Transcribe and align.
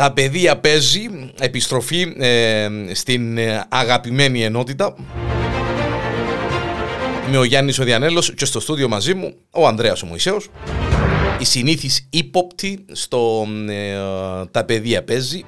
Τα 0.00 0.12
παιδεία 0.12 0.58
παίζει 0.58 1.08
επιστροφή 1.40 2.14
ε, 2.18 2.68
στην 2.92 3.38
ε, 3.38 3.64
αγαπημένη 3.68 4.42
ενότητα. 4.42 4.94
Είμαι 7.28 7.38
ο 7.38 7.44
Γιάννης 7.44 7.78
ο 7.78 7.84
Διανέλος 7.84 8.34
και 8.34 8.44
στο 8.44 8.60
στούντιο 8.60 8.88
μαζί 8.88 9.14
μου 9.14 9.34
ο 9.50 9.66
Ανδρέας 9.66 10.02
ο 10.02 10.06
Μωυσέος. 10.06 10.48
Η 11.38 11.44
συνήθις 11.44 12.06
ύποπτη 12.10 12.84
στο 12.92 13.46
ε, 13.68 13.96
τα 14.50 14.64
παιδεία 14.64 15.04
παίζει. 15.04 15.44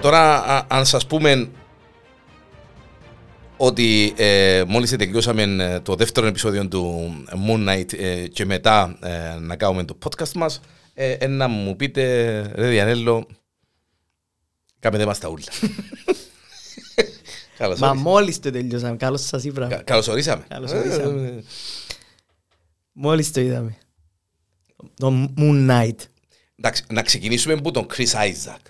Τώρα 0.00 0.44
α, 0.44 0.64
αν 0.68 0.86
σας 0.86 1.06
πούμε 1.06 1.48
ότι 3.56 4.12
ε, 4.16 4.62
μόλις 4.66 4.96
τελειώσαμε 4.96 5.80
το 5.82 5.94
δεύτερο 5.94 6.26
επεισόδιο 6.26 6.68
του 6.68 7.12
Moon 7.48 7.68
Knight 7.68 7.92
ε, 7.98 8.26
και 8.26 8.44
μετά 8.44 8.96
ε, 9.00 9.38
να 9.40 9.56
κάνουμε 9.56 9.84
το 9.84 9.98
podcast 10.04 10.32
μας 10.32 10.60
ε, 10.94 11.26
να 11.26 11.48
μου 11.48 11.76
πείτε 11.76 12.02
ρε 12.54 12.68
Διανέλο 12.68 13.26
κάμετε 14.78 15.06
μας 15.06 15.18
τα 15.18 15.28
ούλα. 15.28 15.44
Καλώς 17.58 17.78
Μα 17.78 17.94
μόλις 17.94 18.38
το 18.38 18.50
τελειώσαμε, 18.50 18.96
καλώς 18.96 19.26
σας 19.26 19.44
είπα. 19.44 19.66
Κα, 19.66 19.76
καλώς 19.76 20.08
ορίσαμε. 20.08 20.44
Καλώς 20.48 20.72
ορίσαμε. 20.72 21.44
Μόλις 22.92 23.32
το 23.32 23.40
είδαμε. 23.40 23.76
Το 24.94 25.30
Moon 25.36 25.70
Knight. 25.70 25.96
Εντάξει, 26.58 26.84
να 26.90 27.02
ξεκινήσουμε 27.02 27.54
από 27.54 27.70
τον 27.70 27.86
Chris 27.96 28.12
Isaac. 28.12 28.60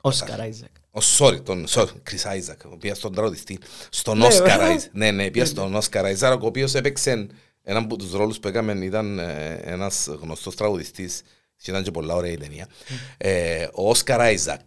Όσκαρ 0.00 0.40
Isaac. 0.40 0.80
Ο 0.90 1.00
sorry, 1.18 1.40
τον 1.44 1.66
sorry, 1.68 1.84
Chris 1.84 2.38
Isaac, 2.38 2.78
πήγα 2.78 2.94
στον 2.94 3.14
τραγουδιστή, 3.14 3.58
στον 3.90 4.22
Όσκαρ 4.22 4.60
Isaac. 4.60 4.88
Ναι, 4.92 5.10
ναι, 5.10 5.30
πήγα 5.30 5.44
στον 5.44 5.74
Όσκαρ 5.74 6.04
Isaac, 6.16 6.38
ο 6.42 6.46
οποίος 6.46 6.74
έπαιξε 6.74 7.26
έναν 7.62 7.82
από 7.82 7.96
τους 7.96 8.12
ρόλους 8.12 8.38
που 8.38 8.48
έκαμε 8.48 8.84
ήταν 8.84 9.18
ένας 9.62 10.08
γνωστός 10.20 10.54
τραγουδιστής 10.54 11.22
και 11.22 11.41
ήταν 11.70 11.82
και 11.82 11.90
πολλά 11.90 12.14
ωραία 12.14 12.32
η 12.32 12.36
ταινία. 12.36 12.68
Ε, 13.16 13.66
ο 13.72 13.88
Όσκαρ 13.88 14.20
Άιζακ. 14.20 14.66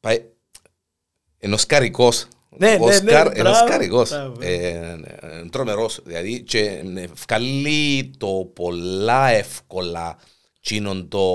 Πάει... 0.00 0.24
Είναι 1.38 1.54
οσκαρικός. 1.54 2.26
Ναι, 2.56 2.76
ναι, 2.76 2.98
ναι, 2.98 3.22
είναι 3.36 3.48
οσκαρικός. 3.48 4.12
Τρομερός. 5.50 6.00
Δηλαδή 6.04 6.42
και 6.42 6.82
βγάλει 7.26 8.10
το 8.18 8.50
πολλά 8.54 9.28
εύκολα 9.28 10.18
τσίνον 10.60 11.08
το 11.08 11.26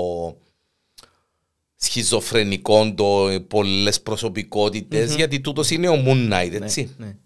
σχιζοφρενικό, 1.76 2.94
το 2.94 3.40
πολλές 3.48 4.00
προσωπικότητες, 4.00 5.14
γιατί 5.14 5.40
τούτος 5.40 5.70
είναι 5.70 5.88
ο 5.88 6.02
Moon 6.06 6.32
Knight, 6.32 6.52
έτσι. 6.52 6.94
Ναι, 6.96 7.06
ναι. 7.06 7.16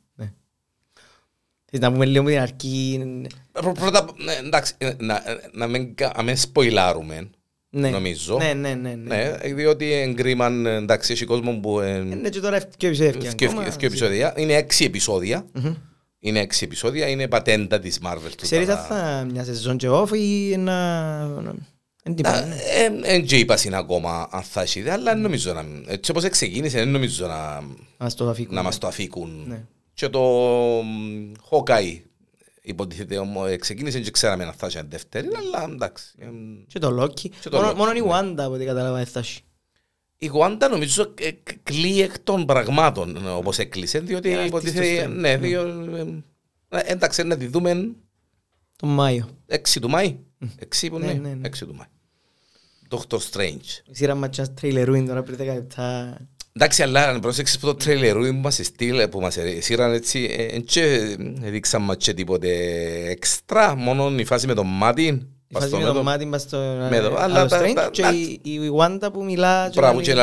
Θες 1.75 1.81
να 1.81 1.93
πούμε 1.93 2.05
λίγο 2.05 2.25
με 2.25 2.31
την 2.31 2.41
αρκή... 2.41 3.03
Πρώτα, 3.53 4.07
εντάξει, 4.45 4.75
να 6.13 6.23
μην 6.23 6.37
σποιλάρουμε, 6.37 7.31
νομίζω. 7.71 8.37
Ναι, 8.37 8.53
ναι, 8.53 8.75
ναι. 8.75 8.95
Ναι, 8.95 9.31
διότι 9.55 9.93
εγκρίμαν, 9.93 10.67
εντάξει, 10.67 11.13
έχει 11.13 11.25
κόσμο 11.25 11.53
που... 11.53 11.81
Ναι, 12.21 12.29
και 12.29 12.41
τώρα 12.41 12.57
ευκαιρία 12.57 13.07
επεισόδια. 13.07 13.73
επεισόδια. 13.81 14.35
Είναι 14.37 14.55
έξι 14.55 14.85
επεισόδια. 14.85 15.47
Είναι 16.19 16.41
έξι 16.41 16.65
επεισόδια, 16.65 17.09
είναι 17.09 17.29
πατέντα 17.29 17.79
της 17.79 17.99
Marvel. 18.05 18.33
Ξέρεις 18.41 18.69
αν 18.69 18.79
θα 18.79 19.27
μια 19.31 19.45
σεζόν 19.45 19.77
και 19.77 19.89
off 19.91 20.11
ή 20.13 20.53
ένα... 20.53 21.61
Εν 23.03 23.25
και 23.25 23.37
είπα 23.39 23.59
είναι 23.65 23.77
ακόμα 23.77 24.29
αν 24.31 24.43
θα 24.43 24.61
έχει 24.63 24.89
αλλά 24.89 25.15
νομίζω 25.15 25.53
να... 25.53 25.65
Έτσι 25.87 26.11
όπως 26.11 26.29
ξεκίνησε, 26.29 26.79
δεν 26.79 26.89
νομίζω 26.89 27.27
να 27.27 28.63
μας 28.63 28.79
το 28.79 28.87
αφήκουν. 28.87 29.67
Και 29.95 30.09
το 30.09 30.79
Hawkeye 31.51 32.01
υποτίθεται 32.63 33.19
όμως 33.19 33.57
ξεκίνησε 33.57 34.01
και 34.01 34.11
ξέραμε 34.11 34.45
να 34.45 34.53
φτάσει 34.53 34.81
δεύτερη, 34.89 35.29
αλλά 35.37 35.73
εντάξει. 35.73 36.15
Και 36.67 36.79
το 36.79 37.03
Loki. 37.03 37.51
Μόνο 37.77 37.93
η 37.93 38.03
Wanda 38.11 38.35
από 38.39 38.53
ό,τι 38.53 38.65
κατάλαβα 38.65 39.01
έφτασε. 39.01 39.41
Η 40.19 40.31
Wanda 40.35 40.69
νομίζω 40.71 41.15
κλεί 41.63 42.03
εκ 42.03 42.19
των 42.19 42.47
πραγμάτων 42.47 43.29
όπως 43.37 43.59
έκλεισε, 43.59 43.99
διότι 43.99 44.31
υποτίθεται, 44.31 45.07
ναι, 45.07 45.39
εντάξει 46.69 47.23
να 47.23 47.37
τη 47.37 47.47
δούμε 47.47 47.93
τον 48.77 48.89
Μάιο. 48.89 49.29
6 49.49 49.59
του 49.81 49.89
Μάη. 49.89 50.19
6 50.81 50.89
που 50.91 50.99
ναι, 50.99 51.21
6 51.43 51.49
του 51.59 51.75
Μάη. 51.75 51.87
Doctor 52.89 53.19
Strange. 53.31 53.81
Σειρά 53.91 54.15
ματσάς 54.15 54.55
τρέιλερούιν 54.55 55.07
τώρα 55.07 55.23
πριν 55.23 55.39
10 55.41 55.45
λεπτά. 55.45 56.19
Εντάξει, 56.53 56.83
αλλά 56.83 57.09
αν 57.09 57.21
πρόσεξες 57.21 57.59
που 57.59 57.67
το 57.67 57.75
τρέιλερούιν 57.75 58.35
που 58.35 58.41
μας 58.41 58.61
στείλε, 58.63 59.09
που 59.09 59.21
μας 59.21 59.39
σύραν 59.59 59.93
έτσι, 59.93 60.31
και 60.67 61.17
δείξαν 61.41 61.83
μας 61.83 61.97
και 61.99 62.15
τίποτε 62.15 62.51
έξτρα, 63.09 63.75
μόνο 63.75 64.15
η 64.19 64.25
φάση 64.25 64.47
με 64.47 64.55
τον 64.55 64.67
Μάτιν. 64.67 65.27
Η 65.47 65.55
φάση 65.59 65.77
με 65.77 65.85
τον 65.85 66.03
Μάτιν 66.03 66.31
πας 66.31 66.43
στο 66.43 66.57
άλλο 67.19 67.49
Strange 67.51 67.89
και 67.91 68.03
η 68.43 68.61
Wanda 68.79 69.09
που 69.13 69.25
μιλά... 69.25 69.71
Μπράβο, 69.75 70.01
και 70.01 70.15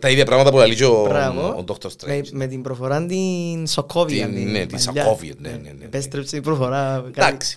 τα 0.00 0.10
ίδια 0.10 0.24
πράγματα 0.24 0.50
που 0.50 0.56
λαλεί 0.56 0.84
ο 0.84 1.64
Doctor 1.66 1.88
Strange. 1.98 2.28
Με 2.32 2.46
την 2.46 2.62
προφορά 2.62 3.06
την 3.06 3.66
Σοκόβια. 3.66 4.26
Ναι, 4.26 4.66
την 4.66 4.78
Σοκόβια, 4.78 5.34
ναι, 5.38 5.50
ναι. 5.50 5.84
Επέστρεψε 5.84 6.36
η 6.36 6.40
προφορά. 6.40 7.04
Εντάξει. 7.14 7.56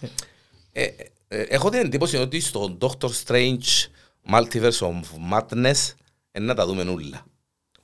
Έχω 1.28 1.70
την 1.70 1.80
εντύπωση 1.80 2.18
ότι 2.18 2.40
στο 2.40 2.78
Doctor 2.82 3.10
Strange 3.26 3.88
Multiverse 4.34 4.80
of 4.80 5.02
Madness 5.34 5.94
να 6.40 6.54
τα 6.54 6.66
δούμε 6.66 6.92
ούλα. 6.92 7.26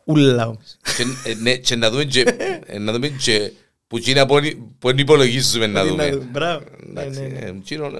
Ούλα 0.05 0.47
όμως. 0.47 0.77
Και 1.61 1.75
να 1.75 2.91
δούμε 2.91 3.07
και 3.07 3.51
που 3.87 3.97
εκείνα 3.97 4.25
που 4.25 4.39
δεν 4.79 4.97
υπολογίζουμε 4.97 5.67
να 5.67 5.85
δούμε. 5.85 6.27
Μπράβο. 6.31 6.63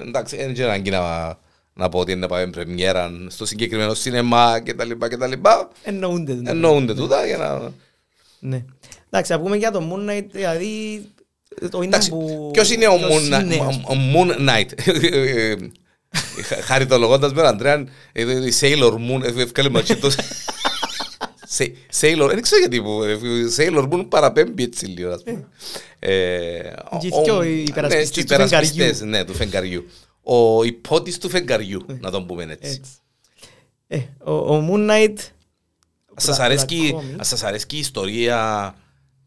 Εντάξει, 0.08 0.36
δεν 0.36 0.54
ξέρω 0.54 0.72
αν 0.72 0.84
να 1.74 1.90
πω 1.90 2.00
ότι 2.00 2.16
να 2.16 2.28
πάμε 2.28 2.48
πρεμιέρα 2.48 3.12
στο 3.28 3.46
συγκεκριμένο 3.46 3.94
σινεμά 3.94 4.60
και 4.60 4.74
τα 4.74 4.84
λοιπά 4.86 5.10
και 5.10 5.18
τα 5.18 5.28
λοιπά. 5.28 5.70
Εννοούνται. 5.84 6.42
Εννοούνται 6.46 6.94
τούτα 6.94 7.26
για 7.26 7.38
να... 7.38 7.72
Ναι. 8.40 8.66
Εντάξει, 9.10 9.32
να 9.32 9.40
πούμε 9.40 9.58
για 9.58 9.72
το 9.72 9.92
Moon 9.92 10.10
Knight, 10.10 10.26
δηλαδή... 10.32 11.06
Ποιος 12.52 12.72
είναι 12.72 12.88
ο 12.88 12.98
Moon 14.14 14.50
Knight; 14.50 14.66
Χαριτολογώντας 16.68 17.34
με 17.34 17.42
τον 17.42 17.48
Αντρέα, 17.48 17.86
η 18.14 18.54
Sailor 18.60 18.94
Moon, 18.94 19.38
ευκάλε 19.38 19.70
ματσίτος. 19.70 20.16
Sailor, 22.02 22.28
δεν 22.28 22.42
ξέρω 22.42 22.60
γιατί 22.60 22.82
που, 22.82 23.02
Sailor 23.58 23.90
Moon 23.90 24.06
παραπέμπει 24.10 24.64
έτσι 24.64 24.86
λίγο, 24.86 25.12
ας 25.12 25.24
πούμε. 25.24 25.48
οι 27.44 27.64
υπερασπιστές 28.16 29.02
ναι, 29.02 29.26
του 29.26 29.34
φεγγαριού. 29.34 29.86
Ο 30.22 30.64
υπότης 30.64 31.18
του 31.18 31.30
φεγγαριού, 31.30 31.86
να 32.00 32.12
τον 32.12 32.26
πούμε 32.26 32.58
έτσι. 32.60 32.82
Ο 34.24 34.68
Moon 34.70 34.90
Knight... 34.90 35.16
Ας 36.18 36.24
σας 37.28 37.44
αρέσκει 37.44 37.76
η 37.76 37.80
ιστορία 37.80 38.76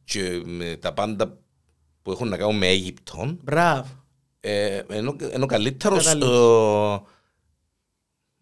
και 0.05 0.43
τα 0.81 0.93
πάντα 0.93 1.39
που 2.03 2.11
έχουν 2.11 2.29
να 2.29 2.37
κάνουν 2.37 2.57
με 2.57 2.67
Αίγυπτον. 2.67 3.39
Μπράβο. 3.43 3.87
Ε, 4.41 4.83
ενώ 5.33 5.47
καλύτερος, 5.47 6.07
ε, 6.07 6.15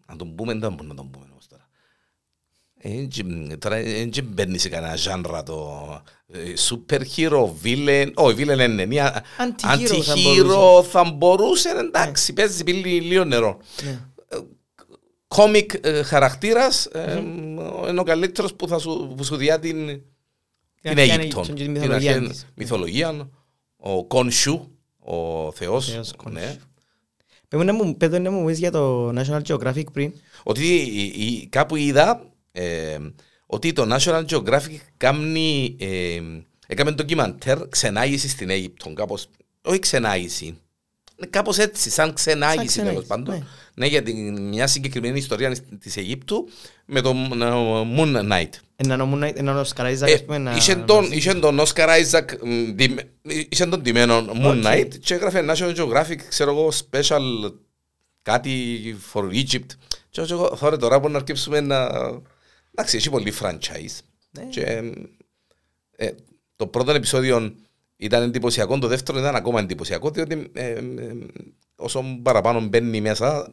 να 0.05 0.15
τον 0.17 0.35
πούμε, 0.35 0.53
δεν 0.53 0.73
μπορούμε 0.73 0.87
να 0.87 0.95
τον 0.95 1.11
πούμε 1.11 1.25
όμως 1.31 1.47
τώρα. 1.47 1.67
Ε, 1.67 1.67
τώρα 1.67 2.66
δεν 2.81 4.23
μπαίνεις 4.23 4.61
σε 4.61 4.69
κανένα 4.69 4.95
ζάνρα 4.95 5.43
το 5.43 5.81
super 6.69 7.01
hero, 7.15 7.49
villain, 7.63 8.11
όχι 8.13 8.35
villain 8.37 8.59
είναι 8.59 8.85
μια 8.85 9.23
anti-hero 9.37 10.83
θα 10.83 11.03
μπορούσε, 11.03 11.69
εντάξει, 11.69 12.33
παίζει 12.33 12.63
λίγο 12.63 13.23
νερό. 13.23 13.57
Κόμικ 15.27 15.71
χαρακτήρας, 16.03 16.87
είναι 17.89 17.99
ο 17.99 18.03
καλύτερος 18.03 18.53
που 18.53 18.67
θα 18.67 18.79
σου 19.23 19.35
διά 19.35 19.59
την 19.59 20.01
Αίγυπτον, 20.81 21.55
την 21.55 21.77
μυθολογία, 22.55 23.29
ο 23.77 24.05
Κονσού, 24.05 24.67
ο 24.99 25.51
Θεός. 25.51 25.99
Ναι. 26.29 26.57
Πέτω 27.97 28.19
να 28.19 28.31
μου 28.31 28.45
πεις 28.45 28.59
για 28.59 28.71
το 28.71 29.09
National 29.09 29.41
Geographic 29.47 29.91
πριν. 29.93 30.13
Ότι 30.43 31.47
κάπου 31.51 31.75
είδα 31.75 32.31
ε, 32.57 32.97
ότι 33.45 33.73
το 33.73 33.95
National 33.95 34.25
Geographic 34.25 34.79
κάνει, 34.97 35.75
ε, 35.79 36.19
έκαμε 36.67 36.91
ντοκιμαντέρ 36.91 37.67
ξενάγησης 37.69 38.31
στην 38.31 38.49
Αίγυπτο. 38.49 38.93
Κάπως, 38.93 39.29
όχι 39.61 39.79
ξενάγηση, 39.79 40.57
κάπως 41.29 41.57
έτσι, 41.57 41.89
σαν 41.89 42.13
ξενάγηση 42.13 42.81
τέλος 42.81 43.05
πάντων. 43.05 43.35
Ναι. 43.35 43.43
ναι, 43.73 43.85
για 43.85 44.03
την, 44.03 44.47
μια 44.47 44.67
συγκεκριμένη 44.67 45.17
ιστορία 45.17 45.55
της 45.79 45.97
Αιγύπτου 45.97 46.49
με 46.85 47.01
το 47.01 47.13
Moon 47.97 48.31
Knight. 48.31 48.49
Έναν 48.75 49.57
Όσκαρ 49.57 49.85
Άιζακ, 49.85 50.09
Είχε 51.11 51.33
τον 51.33 51.59
Όσκαρ 51.59 51.89
Άιζακ, 51.89 52.29
είχε 53.49 53.65
τον 53.65 53.83
τιμένο 53.83 54.25
Moon 54.43 54.65
Knight 54.65 54.87
και 54.99 55.13
έγραφε 55.13 55.45
National 55.49 55.75
Geographic, 55.75 56.17
ξέρω 56.29 56.51
εγώ, 56.51 56.71
special 56.91 57.51
κάτι 58.21 58.95
for 59.13 59.23
Egypt. 59.23 59.65
Και 60.09 60.21
εγώ 60.29 60.55
θέλω 60.55 60.77
τώρα 60.77 60.99
που 60.99 61.09
να 61.09 61.17
αρκέψουμε 61.17 61.59
να... 61.59 61.89
Εντάξει, 62.79 62.97
έχει 62.97 63.09
πολύ 63.09 63.33
franchise. 63.41 63.99
Και, 64.49 64.93
ε, 65.95 66.09
το 66.55 66.67
πρώτο 66.67 66.91
επεισόδιο 66.91 67.53
ήταν 67.97 68.23
εντυπωσιακό. 68.23 68.79
Το 68.79 68.87
δεύτερο 68.87 69.19
ήταν 69.19 69.35
ακόμα 69.35 69.59
εντυπωσιακό, 69.59 70.09
διότι 70.09 70.51
ε, 70.53 70.69
ε, 70.69 70.83
όσο 71.75 72.03
παραπάνω 72.23 72.61
μπαίνει 72.61 73.01
μέσα. 73.01 73.49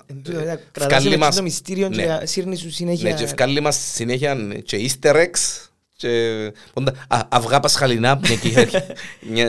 Κρατάς 0.72 1.16
μας... 1.16 1.36
το 1.36 1.42
μυστήριο 1.42 1.88
ναι. 1.88 2.04
και 2.04 2.26
σύρνεις 2.26 2.60
σου 2.60 2.70
συνέχεια. 2.70 3.10
Ναι, 3.10 3.16
και 3.16 3.24
ευκάλλει 3.24 3.60
μας 3.60 3.76
συνέχεια 3.76 4.62
και 4.64 4.90
easter 4.90 5.14
eggs 5.14 5.68
και 5.96 6.52
αυγά 7.28 7.60
πασχαλινά 7.60 8.18
που 8.18 8.26
είναι 8.26 8.34
εκεί 8.34 8.50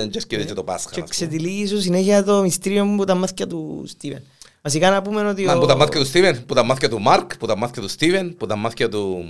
και 0.09 0.19
σκέφτεται 0.19 0.45
και 0.45 0.53
το 0.53 0.63
Πάσχα. 0.63 0.91
Και 0.91 1.01
ξετυλίγει 1.09 1.67
σου 1.67 1.81
συνέχεια 1.81 2.23
το 2.23 2.41
μυστήριο 2.41 2.85
μου 2.85 2.97
που 2.97 3.03
τα 3.03 3.15
μάθηκια 3.15 3.47
του 3.47 3.83
Στίβεν. 3.87 4.23
Βασικά 4.61 4.89
να 4.89 5.01
πούμε 5.01 5.27
ότι... 5.27 5.43
Που 5.43 5.65
τα 5.65 5.75
μάθηκια 5.75 5.99
του 5.99 6.05
Στίβεν, 6.05 6.45
που 6.45 6.53
τα 6.53 6.63
μάθηκια 6.63 6.89
του 6.89 7.01
Μάρκ, 7.01 7.37
που 7.37 7.45
τα 7.45 7.57
μάθηκια 7.57 7.81
του 7.81 7.87
Στίβεν, 7.87 8.35
που 8.37 8.45
τα 8.45 8.55
μάθηκια 8.55 8.89
του... 8.89 9.25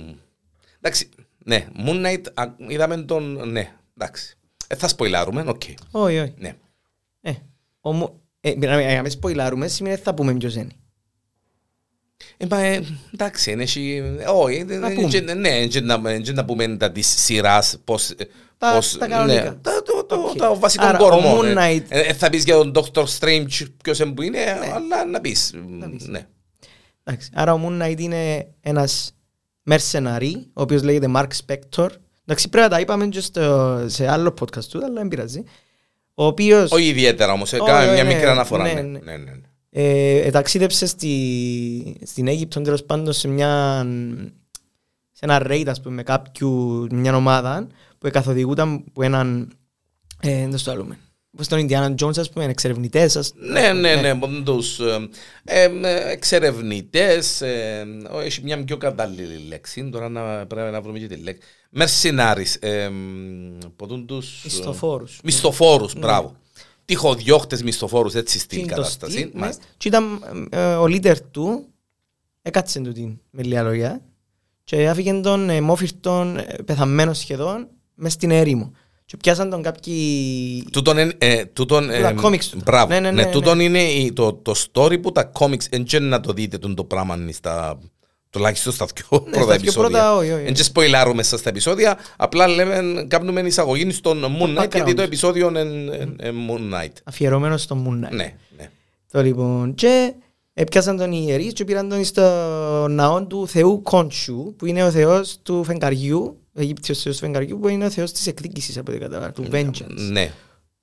Εντάξει, 0.86 1.08
ναι, 1.38 1.66
Moon 1.86 2.06
Knight 2.06 2.46
είδαμε 2.68 2.96
τον... 2.96 3.50
Ναι, 3.50 3.72
εντάξει. 3.98 4.36
Ε, 4.66 4.74
θα 4.74 4.88
σποιλάρουμε, 4.88 5.44
οκ. 5.46 5.62
Όχι, 5.90 6.18
όχι. 6.18 6.34
Ναι. 6.38 6.56
Ε, 7.20 7.32
ομο... 7.80 8.20
ε, 8.40 8.54
να 8.54 9.02
μεν 9.02 9.08
σποιλάρουμε 9.08 9.68
σημαίνει 9.68 9.96
θα 9.96 10.14
πούμε 10.14 10.34
ποιος 10.34 10.54
είναι. 10.54 10.72
Ε, 12.36 12.80
εντάξει, 13.14 13.50
είναι 13.50 13.62
εσύ... 13.62 14.02
Όχι, 14.34 14.64
ναι, 14.64 14.78
να 16.32 16.44
πούμε 16.44 16.76
τα 16.76 16.92
της 16.92 17.06
σειράς, 17.24 17.78
πώς... 17.84 18.14
Τα, 18.58 18.80
τα 18.98 19.06
κανονικά. 19.06 19.42
Ναι, 19.42 19.50
τα, 19.50 19.82
το, 19.82 20.04
το, 20.04 20.30
okay. 20.30 20.36
τα 20.36 20.54
βασικό 20.54 20.84
Άρα, 20.84 20.98
κορμό. 20.98 21.42
Ναι. 21.42 21.70
Ε, 21.70 21.82
ε, 21.88 22.12
θα 22.12 22.30
πεις 22.30 22.44
για 22.44 22.54
τον 22.54 22.72
Dr. 22.74 23.04
Strange 23.18 23.66
ποιος 23.82 23.98
είναι 23.98 24.12
που 24.12 24.22
είναι, 24.22 24.38
ναι. 24.38 24.72
αλλά 24.74 25.04
να 25.04 25.20
πεις. 25.20 25.52
Να 25.68 25.90
πεις. 25.90 26.06
Ναι. 26.06 26.26
Εντάξει. 27.04 27.30
Άρα 27.34 27.54
ο 27.54 27.60
Moon 27.64 27.82
Knight 27.82 27.98
είναι 27.98 28.48
ένας 28.60 29.15
mercenary, 29.70 30.32
ο 30.52 30.62
οποίος 30.62 30.82
λέγεται 30.82 31.10
Mark 31.14 31.28
Spector. 31.46 31.88
Εντάξει, 32.24 32.48
πρέπει 32.48 32.68
να 32.68 32.68
τα 32.68 32.80
είπαμε 32.80 33.06
και 33.06 33.20
στο, 33.20 33.84
σε 33.86 34.08
άλλο 34.08 34.34
podcast 34.40 34.64
του, 34.64 34.84
αλλά 34.84 34.94
δεν 34.94 35.08
πειράζει. 35.08 35.42
Ο 36.14 36.24
οποίος... 36.24 36.70
Όχι 36.70 36.88
ιδιαίτερα 36.88 37.32
όμως, 37.32 37.52
oh, 37.54 37.62
μια 37.92 38.02
ναι, 38.02 38.04
μικρή 38.04 38.26
αναφορά. 38.26 38.62
Ναι, 38.62 38.72
ναι. 38.72 38.80
ναι. 38.80 38.98
ναι, 38.98 39.16
ναι. 39.16 39.40
Ε, 39.78 40.30
ταξίδεψε 40.30 40.86
στη, 40.86 41.96
στην 42.02 42.28
Αίγυπτο 42.28 42.60
τέλος 42.60 42.84
πάντων 42.84 43.12
σε 43.12 43.28
μια 43.28 43.82
σε 45.12 45.24
ένα 45.24 45.46
raid 45.46 45.64
ας 45.66 45.80
πούμε 45.80 45.94
με 45.94 46.02
κάποιου 46.02 46.86
μια 46.90 47.16
ομάδα 47.16 47.66
που 47.98 48.10
καθοδηγούταν 48.10 48.84
από 48.88 49.02
έναν 49.02 49.52
ε, 50.20 50.48
δεν 50.48 50.62
το 50.64 50.70
άλλουμε 50.70 50.98
όπως 51.36 51.48
τον 51.48 51.58
Ινδιάνα 51.58 51.94
Τζόνς 51.94 52.18
ας 52.18 52.30
πούμε 52.30 52.44
εξερευνητές 52.44 53.12
σας 53.12 53.32
ναι 53.36 53.72
ναι 53.72 53.94
ναι, 53.94 54.12
ναι 54.12 54.42
τους 54.44 54.80
ε, 54.80 55.08
ε, 55.44 55.70
εξερευνητές 56.10 57.40
ε, 57.40 57.86
έχει 58.22 58.42
μια 58.42 58.64
πιο 58.64 58.76
κατάλληλη 58.76 59.46
λέξη 59.48 59.88
τώρα 59.92 60.08
να, 60.08 60.46
πρέπει 60.46 60.70
να 60.70 60.80
βρούμε 60.80 60.98
και 60.98 61.06
τη 61.06 61.16
λέξη 61.16 61.40
Μερσινάρις 61.70 62.54
ε, 62.54 62.90
ποτούν 63.76 64.06
τους 64.06 64.40
μισθοφόρους 64.44 65.20
μισθοφόρους 65.24 65.94
ναι. 65.94 66.00
μπράβο 66.00 66.36
τυχοδιώχτες 66.86 67.62
μισθοφόρους 67.62 68.14
έτσι 68.14 68.38
στην 68.38 68.66
κατάσταση. 68.66 69.30
Ναι. 69.34 69.48
Και 69.76 69.88
ήταν 69.88 70.22
ε, 70.50 70.74
ο 70.74 70.86
λίτερ 70.86 71.20
του, 71.20 71.66
έκατσε 72.42 72.80
του 72.80 72.92
την 72.92 73.18
με 73.30 73.42
λίγα 73.42 73.62
λόγια 73.62 74.02
και 74.64 74.88
άφηγε 74.88 75.20
τον 75.20 75.50
ε, 75.50 75.60
μόφυρτον 75.60 76.38
ε, 76.38 76.56
πεθαμένος 76.64 77.18
σχεδόν 77.18 77.68
μες 77.94 78.12
στην 78.12 78.30
έρημο. 78.30 78.72
Και 79.06 79.16
πιάσαν 79.16 79.50
τον 79.50 79.62
κάποιοι... 79.62 80.68
Τούτον, 80.72 80.98
ε, 81.18 81.44
τούτον, 81.44 81.90
ε, 81.90 82.00
τα 82.00 82.12
κόμιξ 82.12 82.48
τους. 82.48 82.62
Μπράβο. 82.62 82.92
Ναι, 82.92 83.00
ναι, 83.00 83.10
ναι, 83.10 83.24
ναι, 83.24 83.30
τούτον 83.30 83.60
είναι 83.60 83.80
το, 84.12 84.32
το 84.32 84.54
story 84.72 85.02
που 85.02 85.12
τα 85.12 85.24
κόμιξ, 85.24 85.68
δεν 85.68 86.02
να 86.02 86.20
το 86.20 86.32
δείτε 86.32 86.58
το 86.58 86.84
πράγμα 86.84 87.18
στα 87.32 87.78
Τουλάχιστον 88.30 88.72
στα 88.72 88.86
δύο 88.94 89.24
ναι, 89.24 89.30
πρώτα 89.30 89.54
επεισόδια. 89.54 90.14
Δεν 90.44 90.54
και 90.54 90.62
σποιλάρουμε 90.62 91.22
στα 91.22 91.40
επεισόδια, 91.44 91.98
απλά 92.16 92.48
λέμε, 92.48 93.04
κάνουμε 93.08 93.40
εισαγωγή 93.40 93.90
στον 93.90 94.24
Moon 94.40 94.62
Knight, 94.62 94.74
γιατί 94.74 94.94
το 94.94 95.02
επεισόδιο 95.02 95.48
είναι 95.48 96.16
Moon 96.18 96.74
Knight. 96.74 96.92
Αφιερωμένο 97.04 97.56
στο 97.56 97.84
Moon 97.84 98.06
Knight. 98.06 98.10
Ναι, 98.10 98.34
ναι. 98.56 98.70
Το 99.12 99.22
λοιπόν, 99.22 99.74
και 99.74 100.14
έπιασαν 100.54 100.96
τον 100.96 101.12
ιερείς 101.12 101.52
και 101.52 101.64
πήραν 101.64 101.88
τον 101.88 102.04
στο 102.04 102.86
ναό 102.90 103.26
του 103.26 103.48
θεού 103.48 103.82
Κόντσου, 103.82 104.54
που 104.56 104.66
είναι 104.66 104.84
ο 104.84 104.90
θεός 104.90 105.38
του 105.42 105.64
φεγγαριού, 105.64 106.40
ο 106.56 106.60
Αιγύπτιος 106.60 107.02
θεός 107.02 107.16
του 107.16 107.24
φεγγαριού, 107.24 107.58
που 107.60 107.68
είναι 107.68 107.84
ο 107.84 107.90
θεός 107.90 108.12
της 108.12 108.26
εκδίκησης, 108.26 108.76
από 108.76 108.90
την 108.90 109.00
καταβάρα, 109.00 109.32
του 109.32 109.48
Vengeance. 109.50 109.94
Ναι. 110.10 110.32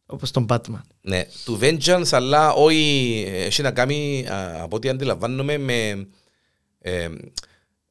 Όπως 0.06 0.32
τον 0.32 0.46
Batman. 0.50 0.82
Ναι, 1.02 1.26
του 1.46 1.60
Vengeance, 1.62 2.10
αλλά 2.12 2.54
όχι, 2.54 3.24
έχει 3.28 3.62
να 3.62 3.72
κάνει, 3.72 4.26
από 4.62 4.76
ό,τι 4.76 4.90
αντιλαμβάνομαι, 4.90 5.58
με 5.58 6.08
ε, 6.80 7.10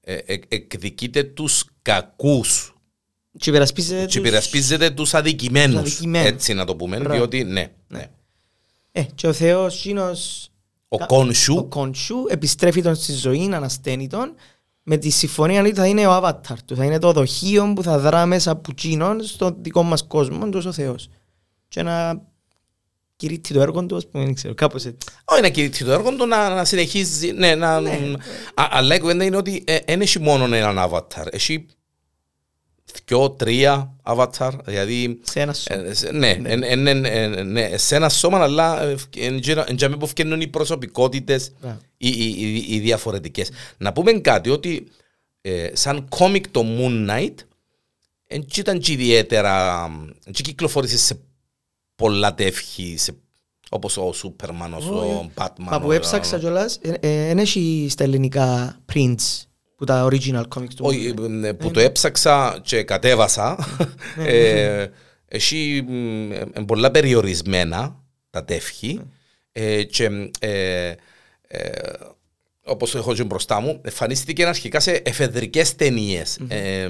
ε, 0.01 0.15
ε, 0.15 0.39
εκδικείται 0.49 1.23
τους 1.23 1.65
κακούς 1.83 2.75
και 3.39 3.51
υπερασπίζεται, 3.51 4.07
και 4.07 4.19
υπερασπίζεται 4.19 4.89
τους, 4.89 4.97
τους 4.97 5.15
αδικημένους, 5.15 5.81
αδικημένους, 5.81 6.29
έτσι 6.29 6.55
να 6.55 6.65
το 6.65 6.77
πούμε, 6.77 6.97
Μπράβο. 6.99 7.15
διότι 7.15 7.45
ναι, 7.45 7.73
ναι. 7.89 8.07
Ε, 8.93 9.03
και 9.15 9.27
ο 9.27 9.33
Θεός 9.33 9.85
Γίνος 9.85 10.51
ο 10.89 11.07
Κόνσου. 11.07 11.57
Ο 11.57 11.65
Κόνσου 11.65 12.17
επιστρέφει 12.29 12.83
τον 12.83 12.95
στη 12.95 13.13
ζωή, 13.13 13.51
ανασταίνει 13.53 14.07
τον, 14.07 14.35
με 14.83 14.97
τη 14.97 15.11
συμφωνία 15.11 15.61
ότι 15.61 15.75
θα 15.75 15.87
είναι 15.87 16.07
ο 16.07 16.17
avatar 16.17 16.57
του, 16.65 16.77
θα 16.77 16.85
είναι 16.85 16.99
το 16.99 17.13
δοχείο 17.13 17.73
που 17.73 17.83
θα 17.83 17.99
δρά 17.99 18.27
μέσα 18.27 18.51
από 18.51 18.73
Κίνον 18.73 19.23
στον 19.23 19.57
δικό 19.59 19.83
μας 19.83 20.07
κόσμο, 20.07 20.49
τόσο 20.49 20.69
ο 20.69 20.73
Θεός. 20.73 21.09
Και 21.69 21.83
να 21.83 22.23
κηρύττει 23.17 23.55
το 23.55 23.61
έργο 23.61 23.87
του, 23.87 23.97
ας 23.97 24.09
πούμε, 24.09 24.25
δεν 24.25 24.35
ξέρω, 24.35 24.55
κάπως 24.55 24.85
έτσι. 24.85 25.09
Όχι 25.25 25.41
να 25.41 25.49
κηρύττει 25.49 25.85
το 25.85 25.93
έργο 25.93 26.17
του, 26.17 26.27
να, 26.27 26.55
να 26.55 26.65
συνεχίζει, 26.65 27.33
ναι, 27.33 27.55
να... 27.55 27.81
Ναι. 27.81 27.91
Α, 28.55 28.69
αλλά 28.71 28.95
η 28.95 29.01
κουβέντα 29.01 29.25
είναι 29.25 29.37
ότι 29.37 29.65
δεν 29.67 30.01
ε, 30.01 30.05
έχει 30.05 30.19
μόνο 30.19 30.55
έναν 30.55 30.79
avatar, 30.79 31.27
έχει 31.31 31.67
δυο, 33.07 33.31
τρία 33.31 33.97
avatar, 34.03 34.51
δηλαδή... 34.65 35.21
Σε 35.23 35.41
ένα 35.41 35.53
σώμα. 35.53 35.83
Ε, 35.83 36.11
ναι, 36.13 36.33
ναι. 36.35 37.09
Ε, 37.09 37.23
ε, 37.23 37.43
ναι, 37.43 37.77
σε 37.77 37.97
ένα 37.97 38.09
σώμα, 38.09 38.39
αλλά 38.39 38.97
εντιαμε 39.67 39.97
που 39.97 40.07
φτιάχνουν 40.07 40.41
οι 40.41 40.47
προσωπικότητες, 40.47 41.53
yeah. 41.65 41.77
οι, 41.97 42.09
οι, 42.09 42.35
οι, 42.39 42.65
οι 42.69 42.79
διαφορετικές. 42.79 43.51
Να 43.77 43.93
πούμε 43.93 44.13
κάτι, 44.13 44.51
ότι 44.51 44.87
ε, 45.41 45.71
σαν 45.73 46.09
κόμικ 46.09 46.49
το 46.49 46.65
Moon 46.79 47.11
Knight, 47.11 47.35
δεν 48.27 48.47
ήταν 48.57 48.79
και 48.79 48.93
ιδιαίτερα, 48.93 49.87
δεν 50.25 50.33
κυκλοφόρησε 50.33 50.99
σε 50.99 51.19
πολλά 51.95 52.35
τεύχη, 52.35 52.99
όπως 53.71 53.97
ο 53.97 54.13
Σούπερμαν, 54.13 54.75
ο 54.75 55.31
Batman. 55.35 55.47
Μα 55.59 55.81
που 55.81 55.93
έψαξα 55.93 56.39
κιόλας, 56.39 56.79
δεν 56.83 56.97
ε, 57.01 57.31
ε, 57.31 57.41
έχει 57.41 57.87
στα 57.91 58.05
ελληνικά 58.05 58.79
prints 58.93 59.43
που 59.83 59.89
τα 59.89 60.09
original 60.11 60.45
comics 60.57 60.75
του. 60.77 60.85
Όχι, 60.85 61.15
ε, 61.43 61.53
που 61.53 61.71
το 61.71 61.81
έψαξα 61.81 62.61
και 62.65 62.83
κατέβασα, 62.83 63.59
ναι, 64.17 64.25
ναι. 64.25 64.87
έχει 65.29 65.85
πολλά 66.67 66.91
περιορισμένα 66.91 68.03
τα 68.31 68.45
τεύχη 68.45 69.01
ναι. 69.53 69.83
και 69.83 70.31
όπως 72.65 72.95
έχω 72.95 73.15
και 73.15 73.25
μπροστά 73.25 73.61
μου, 73.61 73.81
εμφανίστηκε 73.85 74.47
αρχικά 74.47 74.81
σε 74.81 74.91
εφεδρικές 75.05 75.75
ταινίες. 75.75 76.39
Ε, 76.49 76.89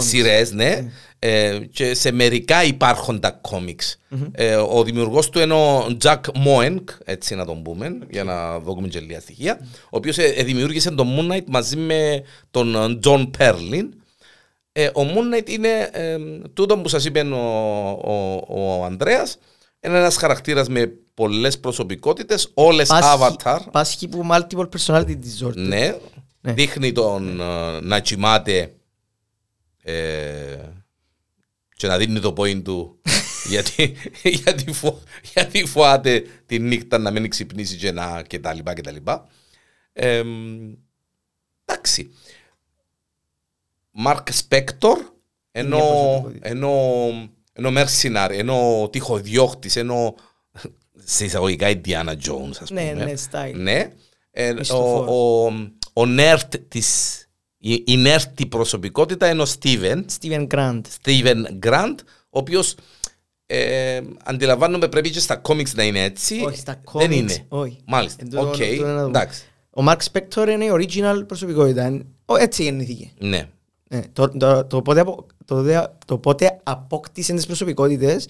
Σειρές, 0.00 0.52
ναι. 0.52 0.92
Ε, 1.18 1.58
και 1.72 1.94
σε 1.94 2.12
μερικά 2.12 2.64
υπάρχουν 2.64 3.20
τα 3.20 3.30
κόμιξ. 3.30 3.98
Ε, 4.32 4.54
ο 4.54 4.82
δημιουργός 4.84 5.30
του 5.30 5.38
είναι 5.38 5.54
ο 5.54 5.86
Jack 6.02 6.20
Moenk, 6.46 6.84
έτσι 7.04 7.34
να 7.34 7.44
τον 7.44 7.62
πούμε, 7.62 7.98
για 8.10 8.24
να 8.24 8.60
δούμε 8.60 8.88
και 8.88 9.00
λίγα 9.00 9.20
στοιχεία, 9.20 9.58
ο 9.84 9.96
οποίος 9.96 10.18
ε, 10.18 10.42
δημιούργησε 10.44 10.90
τον 10.90 11.08
Moon 11.16 11.32
Knight 11.32 11.44
μαζί 11.46 11.76
με 11.76 12.22
τον 12.50 13.00
John 13.04 13.30
Perlin. 13.38 13.88
Ε, 14.72 14.86
ο 14.86 15.00
Moon 15.14 15.34
Knight 15.34 15.50
είναι 15.50 15.90
τούτο 16.52 16.78
που 16.78 16.88
σας 16.88 17.04
είπε 17.04 17.20
ο, 17.20 17.36
ο, 18.04 18.44
ο 18.48 18.84
Ανδρέας, 18.84 19.38
είναι 19.80 19.98
ένας 19.98 20.16
χαρακτήρας 20.16 20.68
με 20.68 20.92
πολλές 21.16 21.60
προσωπικότητες, 21.60 22.50
όλες 22.54 22.88
avatar. 22.92 23.58
Πάσχει 23.70 24.08
που 24.08 24.26
multiple 24.30 24.68
personality 24.68 25.16
disorder. 25.16 25.54
Ναι, 25.54 25.96
ναι. 26.40 26.52
δείχνει 26.52 26.92
τον 26.92 27.38
uh, 27.40 27.80
να 27.82 28.00
κοιμάται 28.00 28.74
ε, 29.82 30.58
και 31.76 31.86
να 31.86 31.96
δίνει 31.96 32.20
το 32.20 32.34
point 32.36 32.62
του 32.62 33.00
γιατί, 33.52 33.96
γιατί, 34.22 34.72
φο, 34.72 35.00
γιατί 35.34 35.66
φοβάται 35.66 36.24
τη 36.46 36.58
νύχτα 36.58 36.98
να 36.98 37.10
μην 37.10 37.30
ξυπνήσει 37.30 37.76
και, 37.76 37.92
να, 37.92 38.22
και 38.22 38.38
τα 38.38 38.52
λοιπά 38.54 38.74
και 38.74 38.80
τα 38.80 38.90
λοιπά. 38.90 39.26
Ε, 39.92 40.22
εντάξει. 41.64 42.10
Mark 44.04 44.22
Spector 44.48 44.96
ενώ, 45.52 45.80
ενώ, 46.40 46.72
ενώ 47.52 47.70
mercenary, 47.74 48.30
ενώ 48.30 48.88
τυχοδιώχτης, 48.92 49.76
ενώ 49.76 50.14
σε 51.04 51.24
εισαγωγικά 51.24 51.68
Indiana 51.68 52.12
Jones, 52.12 52.56
ας 52.60 52.70
ναι, 52.70 52.90
πούμε. 52.90 53.04
Ναι, 53.04 53.04
ναι, 53.04 53.12
style. 53.30 53.54
Ναι. 53.54 53.92
Ε, 54.30 54.54
ο, 54.72 54.98
ο, 54.98 55.46
ο 55.92 56.04
nerd 56.18 56.60
της, 56.68 57.20
η, 57.58 57.72
η 57.72 58.04
nerd 58.04 58.48
προσωπικότητα 58.48 59.30
είναι 59.30 59.42
ο 59.42 59.46
Steven. 59.60 60.04
Steven 60.20 60.46
Grant. 60.46 60.80
Steven 61.02 61.44
Grant, 61.66 61.94
ο 62.30 62.38
οποίος 62.38 62.74
ε, 63.46 64.00
αντιλαμβάνομαι 64.24 64.88
πρέπει 64.88 65.10
και 65.10 65.20
στα 65.20 65.40
comics 65.44 65.74
να 65.74 65.82
είναι 65.82 66.02
έτσι. 66.02 66.42
Όχι, 66.46 66.56
στα 66.56 66.80
comics. 66.84 66.98
Δεν 66.98 67.10
είναι. 67.10 67.44
Όχι. 67.48 67.78
Μάλιστα. 67.84 68.24
Οκ. 68.34 68.54
Okay. 68.58 69.06
Εντάξει. 69.06 69.42
Ο 69.70 69.84
Marc 69.88 69.98
Spector 70.12 70.48
είναι 70.48 70.64
η 70.64 70.70
original 70.72 71.24
προσωπικότητα. 71.26 72.02
Έτσι 72.38 72.62
γεννήθηκε. 72.62 73.10
Ναι. 73.18 73.48
ναι. 73.88 74.02
Το, 74.12 74.28
το, 74.28 74.64
το, 74.64 74.82
πότε, 74.82 75.04
το, 75.44 75.64
το 76.06 76.18
πότε 76.18 76.60
απόκτησε 76.62 77.34
τις 77.34 77.46
προσωπικότητες 77.46 78.28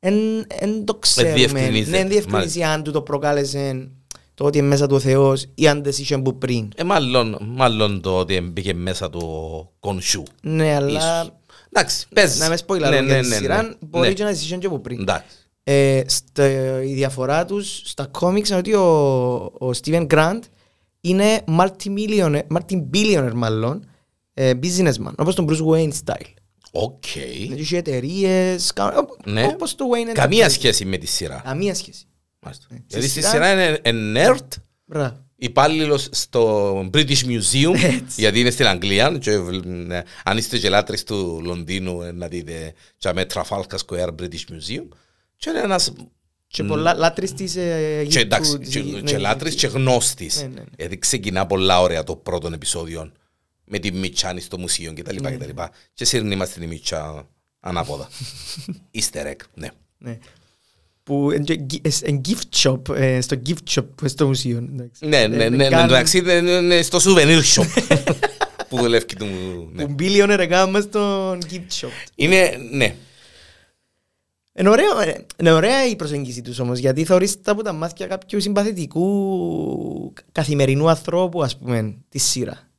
Εν 0.00 0.84
το 0.84 0.94
ξέρουμε. 0.94 1.34
διευκρινίζεται, 1.34 1.90
Ναι, 1.96 2.02
εν 2.02 2.08
διευκρινίζει 2.08 2.58
μάλιστα. 2.58 2.68
αν 2.74 2.82
του 2.82 2.90
το 2.90 3.02
προκάλεσε 3.02 3.90
το 4.34 4.44
ότι 4.44 4.58
είναι 4.58 4.66
μέσα 4.66 4.86
του 4.86 4.94
ο 4.94 4.98
Θεός 4.98 5.46
ή 5.54 5.68
αν 5.68 5.82
δεν 5.82 5.92
είχε 5.98 6.18
που 6.18 6.38
πριν. 6.38 6.68
Ε, 6.76 6.84
μάλλον, 6.84 7.36
μάλλον 7.40 8.00
το 8.00 8.18
ότι 8.18 8.40
μπήκε 8.40 8.74
μέσα 8.74 9.10
το 9.10 9.20
κονσού. 9.80 10.22
Ναι, 10.42 10.74
αλλά 10.74 10.88
Ίσως. 10.98 11.32
Εντάξει, 11.72 12.06
πες. 12.14 12.38
να 12.38 12.48
με 12.48 12.56
σποιλάρω 12.56 12.96
Ναι, 13.00 13.06
για 13.06 13.16
ναι, 13.16 13.22
τη 13.22 13.28
ναι, 13.28 13.34
σειρά, 13.34 13.62
ναι. 13.62 13.68
μπορεί 13.80 14.08
Ναι. 14.08 14.14
και 14.14 14.24
να 14.24 14.32
ζήσει 14.32 14.58
και 14.58 14.66
από 14.66 14.78
πριν. 14.78 15.00
Εντάξει. 15.00 15.24
Ε, 15.64 16.02
στο- 16.06 16.80
η 16.82 16.92
διαφορά 16.94 17.44
τους 17.44 17.80
στα 17.84 18.06
κόμιξ 18.06 18.48
είναι 18.48 18.58
ότι 18.58 18.74
ο, 18.74 18.84
ο 19.58 19.70
Steven 19.82 20.06
Grant 20.06 20.40
είναι 21.00 21.40
multi-millionaire, 21.58 22.42
multi-billionaire 22.56 23.32
μάλλον, 23.34 23.84
ε, 24.34 24.52
businessman, 24.62 25.12
όπως 25.16 25.34
τον 25.34 25.48
Bruce 25.50 25.66
Wayne 25.74 25.92
style. 26.04 26.32
Οκ. 26.70 27.16
Έχει 27.56 27.76
εταιρείες, 27.76 28.72
κα- 28.72 28.94
οπ- 28.98 29.26
Ναι. 29.26 29.44
όπως 29.46 29.74
το 29.74 29.84
Wayne 29.94 30.12
Καμία 30.12 30.46
Enterprises. 30.46 30.50
σχέση 30.52 30.84
με 30.84 30.96
τη 30.96 31.06
σειρά. 31.06 31.40
Καμία 31.44 31.74
σχέση. 31.74 32.04
Μάλιστα. 32.38 32.64
στη 32.70 32.82
Γιατί 32.86 33.08
στη 33.08 33.18
σειρά- 33.20 33.30
σειρά 33.30 33.52
είναι 33.52 33.78
είναι 33.84 34.24
nerd, 34.28 34.46
Μπράβο. 34.84 35.24
υπάλληλος 35.36 36.08
στο 36.10 36.70
British 36.94 37.24
Museum, 37.26 37.74
Έτσι. 37.74 38.02
γιατί 38.16 38.40
είναι 38.40 38.50
στην 38.50 38.66
Αγγλία. 38.66 39.18
Και, 39.20 39.30
ε, 39.30 40.02
αν 40.24 40.36
είστε 40.36 40.58
και 40.58 40.68
λάτρεις 40.68 41.04
του 41.04 41.40
Λονδίνου, 41.44 42.02
ε, 42.02 42.12
να 42.12 42.28
δείτε 42.28 42.72
και 42.98 43.12
με 43.12 43.26
Trafalgar 43.34 43.78
Square 43.86 44.08
British 44.20 44.44
Museum. 44.50 44.88
Και 45.36 45.50
είναι 45.50 45.60
ένας 45.62 45.92
Και 46.46 46.64
πολλά 46.64 46.94
λάτρεις 46.94 47.32
της 47.34 47.56
ε, 47.56 47.74
Αιγύπτου. 47.74 48.10
και, 48.14 48.18
εντάξει, 48.20 48.58
της 48.58 48.68
και, 48.68 48.78
Αιγύπτου, 48.78 49.04
και 49.04 49.12
ναι, 49.12 49.18
λάτρης 49.18 49.54
και 49.54 49.66
γνώστης. 49.66 50.36
Ναι, 50.42 50.48
ναι, 50.48 50.54
ναι. 50.54 50.64
Γιατί 50.78 50.98
ξεκινά 50.98 51.46
πολλά 51.46 51.80
ωραία 51.80 52.04
το 52.04 52.16
πρώτο 52.16 52.50
επεισόδιο 52.54 53.12
με 53.72 53.78
τη 53.78 53.92
Μιτσάνη 53.92 54.40
στο 54.40 54.58
μουσείο 54.58 54.92
κτλ. 54.96 55.16
Ναι, 55.22 55.30
Και, 55.36 55.44
και, 55.44 55.54
και 55.94 56.04
σύρνει 56.04 56.36
μας 56.36 56.48
την 56.50 56.68
Μιτσα 56.68 57.28
ανάποδα. 57.60 58.08
Easter 58.98 59.26
egg, 59.26 59.36
ναι. 59.54 59.68
Ναι. 59.98 60.18
Που 61.02 61.30
είναι 61.30 61.44
και 61.44 61.60
γι- 61.68 61.80
ε, 61.84 61.88
εν 62.02 62.20
gift 62.28 62.56
shop, 62.62 62.94
ε, 62.96 63.20
στο 63.20 63.36
gift 63.46 63.74
shop 63.74 63.84
που 63.84 63.94
είναι 64.00 64.08
στο 64.08 64.26
μουσείο. 64.26 64.56
εντάξει. 64.58 65.06
Ναι, 65.06 65.16
Ε, 65.20 65.26
ναι, 65.28 65.36
ναι, 65.36 65.48
ναι, 65.48 65.68
κάνουν- 65.68 65.90
εντάξει, 65.90 66.18
είναι- 66.18 66.32
είναι 66.32 66.82
στο 66.82 66.98
souvenir 67.02 67.40
shop 67.54 67.66
που 68.68 68.76
δουλεύει 68.78 69.04
του. 69.16 69.26
ναι. 69.72 69.86
Που 69.86 69.94
billionaire 69.98 70.36
έκαναν 70.38 70.70
μες 70.70 70.82
στο 70.84 71.32
gift 71.32 71.80
shop. 71.80 71.88
Είναι, 72.14 72.56
ναι, 72.72 72.94
Είναι 74.58 74.68
ωραίο, 74.68 75.00
ε, 75.00 75.26
είναι 75.40 75.52
ωραία 75.52 75.86
η 75.86 75.96
προσέγγιση 75.96 76.42
τους 76.42 76.58
όμως, 76.58 76.78
γιατί 76.78 77.04
θεωρείς 77.04 77.40
τα 77.42 77.52
από 77.52 77.62
τα 77.62 77.72
μάτια 77.72 78.06
κάποιου 78.06 78.40
συμπαθητικού 78.40 80.12
καθημερινού 80.32 80.88
ανθρώπου, 80.90 81.42
ας 81.42 81.56
πούμε, 81.58 81.96
τη 82.08 82.18
σειρά. 82.18 82.69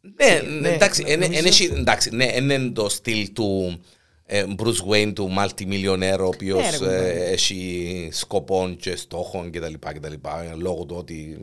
Ναι, 0.00 0.40
ναι, 0.60 0.68
εντάξει, 0.68 1.02
ναι, 1.02 1.10
είναι- 1.10 1.20
νομίζω- 1.24 1.40
είναι 1.40 1.48
εσύ- 1.48 1.72
εντάξει, 1.76 2.10
ναι, 2.14 2.24
είναι 2.36 2.70
το 2.70 2.88
στυλ 2.88 3.32
του 3.32 3.78
ε, 4.26 4.44
Bruce 4.58 4.92
Wayne, 4.92 5.12
του 5.14 5.30
multimillionaire, 5.38 6.18
ο 6.20 6.24
οποίος 6.26 6.60
Ναι, 6.62 6.70
ρε, 6.70 6.76
κουμπάρε. 6.76 7.12
ε, 7.12 7.30
έχει 7.30 8.08
σκοπών 8.12 8.76
και 8.76 8.96
στόχων 8.96 9.50
κτλ. 9.50 9.72
Λόγω 10.56 10.84
του 10.84 10.96
ότι 10.98 11.38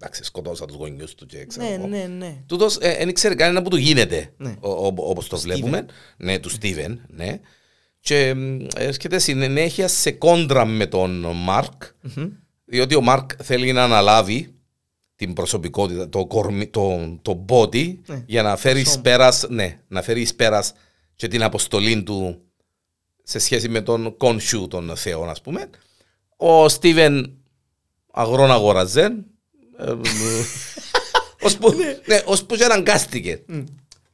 εντάξει, 0.00 0.24
σκοτώσα 0.24 0.64
τους 0.66 0.76
γονιούς 0.76 1.14
του 1.14 1.26
και 1.26 1.44
ξέρω 1.46 1.66
Ναι, 1.66 1.74
εγώ. 1.74 1.86
ναι, 1.86 2.06
ναι. 2.18 2.36
Τούτος 2.46 2.76
ε, 2.80 2.96
δεν 3.04 3.12
ξέρει 3.14 3.34
κανένα 3.34 3.62
που 3.62 3.68
του 3.70 3.76
γίνεται, 3.76 4.32
Ναι. 4.36 4.54
ο- 4.60 4.70
ο- 4.70 4.94
όπως 4.96 5.28
το 5.28 5.38
βλέπουμε. 5.38 5.86
Ναι, 6.16 6.38
του 6.38 6.48
Στίβεν, 6.50 7.00
ναι. 7.08 7.40
Και 8.00 8.34
μ, 8.34 8.66
έρχεται 8.76 9.18
συνέχεια 9.18 9.88
σε 9.88 10.10
κόντρα 10.10 10.64
με 10.64 10.86
τον 10.86 11.26
Μάρκ, 11.34 11.82
διότι 12.64 12.94
ο 12.94 13.00
Μάρκ 13.00 13.30
θέλει 13.42 13.72
να 13.72 13.84
αναλάβει 13.84 14.54
την 15.24 15.32
προσωπικότητα, 15.34 16.08
το, 16.08 16.26
κορμί, 16.26 16.66
το, 16.66 17.18
το 17.22 17.44
body, 17.48 17.94
Ναι. 18.06 18.22
για 18.26 18.42
να 18.42 18.56
φέρεις 18.56 18.82
εις 18.82 18.88
σώμα. 18.88 19.02
πέρας, 19.02 19.46
ναι, 19.48 19.78
να 19.88 20.02
φέρεις 20.02 20.22
εις 20.22 20.34
πέρας 20.34 20.72
και 21.14 21.28
την 21.28 21.42
αποστολή 21.42 22.02
του 22.02 22.42
σε 23.22 23.38
σχέση 23.38 23.68
με 23.68 23.80
τον 23.80 24.16
κόνσιου 24.16 24.66
των 24.68 24.96
θεών, 24.96 25.28
ας 25.30 25.40
πούμε. 25.40 25.70
Ο 26.36 26.68
Στίβεν 26.68 27.36
αγρόν 28.12 28.50
αγοραζέ, 28.50 29.02
ε, 29.78 29.90
ε, 29.90 29.94
ώσπου 31.40 31.74
ναι, 32.06 32.22
ώσπου 32.24 32.54
και 32.56 32.64
αναγκάστηκε. 32.64 33.42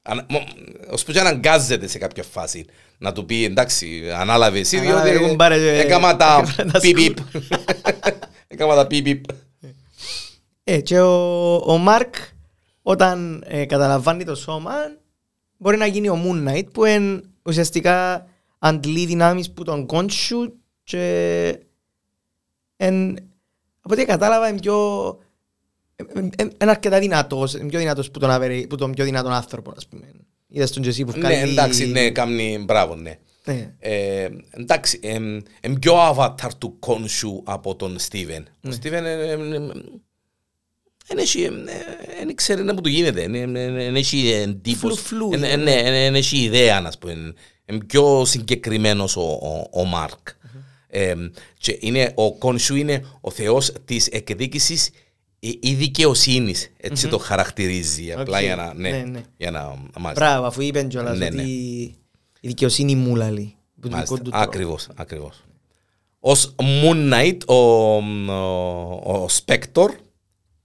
Ανα- 0.02 0.26
μο- 0.28 0.46
Ώσπου 0.90 1.12
και 1.12 1.20
αναγκάζεται 1.20 1.86
σε 1.86 1.98
κάποια 1.98 2.22
φάση 2.22 2.64
να 2.98 3.12
του 3.12 3.24
πει 3.24 3.44
εντάξει 3.44 4.10
ανάλαβες 4.14 4.60
εσύ 4.60 4.76
Ανάλαβε, 4.78 5.10
διότι 5.10 5.28
κουμπάρε, 5.28 5.54
ε, 5.54 5.80
έκαμα 5.80 6.16
τα 6.16 6.44
έκαμα 6.58 6.70
τα 6.72 6.80
πιπ 6.80 7.18
έκαμα 8.48 8.74
τα 8.74 8.86
πιπ 8.86 9.24
Ε, 10.70 10.80
και 10.80 11.00
ο, 11.00 11.54
ο 11.54 11.76
Μάρκ 11.78 12.14
όταν 12.82 13.44
ε, 13.46 13.64
καταλαμβάνει 13.64 14.25
το 14.25 14.34
σώμα 14.34 14.72
μπορεί 15.56 15.76
να 15.76 15.87
γίνει 15.87 16.08
ο 16.08 16.18
Moon 16.25 16.48
Knight 16.48 16.72
που 16.72 16.84
εν, 16.84 17.30
ουσιαστικά 17.42 18.26
αντλεί 18.58 19.06
δυνάμεις 19.06 19.50
που 19.50 19.64
τον 19.64 19.87
κόνσου 19.87 20.52
και 20.82 21.58
εν, 22.76 23.10
από 23.80 23.94
ό,τι 23.94 24.04
κατάλαβα 24.04 24.48
είναι 24.48 24.60
πιο 24.60 25.18
είναι 26.37 26.52
αρκετά 26.58 26.98
δυνατός, 26.98 27.54
είναι 27.54 27.68
πιο 27.68 27.78
δυνατός 27.78 28.10
που 28.10 28.18
τον, 28.18 28.30
αβερι- 28.30 28.66
που 28.66 28.76
τον 28.76 28.92
πιο 28.92 29.04
δυνατόν 29.04 29.32
άνθρωπο 29.32 29.72
ας 29.76 29.87
πούμε. 29.87 30.10
Είδες 30.48 30.70
τον 30.72 30.82
και 30.82 30.88
εσύ 30.88 31.04
που 31.04 31.12
ναι 31.12 31.18
βγάλει... 31.18 31.50
εντάξει 31.50 31.87
ναι 31.87 32.10
κάνει 32.10 32.64
μπράβο 32.66 32.94
ναι 32.94 33.18
Ναι. 33.44 33.75
Ε, 33.78 34.28
εντάξει, 34.50 35.00
είναι 35.02 35.78
πιο 35.80 35.94
avatar 36.12 36.50
του 36.58 36.78
Khonshu 36.78 37.42
από 37.44 37.76
τον 37.76 37.98
Στίβεν. 37.98 38.48
Ναι. 38.60 38.70
Ο 38.70 38.72
Στίβεν 38.72 39.04
δεν 42.24 42.34
ξέρει 42.34 42.62
που 42.62 42.80
του 42.80 42.88
γίνεται. 42.88 43.26
Δεν 43.28 43.96
έχει 43.96 44.28
εντύπωση. 44.30 44.76
Φλου-φλου, 44.78 45.30
εν- 45.32 45.40
ναι. 45.40 45.48
εν- 45.48 45.62
Ναι, 45.62 45.82
δεν 45.82 46.14
έχει 46.14 46.36
ιδέα, 46.38 46.80
να 46.80 46.92
πούμε. 47.00 47.12
Είναι 47.66 47.84
πιο 47.86 48.24
συγκεκριμένος 48.24 49.16
ο, 49.16 49.20
ο, 49.22 49.80
ο 49.80 49.84
Μάρκ. 49.84 50.28
Ε, 50.90 51.14
και 51.58 51.76
είναι, 51.80 52.12
ο 52.14 52.32
Khonshu 52.34 52.75
είναι 52.76 53.04
ο 53.20 53.30
θεός 53.30 53.72
της 53.84 54.06
εκδίκησης 54.06 54.90
ή 55.38 55.58
ή 55.62 55.74
δικαιοσύνης. 55.74 56.72
Έτσι 56.76 57.08
το 57.08 57.18
χαρακτηρίζει. 57.18 58.12
Απλά 58.12 58.38
Οκ. 58.38 58.44
για 58.44 58.56
να... 58.56 58.74
Ναι, 58.74 58.90
Ναι, 58.90 58.96
ναι. 59.02 59.20
για 59.36 59.50
να 59.50 59.60
μάλιστα. 59.98 60.24
Μπράβο, 60.26 60.46
αφού 60.46 60.60
είπε 60.60 60.82
κιόλας 60.82 61.18
Ναι, 61.18 61.26
ότι 61.26 61.34
ναι. 61.36 61.42
η 61.42 61.96
δικαιοσύνη 62.40 62.94
μου 62.94 63.16
λαλεί. 63.16 63.54
που 63.80 63.88
του 63.88 63.94
Μάλιστα, 63.94 64.14
δικού 64.14 64.24
του 64.26 64.30
τρόπου. 64.30 64.46
ακριβώς, 64.48 64.88
ακριβώς. 64.94 65.42
Ως 66.18 66.54
Moon 66.58 67.12
Knight, 67.12 67.36
ο, 67.46 67.54
ο, 67.54 69.12
ο 69.14 69.26
Spector 69.44 69.88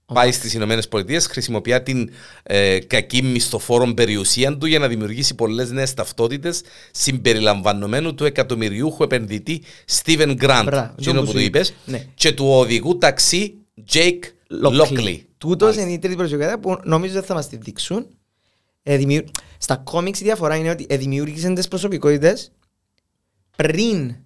πάει 0.06 0.32
στις 0.32 0.54
Ηνωμένες 0.54 0.88
Πολιτείες, 0.88 1.26
χρησιμοποιεί 1.26 1.80
την 1.82 2.10
ε, 2.42 2.78
κακή 2.78 3.22
μισθοφόρον 3.22 3.94
περιουσία 3.94 4.56
του 4.58 4.66
για 4.66 4.78
να 4.78 4.88
δημιουργήσει 4.88 5.34
πολλές 5.34 5.70
νέες 5.70 5.94
ταυτότητες 5.94 6.62
συμπεριλαμβανομένου 6.90 8.14
του 8.14 8.24
εκατομμυριούχου 8.24 9.02
επενδυτή 9.02 9.62
Steven 10.02 10.36
Grant, 10.42 10.62
Μπράβο, 10.64 10.94
εκείνο 10.98 11.14
που 11.14 11.20
που 11.20 11.26
σου 11.26 11.32
του 11.32 11.38
είπα. 11.38 11.58
είπες, 11.58 11.74
Ναι. 11.84 12.06
και 12.14 12.32
του 12.32 12.46
οδηγού 12.48 12.98
ταξί 12.98 13.54
Jake 13.92 14.20
Lockley. 14.64 15.18
Τούτος 15.38 15.76
είναι 15.76 15.92
η 15.92 15.98
τρίτη 15.98 16.16
προσωπικότητα 16.16 16.58
που 16.60 16.78
νομίζω 16.84 17.12
δεν 17.12 17.22
θα 17.22 17.34
μας 17.34 17.48
τη 17.48 17.56
δείξουν. 17.56 18.06
Ε, 18.82 18.96
δημιου- 18.96 19.28
Στα 19.58 19.76
κόμιξ 19.76 20.20
η 20.20 20.24
διαφορά 20.24 20.56
είναι 20.56 20.70
ότι 20.70 20.86
ε, 20.88 20.96
δημιούργησαν 20.96 21.54
τις 21.54 21.68
προσωπικότητες 21.68 22.50
πριν 23.56 24.16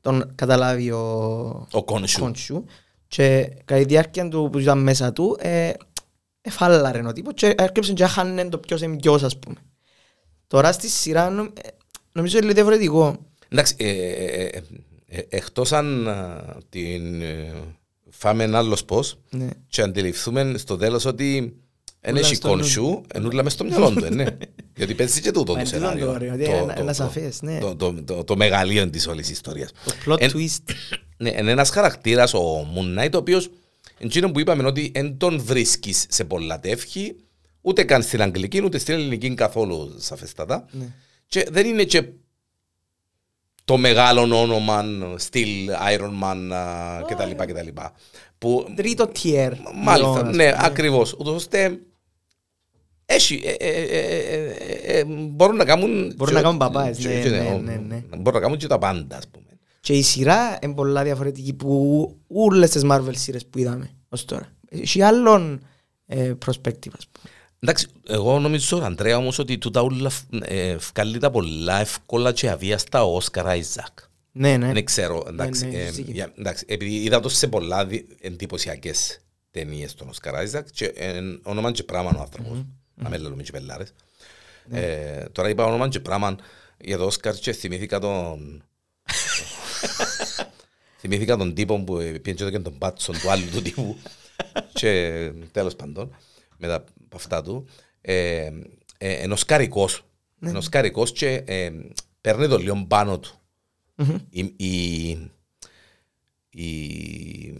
τον 0.00 0.32
καταλάβει 0.34 0.90
ο, 0.90 0.98
Ο 1.72 1.84
Κόνσου. 1.84 2.64
Κόνσου 3.08 3.48
και 3.48 3.48
κατά 3.64 3.80
τη 3.80 3.86
διάρκεια 3.86 4.28
του 4.28 4.48
που 4.52 4.58
ήταν 4.58 4.78
μέσα 4.82 5.12
του 5.12 5.36
ε, 5.40 5.72
εφάλαρε 6.40 7.06
ο 7.06 7.12
τύπος 7.12 7.32
και 7.36 7.54
έρκεψε 7.58 7.92
και 7.92 8.04
χάνε 8.06 8.48
το 8.48 8.58
ποιος 8.58 8.82
είναι 8.82 8.96
ποιος 8.96 9.22
ας 9.22 9.38
πούμε. 9.38 9.56
Τώρα 10.46 10.72
στη 10.72 10.88
σειρά 10.88 11.30
νο- 11.30 11.42
ε, 11.62 11.68
νομίζω 12.12 12.36
είναι 12.36 12.46
λίγο 12.46 12.54
διαφορετικό. 12.54 13.16
Εντάξει, 13.48 13.74
ε, 13.78 13.88
ε, 13.88 14.44
ε, 14.44 14.62
ε, 15.06 15.22
εκτός 15.28 15.72
αν 15.72 16.08
α, 16.08 16.44
την 16.68 17.22
ε, 17.22 17.52
φάμε 18.10 18.44
ένα 18.44 18.58
άλλος 18.58 18.84
πώς 18.84 19.18
Ναι. 19.30 19.48
και 19.68 19.82
αντιληφθούμε 19.82 20.54
στο 20.58 20.76
τέλος 20.76 21.04
ότι 21.04 21.56
δεν 22.00 22.14
Ούλα 22.14 22.20
έχει 22.26 22.34
στο 22.34 22.48
νου. 22.48 22.54
κόνσου, 22.54 23.00
ενούλα 23.14 23.42
μες 23.42 23.52
στο 23.52 23.64
μυαλό 23.64 23.90
του, 23.90 24.04
ε, 24.04 24.08
ναι. 24.10 24.26
Γιατί 24.76 24.94
παίζει 24.94 25.20
και 25.20 25.30
τούτο 25.30 25.54
Μα 25.54 25.62
το 25.62 25.68
είναι 25.68 25.78
τούτο 25.78 25.86
σενάριο. 25.88 26.06
το 26.06 26.12
ωραίο, 26.12 26.32
ότι 26.34 26.44
Το- 26.44 26.50
είναι 26.50 26.60
το- 26.60 26.72
ένα 26.76 26.86
το- 26.86 26.92
σαφές, 26.92 27.42
ναι. 27.42 27.58
το- 27.58 27.76
το- 27.76 28.02
το- 28.04 28.24
Το 28.24 28.36
μεγαλείο 28.36 28.90
της 28.90 29.06
όλης 29.06 29.30
ιστορίας. 29.30 29.70
Το 29.84 29.92
plot 30.06 30.20
Εν- 30.20 30.30
twist. 30.34 30.62
Ναι, 31.16 31.30
είναι 31.30 31.50
ένας 31.50 31.70
χαρακτήρας 31.70 32.34
ο 32.34 32.66
Moon 32.74 32.98
Knight, 33.04 33.10
ο 33.14 33.16
οποίος 33.16 33.50
εκείνο 33.98 34.30
που 34.30 34.40
είπαμε 34.40 34.66
ότι 34.66 34.90
δεν 34.94 35.16
τον 35.16 35.40
βρίσκεις 35.40 36.06
σε 36.08 36.24
πολλά 36.24 36.60
τεύχη, 36.60 37.16
ούτε 37.60 37.84
καν 37.84 38.02
στην 38.02 38.22
αγγλική, 38.22 38.64
ούτε 38.64 38.78
στην 38.78 38.94
ελληνική 38.94 39.34
καθόλου 39.34 39.94
σαφέστατα. 39.98 40.64
Ναι. 40.70 40.86
Και 41.26 41.46
δεν 41.50 41.66
είναι 41.66 41.84
και 41.84 42.02
το 43.64 43.76
μεγάλο 43.76 44.40
όνομα 44.40 44.84
στυλ 45.16 45.70
Iron 45.96 46.22
Man 46.22 46.52
α, 46.52 47.02
κτλ. 47.06 47.44
κτλ. 47.52 47.68
Που, 48.38 48.72
Τρίτο 48.76 49.10
tier. 49.22 49.52
μάλιστα, 49.82 50.16
Λοιπόν, 50.16 50.34
ναι, 50.36 50.46
ας 50.46 50.54
πούμε. 50.54 50.66
ακριβώς. 50.66 51.12
Ούτως 51.18 51.34
ώστε 51.34 51.78
έχει, 53.06 53.40
ε, 53.44 53.50
ε, 53.50 53.82
ε, 53.82 53.98
ε, 53.98 54.50
ε, 54.50 54.98
ε, 54.98 55.04
μπορούν 55.04 55.56
να 55.56 55.64
κάνουν... 55.64 56.12
Μπορούν 56.16 56.34
να 56.34 56.42
κάνουν 56.42 56.58
παπάες, 56.58 56.98
και- 56.98 57.08
ναι, 57.08 57.20
και- 57.22 57.28
ναι, 57.28 57.38
ο- 57.54 57.58
ναι, 57.58 57.76
ναι. 57.88 58.02
Μπορούν 58.16 58.32
να 58.34 58.40
κάνουν 58.40 58.58
και 58.58 58.66
τα 58.66 58.78
πάντα, 58.78 59.16
ας 59.16 59.28
πούμε. 59.28 59.45
Και 59.86 59.92
η 59.92 60.02
σειρά 60.02 60.58
είναι 60.62 60.74
πολλά 60.74 61.02
διαφορετική 61.02 61.52
που 61.54 62.16
όλες 62.26 62.70
τις 62.70 62.82
Marvel 62.84 63.10
σειρές 63.16 63.46
που 63.46 63.58
είδαμε 63.58 63.90
ως 64.08 64.24
τώρα. 64.24 64.48
Έχει 64.68 65.02
άλλον 65.02 65.66
ε, 66.06 66.32
perspective, 66.46 66.92
ας 66.98 67.06
πούμε. 67.12 67.30
Εντάξει, 67.58 67.86
εγώ 68.06 68.38
νομίζω, 68.38 68.76
Αντρέα, 68.76 69.16
όμως 69.16 69.38
ότι 69.38 69.58
τούτα 69.58 69.80
όλα 69.82 70.10
ε, 70.42 70.76
βγάλει 70.76 71.18
τα 71.18 71.30
πολλά 71.30 71.80
εύκολα 71.80 72.32
και 72.32 72.50
αβίαστα 72.50 73.04
ο 73.04 73.16
Όσκαρ 73.16 73.46
Άιζακ. 73.46 73.98
Ναι, 74.32 74.56
ναι. 74.56 74.72
Δεν 74.72 74.84
ξέρω, 74.84 75.24
εντάξει, 75.28 75.64
Ναι, 75.64 75.70
ναι, 75.70 75.76
ε, 75.78 75.82
έχεις 75.82 75.96
δίκιο. 75.96 76.12
για- 76.12 76.32
εντάξει, 76.38 76.64
επειδή 76.68 76.94
είδα 76.94 77.20
το 77.20 77.28
σε 77.28 77.46
πολλά 77.48 77.86
δι- 77.86 78.06
εντυπωσιακές 78.20 79.20
ταινίες 79.50 79.94
τον 79.94 80.08
Όσκαρ 80.08 80.34
Άιζακ 80.34 80.66
και 80.72 80.84
ε, 80.84 81.20
όνομα 81.42 81.70
και 81.72 81.82
πράγμα 81.82 82.12
ο 82.16 82.20
άνθρωπος, 82.20 82.64
να 82.94 83.08
με 83.08 83.18
λέμε 83.18 83.42
και 83.42 83.52
πελάρες. 83.52 83.92
Ναι. 84.68 84.80
Ε, 84.80 85.24
τώρα 85.32 85.48
είπα 85.48 85.64
όνομα 85.64 85.88
και 85.88 86.00
πράγμα 86.00 86.36
για 86.78 86.96
το 86.98 87.04
Όσκαρ 87.04 87.34
και 87.34 87.52
θυμήθηκα 87.52 87.98
τον... 87.98 88.60
θυμήθηκα 90.98 91.36
τον 91.36 91.54
τύπο 91.54 91.84
που 91.84 91.96
πήγαινε 92.22 92.50
και 92.50 92.58
τον 92.58 92.78
πάτσον 92.78 93.18
του 93.18 93.30
άλλου 93.30 93.50
του 93.50 93.62
τύπου 93.62 93.96
και 94.80 95.12
τέλος 95.52 95.76
πάντων 95.76 96.16
μετά 96.56 96.74
από 96.74 97.16
αυτά 97.16 97.42
του 97.42 97.66
ε, 98.00 98.50
ε, 98.98 99.12
ενός 99.12 99.44
καρικός 99.44 100.04
Ναι. 100.38 100.50
ενός 100.50 100.68
καρικός 100.68 101.12
και 101.12 101.42
ε, 101.46 101.72
παίρνει 102.20 102.48
το 102.48 102.56
λίγο 102.58 102.84
πάνω 102.88 103.18
του 103.18 103.30
Μμμ. 103.94 104.16
η, 104.30 104.52
η, 104.56 105.08
η- 106.50 107.54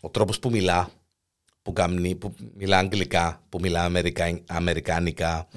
ο 0.00 0.10
τρόπος 0.10 0.38
που 0.38 0.50
μιλά, 0.50 0.90
που, 1.62 1.72
κάνει, 1.72 2.14
που 2.14 2.34
μιλά 2.54 2.78
αγγλικά, 2.78 3.42
που 3.48 3.58
μιλά 3.60 3.84
αμερικα, 3.84 4.40
αμερικάνικα, 4.46 5.48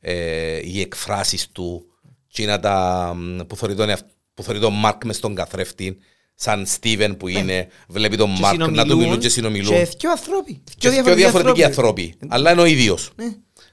ε, 0.00 0.60
οι 0.68 0.80
εκφράσεις 0.80 1.48
του, 1.48 1.86
εκείνα 2.28 2.60
τα 2.60 3.12
μ, 3.16 3.40
που 3.46 3.56
θωρεί 3.56 3.74
τον, 3.74 3.88
εαυτ- 3.88 4.10
που 4.38 4.44
θωρεί 4.44 4.58
τον 4.58 4.72
Μάρκ 4.72 5.04
μες 5.04 5.16
στον 5.16 5.34
καθρέφτη, 5.34 5.96
σαν 6.34 6.66
Στίβεν 6.66 7.16
που 7.16 7.28
είναι, 7.28 7.68
βλέπει 7.88 8.16
τον 8.16 8.34
Και 8.34 8.40
Μάρκ 8.40 8.58
να 8.58 8.66
του 8.66 8.72
συνομιλούν 8.72 8.98
μιλούν 8.98 9.18
και 9.18 9.28
συνομιλούν. 9.28 9.68
Και 9.68 9.88
δυο 9.98 10.10
ανθρώποι. 10.10 10.62
Και 10.78 10.88
Δυο 10.88 11.02
πιο 11.02 11.14
διαφορετικοί 11.14 11.64
άνθρωποι, 11.64 12.14
αλλά 12.28 12.52
είναι 12.52 12.60
ο 12.60 12.64
ίδιος. 12.64 13.10
Ναι. 13.16 13.24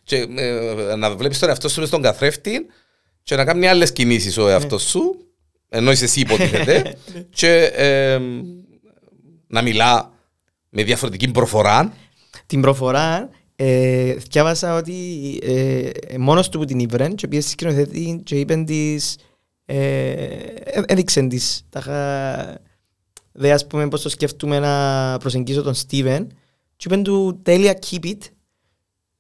Και 0.04 0.16
ε, 0.36 0.96
να 0.96 1.16
βλέπεις 1.16 1.40
τον 1.40 1.50
εαυτό 1.50 1.70
σου 1.70 1.80
μες 1.80 1.88
στον 1.88 2.02
καθρέφτη 2.02 2.66
και 3.24 3.36
να 3.36 3.46
κάνει 3.46 3.68
άλλες 3.68 3.92
κινήσεις 3.94 4.38
ο 4.38 4.50
εαυτός 4.50 4.84
σου, 4.84 5.18
ενώ 5.70 5.92
είσαι 5.92 6.04
εσύ 6.04 6.20
υποτίθεται, 6.20 6.98
και 7.40 7.56
ε, 7.64 8.20
να 9.48 9.62
μιλά 9.62 10.12
με 10.70 10.84
διαφορετική 10.84 11.32
προφορά. 11.32 11.94
Την 12.46 12.62
προφορά 12.62 13.30
ε, 13.56 14.14
διάβασα 14.14 14.76
ότι 14.76 14.94
ε, 15.44 15.90
ε, 16.08 16.18
μόνος 16.18 16.50
του 16.50 16.58
που 16.60 16.66
την 16.66 16.80
ήβρεν 16.80 17.16
και 17.16 17.28
πήγε 17.28 17.42
στη 17.42 17.50
σκηνοθέτη 17.50 18.22
και 18.24 18.40
είπεν 18.40 18.66
της 18.66 19.18
ε, 19.66 19.76
ε, 20.64 20.82
έδειξεν 20.86 21.30
της 21.30 21.66
τα 21.70 21.82
χα- 21.82 22.58
δε 23.32 23.52
ας 23.52 23.68
πούμε 23.68 23.88
πως 23.88 24.02
το 24.02 24.10
σκέφτομαι 24.10 24.60
να 24.60 25.18
προσεγγίσω 25.18 25.62
τον 25.62 25.74
Στίβεν 25.74 26.28
και 26.76 26.86
είπεν 26.88 27.04
του 27.04 27.40
τέλεια 27.44 27.80
keep 27.90 28.04
it 28.06 28.18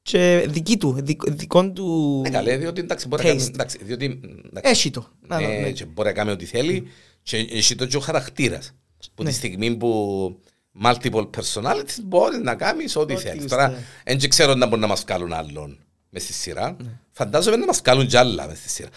και 0.02 0.46
δική 0.50 0.78
του, 0.78 0.96
δικ- 1.02 1.30
δικών 1.30 1.74
του 1.74 2.20
Ναι, 2.24 2.30
καλέ, 2.30 2.58
διότι 2.58 2.82
εντάξει, 2.82 3.08
μπορεί 3.08 3.24
να 3.24 3.30
κάνει, 3.30 3.44
Taste. 3.44 3.50
εντάξει, 3.54 3.78
διότι, 3.84 4.20
εντάξει, 4.46 4.72
έχει 4.72 4.90
το. 4.92 5.08
Να, 5.28 5.40
ναι, 5.40 5.48
ναι. 5.48 5.72
και 5.72 5.86
μπορεί 5.86 6.08
να 6.08 6.14
κάνει 6.14 6.32
ό,τι 6.32 6.46
θέλει 6.46 6.88
και 7.24 7.38
έχει 7.38 7.76
το 7.76 7.86
και 7.86 7.98
ο 7.98 8.00
χαρακτήρας. 8.00 8.72
Που 9.16 9.24
Ναι. 9.24 9.30
τη 9.30 9.36
στιγμή 9.36 9.76
που 9.76 10.40
multiple 10.84 11.30
personalities 11.38 11.98
μπορεί 12.04 12.38
να 12.38 12.56
κάνεις 12.56 12.96
ό,τι 12.96 13.14
Ό,τι 13.14 13.22
θέλεις. 13.24 13.42
γουστά. 13.42 13.56
Τώρα, 13.68 13.78
δεν 14.18 14.30
ξέρω 14.30 14.54
να 14.56 14.66
μπορεί 14.68 14.82
να 14.82 14.88
μας 14.88 15.02
βγάλουν 15.02 15.34
άλλον 15.34 15.78
μες 16.10 16.24
στη 16.24 16.34
σειρά. 16.34 16.76
Φαντάζομαι 17.12 17.56
να 17.56 17.66
μας 17.66 17.80
βγάλουν 17.80 18.08
κι 18.08 18.18
άλλα 18.18 18.48
μες 18.48 18.58
στη 18.58 18.70
σειρά. 18.70 18.90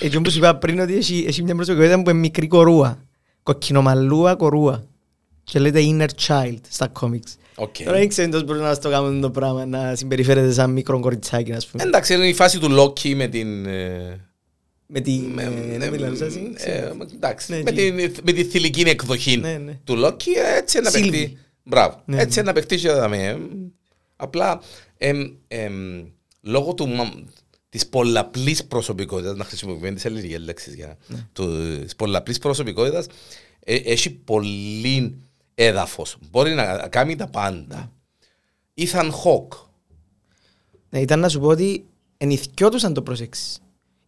Έτσι 0.00 0.16
όπως 0.16 0.36
είπα 0.36 0.56
πριν 0.56 0.80
ότι 0.80 0.94
έχει, 0.96 1.24
έχει 1.28 1.42
μια 1.42 1.54
προσωπικότητα 1.54 2.02
που 2.02 2.10
είναι 2.10 2.18
μικρή 2.18 2.46
κορούα. 2.46 3.04
Κοκκινομαλλούα 3.42 4.34
κορούα. 4.36 4.84
Καλό 5.44 5.58
το 5.58 5.80
inner 5.84 6.08
child 6.26 6.58
στα 6.68 6.92
comics. 7.00 7.34
Οκ. 7.54 7.74
Τώρα 7.84 7.98
δεν 7.98 8.08
ξέρω 8.08 8.30
πώς 8.30 8.44
μπορείς 8.44 8.62
να 8.62 8.74
στο 8.74 8.90
κάνουν 8.90 9.20
το 9.20 9.30
πράγμα, 9.30 9.66
να 9.66 9.94
συμπεριφέρεται 9.94 10.52
σαν 10.52 10.70
μικρό 10.70 11.00
κοριτσάκι, 11.00 11.52
ας 11.52 11.66
πούμε. 11.66 11.82
Εντάξει, 11.82 12.14
είναι 12.14 12.26
η 12.28 12.34
φάση 12.34 12.58
του 12.58 12.70
Λόκι 12.70 13.14
με 13.14 13.26
την... 13.28 13.66
ε, 13.66 14.20
Με 14.86 15.00
τη... 15.00 15.12
με- 15.12 15.42
ε, 15.42 15.74
ε, 15.74 15.78
Να 15.78 15.90
μιλάς 15.90 16.20
έτσι. 16.20 16.52
ε, 16.56 16.90
εντάξει, 17.14 17.52
Ναι, 17.52 17.62
με 17.62 17.70
εκεί. 17.70 17.92
την, 18.08 18.22
με 18.24 18.32
τη 18.32 18.44
θηλυκή 18.44 18.80
εκδοχή 18.80 19.36
Ναι, 19.36 19.52
ναι. 19.58 19.78
του 19.84 19.96
Λόκι, 19.96 20.30
ε, 20.30 20.56
έτσι 20.58 20.78
ένα 20.78 20.90
Σίλβι. 20.90 21.10
πράμα. 21.10 21.38
Μπράβο. 21.62 22.02
Ναι, 22.04 22.20
έτσι 22.20 22.34
ναι. 22.38 22.40
ένα 22.44 22.52
παίχτηκε 22.52 22.90
δαμέ. 22.90 23.16
ε. 23.26 23.36
Απλά 24.16 24.60
εμ, 24.96 25.20
εμ, 25.48 25.72
λόγω 26.40 26.74
του, 26.74 26.88
μα- 27.72 27.78
της 27.78 27.88
πολλαπλής 27.88 28.64
προσωπικότητας, 28.66 29.36
να 29.36 29.44
χρησιμοποιούμε 29.44 29.92
τις 29.94 30.04
ελληνικές 30.04 30.38
λέξεις 30.40 30.74
για 30.74 30.96
Ναι. 31.06 31.26
του- 31.32 31.80
της 31.82 31.96
πολλαπλής 31.96 32.38
προσωπικότητας, 32.38 33.06
ε, 33.64 33.74
έχει 33.74 34.10
πολύ 34.10 35.18
έδαφος. 35.54 36.16
Μπορεί 36.30 36.54
να 36.54 36.88
κάνει 36.88 37.16
τα 37.16 37.26
πάντα. 37.28 37.92
Ethan 38.76 39.10
Hawke. 39.10 39.58
Ναι, 40.90 41.00
ήταν 41.00 41.20
να 41.20 41.28
σου 41.28 41.40
πω 41.40 41.46
ότι 41.46 41.84
εν 42.16 42.30
οι 42.30 42.40
δυο 42.54 42.68
τους 42.68 42.84
αν 42.84 42.92
το 42.94 43.02
προσέξεις. 43.02 43.58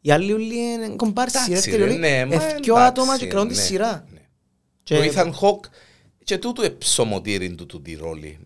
Οι 0.01 0.11
άλλοι 0.11 0.33
όλοι 0.33 0.57
είναι 0.57 0.89
κομπάρσι, 0.97 1.37
Εντάξει, 1.37 1.53
δεύτεροι 1.71 1.77
ρε, 1.77 1.91
όλοι. 1.91 1.99
ναι, 1.99 2.25
μα 2.27 2.35
ε, 2.35 2.57
Δυο 2.63 2.75
εντάξει, 2.75 2.89
άτομα 2.91 3.19
και 3.19 3.27
κρατούν 3.27 3.49
τη 3.49 3.55
ναι, 3.55 3.61
σειρά. 3.61 4.05
ναι. 4.13 4.21
Και- 4.83 4.97
Ο 4.97 5.03
Ethan 5.03 5.27
Hawke 5.41 5.69
και 6.25 6.39
τούτο 6.39 6.63
εψωμοτήριν 6.63 7.57
του 7.57 7.67
του 7.67 7.83
τη 7.83 7.95
ρόλη. 7.95 8.39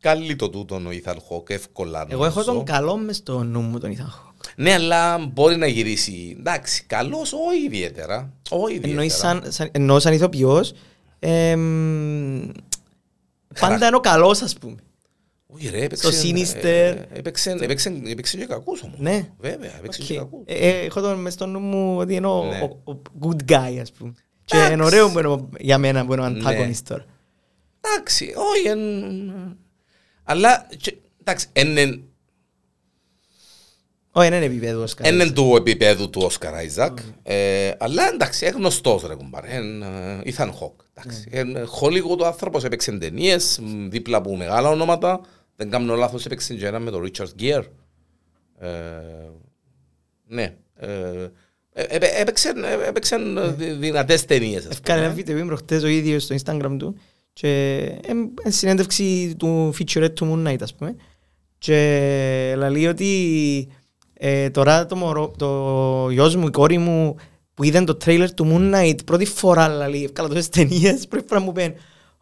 Καλή 0.00 0.36
το 0.36 0.50
τούτον 0.50 0.86
ο 0.86 0.90
Ethan 0.90 1.14
Hawke, 1.16 1.50
εύκολα 1.50 2.06
Εγώ 2.08 2.24
έχω 2.24 2.34
νομίζω. 2.40 2.54
τον 2.56 2.64
καλό 2.64 2.96
μες 2.96 3.16
στο 3.16 3.42
νου 3.42 3.60
μου 3.60 3.78
τον 3.78 3.96
Ethan 3.96 4.00
Hawke. 4.00 4.31
Ναι, 4.56 4.72
αλλά 4.72 5.18
μπορεί 5.18 5.56
να 5.56 5.66
γυρίσει. 5.66 6.36
Εντάξει, 6.38 6.84
καλός, 6.84 7.32
όχι 7.32 7.64
ιδιαίτερα. 7.64 8.32
Όχι 8.50 8.80
Εννοείς 8.82 9.14
ιδιαίτερα. 9.14 9.40
σαν, 9.42 9.52
σαν, 9.52 9.68
εννοώ 9.72 9.98
σαν 10.00 10.12
ηθοποιός. 10.12 10.72
εμ, 11.18 12.50
Χαρα- 13.54 13.72
πάντα 13.72 13.86
είναι 13.86 13.96
ο 13.96 14.00
καλός 14.00 14.42
ας 14.42 14.54
πούμε. 14.58 14.74
Όχι 15.46 15.68
ρε, 15.68 15.82
έπαιξε... 15.84 16.12
στο 16.12 16.28
Sinister. 16.28 16.64
ε, 16.64 16.88
Έπαιξε, 17.12 17.50
έπαιξε, 17.60 18.00
έπαιξε 18.06 18.36
και 18.36 18.44
κακούς 18.46 18.82
όμως. 18.82 18.98
Ναι. 18.98 19.28
Βέβαια, 19.38 19.76
έπαιξε 19.78 20.02
και 20.02 20.12
Οκ. 20.12 20.18
κακούς. 20.18 20.42
Ε, 20.46 20.54
ε, 20.68 20.84
Έχω 20.84 21.00
τον 21.00 21.20
μες 21.20 21.32
στο 21.32 21.46
νου 21.46 21.58
μου 21.60 21.96
ότι 21.98 22.14
είναι 22.14 22.26
ο, 22.26 22.44
Ναι. 22.44 22.68
ο, 22.84 22.92
ο 22.92 23.02
good 23.20 23.50
guy 23.52 23.78
ας 23.80 23.92
πούμε. 23.92 24.12
Και 24.44 24.56
Εντάξει. 24.56 24.72
είναι 24.74 24.84
ωραίο 24.84 25.10
που 25.10 25.18
είναι 25.18 25.28
ο- 25.28 25.48
για 25.58 25.78
μένα 25.78 26.06
που 26.06 26.12
είναι 26.12 26.22
ο 26.22 26.28
Ναι. 26.28 26.40
antagonist 26.44 26.80
τώρα. 26.88 27.04
Εντάξει, 27.80 28.32
όχι, 28.36 28.66
εν... 28.68 29.58
Αλλά, 30.24 30.66
και- 30.76 30.96
εντάξει, 31.20 31.46
είναι 31.52 32.00
Όχι, 34.14 34.26
είναι 34.26 34.44
επίπεδο 34.44 34.84
Oscar. 34.84 35.06
είναι 35.06 35.30
του 35.30 35.54
επίπεδου 35.56 36.10
του 36.10 36.20
Όσκαρ 36.24 36.54
Άιζακ. 36.54 36.98
Ε, 37.22 37.70
αλλά 37.78 38.08
εντάξει, 38.12 38.44
είναι 38.46 38.54
γνωστός 38.56 39.02
ρε 39.06 39.14
κουμπάρε. 39.14 39.54
Είναι 39.56 39.86
Ethan 40.24 40.48
Hawke. 40.48 40.84
εντάξει. 40.94 41.28
Είναι 41.32 41.64
Hollywood 41.80 42.18
ο 42.18 42.26
άνθρωπος, 42.26 42.64
έπαιξε 42.64 42.92
ταινίες, 42.92 43.58
μ, 43.62 43.88
δίπλα 43.88 44.16
από 44.16 44.36
μεγάλα 44.36 44.68
ονόματα. 44.68 45.20
Δεν 45.56 45.70
κάνω 45.70 45.94
λάθος, 45.94 46.24
έπαιξε 46.26 46.54
και 46.54 46.66
ένα 46.66 46.78
με 46.78 46.90
τον 46.90 47.10
Richard 47.10 47.42
Gere. 47.42 47.64
Ε, 48.58 48.68
ναι. 50.26 50.54
Ε, 50.76 50.88
ε, 51.72 51.82
έπαι- 51.88 52.20
έπαιξε, 52.20 52.48
ε, 52.48 52.88
έπαιξε 52.88 53.16
δυ- 53.56 53.72
δυνατές 53.78 54.24
ταινίες. 54.24 54.64
ας 54.66 54.70
Έφκανε 54.72 55.00
ένα 55.00 55.08
πούμε. 55.10 55.22
βίντεο 55.22 55.38
μου 55.42 55.46
προχτές 55.46 55.82
ο 55.82 55.86
ίδιος 55.86 56.22
στο 56.22 56.34
Instagram 56.44 56.76
του 56.78 56.96
και 57.32 57.78
εμ, 58.06 58.18
εν 58.42 58.52
συνέντευξη 58.52 59.34
του 59.38 59.74
featurette 59.78 60.14
του 60.14 60.42
Moon 60.44 60.48
Knight 60.48 60.62
ας 60.62 60.74
πούμε 60.74 60.96
και 61.58 61.74
λέει 62.56 62.86
ότι 62.86 63.68
ε, 64.24 64.50
τώρα 64.50 64.86
το, 64.86 64.96
μωρό, 64.96 65.32
το 65.38 66.08
γιος 66.10 66.36
μου, 66.36 66.46
η 66.46 66.50
κόρη 66.50 66.78
μου 66.78 67.16
που 67.54 67.64
είδαν 67.64 67.84
το 67.84 67.94
τρέιλερ 67.94 68.34
του 68.34 68.46
Moon 68.52 68.74
Knight 68.74 68.96
πρώτη 69.04 69.24
φορά 69.24 69.88
λέει, 69.88 70.04
έφκαλα 70.04 70.28
τόσες 70.28 70.48
ταινίες 70.48 71.06
πρώτη 71.08 71.24
φορά 71.28 71.40
μου 71.40 71.52
πέν 71.52 71.74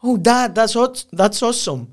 Oh 0.02 0.26
dad, 0.26 0.58
that's, 0.58 0.82
aw- 0.82 1.18
that's 1.20 1.38
awesome 1.48 1.86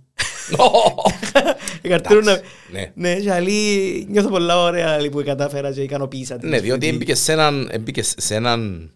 Καρτούν 1.82 2.24
να... 2.24 2.42
Ναι. 2.72 2.92
Ναι, 2.96 3.16
και 3.16 3.40
λέει, 3.40 4.06
νιώθω 4.10 4.30
πολλά 4.30 4.62
ωραία 4.62 5.00
λέει, 5.00 5.10
που 5.10 5.24
κατάφερα 5.26 5.72
και 5.72 5.82
ικανοποίησα 5.82 6.38
την 6.38 6.50
Ναι, 6.50 6.60
διότι 6.60 6.80
σπίτι 6.86 6.96
έμπηκες 6.96 7.20
σε 7.20 7.32
έναν, 7.32 7.68
έμπηκες 7.72 8.14
σε 8.18 8.36
έναν 8.36 8.92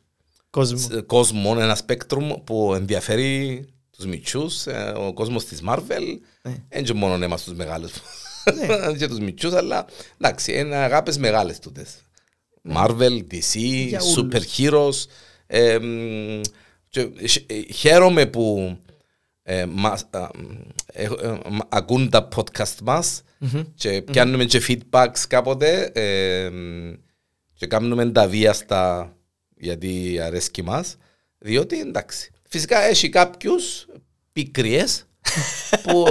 κόσμο. 0.50 0.78
σε 0.78 1.02
κόσμο, 1.02 1.56
ένα 1.60 1.76
σπέκτρουμ 1.76 2.32
που 2.44 2.74
ενδιαφέρει 2.76 3.66
τους 3.98 4.06
μητσούς, 4.06 4.66
ε, 4.66 4.94
ο 5.08 5.14
κόσμος 5.14 5.46
της 5.46 5.62
Marvel, 5.70 6.04
Ναι. 6.42 6.54
δεν 6.70 6.84
και 6.84 6.94
μόνο 6.94 7.24
εμάς 7.24 7.44
τους 7.44 7.54
μεγάλους, 7.54 7.92
και 8.98 9.08
τους 9.08 9.20
μητσούς, 9.20 9.54
αλλά 9.54 9.86
εντάξει, 10.22 10.54
είναι 10.60 10.76
αγάπες 10.76 11.18
μεγάλες 11.18 11.60
τούτες. 11.60 11.90
Marvel, 12.74 13.24
DC, 13.32 13.54
Ναι. 13.54 13.62
Για 13.62 14.00
όλους. 14.02 14.14
super 14.18 14.42
heroes. 14.58 15.06
ε, 15.48 15.80
μ, 15.80 16.42
και 16.90 17.10
χ- 17.28 17.52
ε, 17.52 17.62
χαίρομαι 17.74 18.26
που 18.26 18.78
ε, 19.44 19.66
μας, 19.66 20.08
α, 20.10 20.28
ε, 20.94 21.04
ε, 21.04 21.10
μ, 21.50 21.58
ακούν 21.70 22.10
τα 22.10 22.28
podcast 22.36 22.76
μας 22.84 23.22
και 23.76 24.02
πιάνουμε 24.02 24.46
και 24.46 24.62
feedbacks 24.68 25.20
κάποτε 25.28 25.92
ε, 25.94 26.50
μ, 26.50 26.94
και 27.54 27.68
κάνουμε 27.68 28.12
τα 28.12 28.28
βίαστα 28.28 29.16
γιατί 29.58 30.20
αρέσκει 30.24 30.62
μας 30.62 30.96
διότι 31.38 31.80
εντάξει 31.80 32.32
φυσικά 32.50 32.82
έχει 32.82 33.10
κάποιους 33.10 33.88
πικριές 34.34 35.06
που 35.84 36.06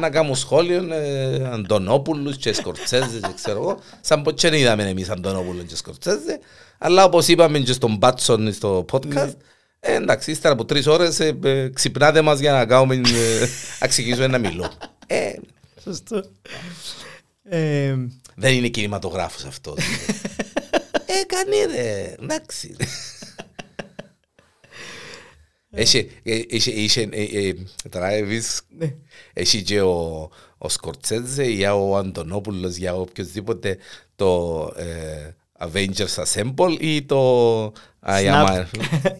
να 0.00 0.10
κάνουν 0.10 0.36
σχόλιο 0.36 0.92
ε, 0.92 1.48
Αντωνόπουλους 1.52 2.36
και 2.36 2.52
Σκορτσέζες 2.52 3.20
και 3.20 3.32
ξέρω 3.34 3.58
εγώ 3.58 3.78
σαν 4.00 4.22
πως 4.22 4.34
δεν 4.40 4.52
είδαμε 4.52 4.88
εμείς 4.88 5.10
Αντωνόπουλους 5.10 5.64
και 5.64 5.76
Σκορτσέζες 5.76 6.38
αλλά 6.78 7.04
όπως 7.04 7.28
είπαμε 7.28 7.58
και 7.58 7.72
στον 7.72 7.96
Μπάτσον 7.96 8.52
στο 8.52 8.84
podcast 8.92 9.34
ε, 9.86 9.94
εντάξει, 9.94 10.30
ύστερα 10.30 10.54
από 10.54 10.64
τρεις 10.64 10.86
ώρες 10.86 11.20
ε, 11.20 11.38
ε, 11.44 11.68
ξυπνάτε 11.68 12.20
μας 12.22 12.38
για 12.38 12.52
να 12.52 12.66
κάνουμε, 12.66 12.94
ε, 12.94 13.46
να 13.80 13.86
ξεκινήσουμε 13.86 14.26
να 14.26 14.38
μιλώ. 14.38 14.72
Ε, 15.06 15.32
Σωστό. 15.82 16.24
Ε, 17.42 17.96
Δεν 18.34 18.54
είναι 18.54 18.68
κινηματογράφος 18.68 19.44
αυτός. 19.44 19.74
ε, 21.06 21.24
κάνει 21.26 21.74
ρε, 21.74 22.14
εντάξει. 22.22 22.76
Έχει, 25.74 26.10
ε, 26.22 26.40
έχει, 26.50 26.70
έχει, 26.70 27.00
ε, 27.00 27.46
ε, 27.48 27.54
τώρα 27.90 28.08
εμείς, 28.10 28.60
ναι. 28.78 28.94
έχει 29.32 29.62
και 29.62 29.80
ο, 29.80 30.30
ο 30.58 30.68
Σκορτσέζε 30.68 31.44
ή 31.44 31.64
ο 31.64 31.96
Αντωνόπουλος 31.96 32.74
για 32.76 32.94
οποιοδήποτε 32.94 33.76
το 34.16 34.60
ε, 34.76 35.34
Avengers 35.58 36.24
Assemble 36.24 36.76
ή 36.80 37.02
το 37.02 37.62
I 38.06 38.22
am 38.22 38.46
Snap. 38.46 38.46
Iron- 38.46 38.64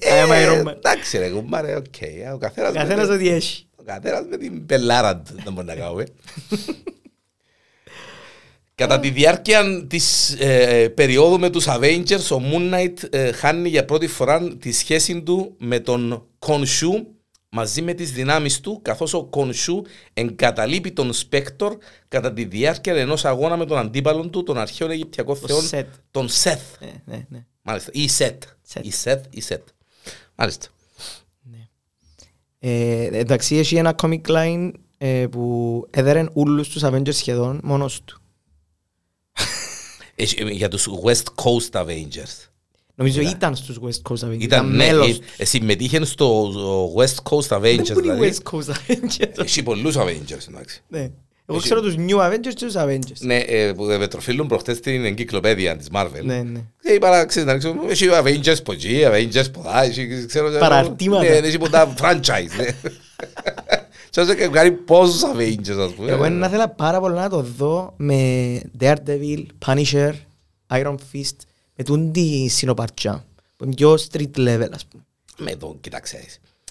I 0.01 0.25
am 0.25 0.31
Ε, 0.31 0.47
Iron 0.47 0.63
Man. 0.69 0.75
Εντάξει 0.77 1.19
ρε 1.19 1.29
κουμπάρε, 1.29 1.77
οκ. 1.77 2.01
ε, 2.01 2.31
Ο 2.35 2.39
καθένας 2.39 2.73
με 2.73 2.79
Καθένας 2.79 3.07
την- 3.07 3.15
ό,τι 3.15 3.29
έχει. 3.29 3.67
ο 3.77 3.83
καθένας 3.85 4.25
με 4.31 4.37
την 4.37 4.67
πελλάρα 4.67 5.17
του 5.17 5.35
να 5.45 5.51
μπορεί 5.51 5.67
να 5.67 5.75
κάνουμε. 5.75 6.05
Κατά 8.77 9.01
τη 9.01 9.11
διάρκεια 9.11 9.87
της 9.87 10.31
ε, 10.39 10.89
περίοδου 10.89 11.39
με 11.39 11.51
τους 11.51 11.65
Avengers, 11.69 12.29
ο 12.33 12.41
Moon 12.53 12.75
Knight 12.75 12.95
ε, 13.11 13.33
χάνει 13.33 13.69
για 13.69 13.85
πρώτη 13.85 14.07
φορά 14.07 14.49
τη 14.57 14.73
σχέση 14.73 15.23
του 15.23 15.55
με 15.59 15.81
τον 15.81 16.27
Khonshu 16.47 17.05
μαζί 17.49 17.83
με 17.83 17.93
τις 17.95 18.13
δυνάμεις 18.13 18.61
του, 18.61 18.81
καθώς 18.83 19.15
ο 19.15 19.29
Khonshu 19.33 19.83
εγκαταλείπει 20.13 20.93
τον 20.93 21.13
Spector 21.13 21.71
κατά 22.09 22.33
τη 22.33 22.45
διάρκεια 22.45 22.95
ενός 22.95 23.25
αγώνα 23.25 23.57
με 23.57 23.67
τον 23.67 23.79
αντίπαλο 23.79 24.29
του, 24.29 24.43
τον 24.43 24.59
αρχαίο 24.59 24.91
Αιγυπτιακό 24.91 25.35
Το 25.37 25.47
θεό, 25.47 25.61
Set. 25.71 25.87
τον 26.11 26.29
Seth. 26.43 26.59
Ναι, 26.81 26.93
ναι, 27.05 27.27
ναι. 27.29 27.47
Μάλιστα, 27.63 27.91
ή 27.95 28.09
Set. 28.19 28.39
Set. 28.73 28.81
Ή 28.83 28.93
Seth, 29.05 29.21
ή 29.31 29.43
Set. 29.49 29.63
Μάλιστα. 30.35 30.67
Ε, 32.59 33.09
εντάξει, 33.19 33.57
έχει 33.57 33.77
ένα 33.77 33.95
comic 34.03 34.21
line 34.27 34.71
ε, 34.99 35.27
που 35.31 35.87
έδερεν 35.91 36.31
όλους 36.35 36.69
τους 36.69 36.83
Avengers 36.85 37.15
σχεδόν 37.15 37.61
μόνος 37.63 38.03
του. 38.05 38.21
Έχει- 40.15 40.43
ε, 40.43 40.51
Για 40.51 40.69
τους 40.69 40.89
West 41.05 41.25
Coast 41.43 41.71
Avengers. 41.85 42.49
Νομίζω 42.95 43.21
ήταν 43.21 43.57
στους 43.57 43.79
West 43.83 44.13
Coast 44.13 44.29
Avengers. 44.29 44.41
Ήταν, 44.41 44.71
ναι, 44.71 44.77
μέλος. 44.77 45.19
ε, 45.37 45.45
συμμετείχε 45.45 46.05
στο 46.05 46.43
ο 46.47 46.93
West 46.97 47.31
Coast 47.31 47.57
Avengers, 47.59 47.83
Δεν 47.85 47.93
μπορεί 47.95 48.01
δηλαδή. 48.01 48.37
West 48.45 48.51
Coast 48.53 48.71
Avengers. 48.73 49.45
Έχει 49.45 49.63
πολλούς 49.63 49.97
Avengers, 49.99 50.49
εντάξει. 50.49 50.83
Ναι. 50.89 51.11
Εγώ 51.47 51.57
Έχει- 51.59 51.65
ξέρω 51.67 51.81
τους 51.81 51.95
New 51.99 52.17
Avengers 52.19 52.55
και 52.55 52.65
τους 52.65 52.75
Avengers. 52.77 53.19
Ναι, 53.21 53.37
ε, 53.37 53.73
που 53.73 53.85
με 53.85 54.07
τροφίλουν 54.09 54.47
προχτές 54.47 54.81
την 54.81 55.05
εγκυκλοπαίδεια 55.05 55.77
της 55.77 55.89
Marvel. 55.95 56.23
Ναι, 56.23 56.43
ναι. 56.43 56.61
Και 56.83 56.93
είπα 56.93 57.11
να 57.11 57.25
ξέρεις, 57.25 57.49
να 57.49 57.59
ξέρω, 57.59 57.75
έχει 57.89 58.07
Avengers 58.13 58.57
από 58.59 58.73
εκεί, 58.73 59.03
Avengers 59.07 59.45
από 59.47 59.61
εδώ, 59.69 59.81
έχει, 59.83 60.27
ξέρω, 60.27 60.51
Παραρτήματα. 60.59 61.23
Ναι, 61.23 61.29
έχει 61.37 61.59
πολλά 61.59 61.95
franchise, 62.01 62.57
ναι. 62.59 62.67
Ξέρω 64.11 64.35
και 64.35 64.47
κάνει 64.49 64.71
πόσους 64.71 65.23
Avengers, 65.25 65.79
ας 65.87 65.93
πούμε. 65.93 66.11
Εγώ 66.11 66.29
να 66.29 66.47
ήθελα 66.47 66.69
πάρα 66.69 67.01
πολύ 67.01 67.15
να 67.15 67.29
το 67.29 67.45
δω 67.57 67.95
με 67.97 68.61
Daredevil, 68.81 69.45
Punisher, 69.67 70.13
Iron 70.73 70.95
Fist, 71.13 71.37
με 71.77 71.85
τούν 71.85 72.13
τη 72.13 72.49
συνοπαρτσιά. 72.49 73.27
Που 73.57 73.65
είναι 73.65 73.75
πιο 73.75 73.93
street 74.11 74.37
level, 74.37 74.69
ας 74.73 74.87
πούμε. 74.87 75.05
Με 75.39 75.57
το, 75.57 75.77
κοίταξε. 75.81 76.25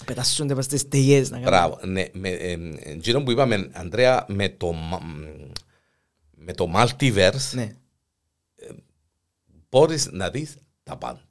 Πετάσσονται 0.04 0.54
πας 0.54 0.64
στις 0.64 0.88
τεγιές 0.88 1.30
να 1.30 1.36
κάνουν. 1.40 1.50
Μπράβο, 1.50 1.78
ναι, 1.86 2.04
με, 2.12 2.28
ε, 2.28 2.52
ε, 2.52 2.58
εκείνο 2.82 3.22
που 3.22 3.30
είπαμε, 3.30 3.70
Ανδρέα, 3.72 4.24
με 4.28 4.48
το, 4.48 4.72
μα- 4.72 5.02
με 6.36 6.52
το 6.52 6.72
multiverse, 6.74 7.50
Ναι. 7.52 7.74
μπορείς 9.70 10.08
να 10.12 10.30
δεις 10.30 10.54
τα 10.82 10.96
πάντα. 10.96 11.26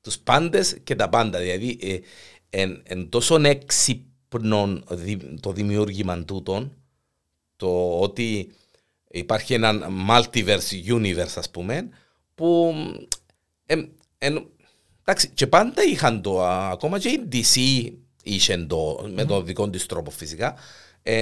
Τους 0.00 0.18
πάντες 0.18 0.78
και 0.84 0.94
τα 0.96 1.08
πάντα. 1.08 1.38
Δηλαδή, 1.38 1.78
ε, 1.80 1.98
εν, 2.50 2.82
εν 2.86 3.08
τόσο 3.08 3.38
έξυπνο 3.42 4.82
δι- 4.90 5.40
το 5.40 5.52
δημιούργημα 5.52 6.24
τούτων, 6.24 6.72
το 7.56 7.98
ότι 8.00 8.50
υπάρχει 9.10 9.54
ένα 9.54 9.88
multiverse 10.08 10.84
universe, 10.86 11.32
ας 11.36 11.50
πούμε, 11.50 11.88
που 12.34 12.74
ε, 13.66 13.74
εν- 14.18 14.46
εντάξει, 15.04 15.28
και 15.28 15.46
πάντα 15.46 15.82
είχαν 15.82 16.22
το, 16.22 16.42
α, 16.42 16.70
ακόμα 16.70 16.98
και 16.98 17.08
η 17.08 17.28
DC 17.32 17.58
είχε 18.22 18.56
το, 18.56 19.08
με 19.14 19.24
τον 19.24 19.44
δικό 19.46 19.70
της 19.70 19.86
τρόπο 19.86 20.10
φυσικά, 20.10 20.54
ε, 21.02 21.20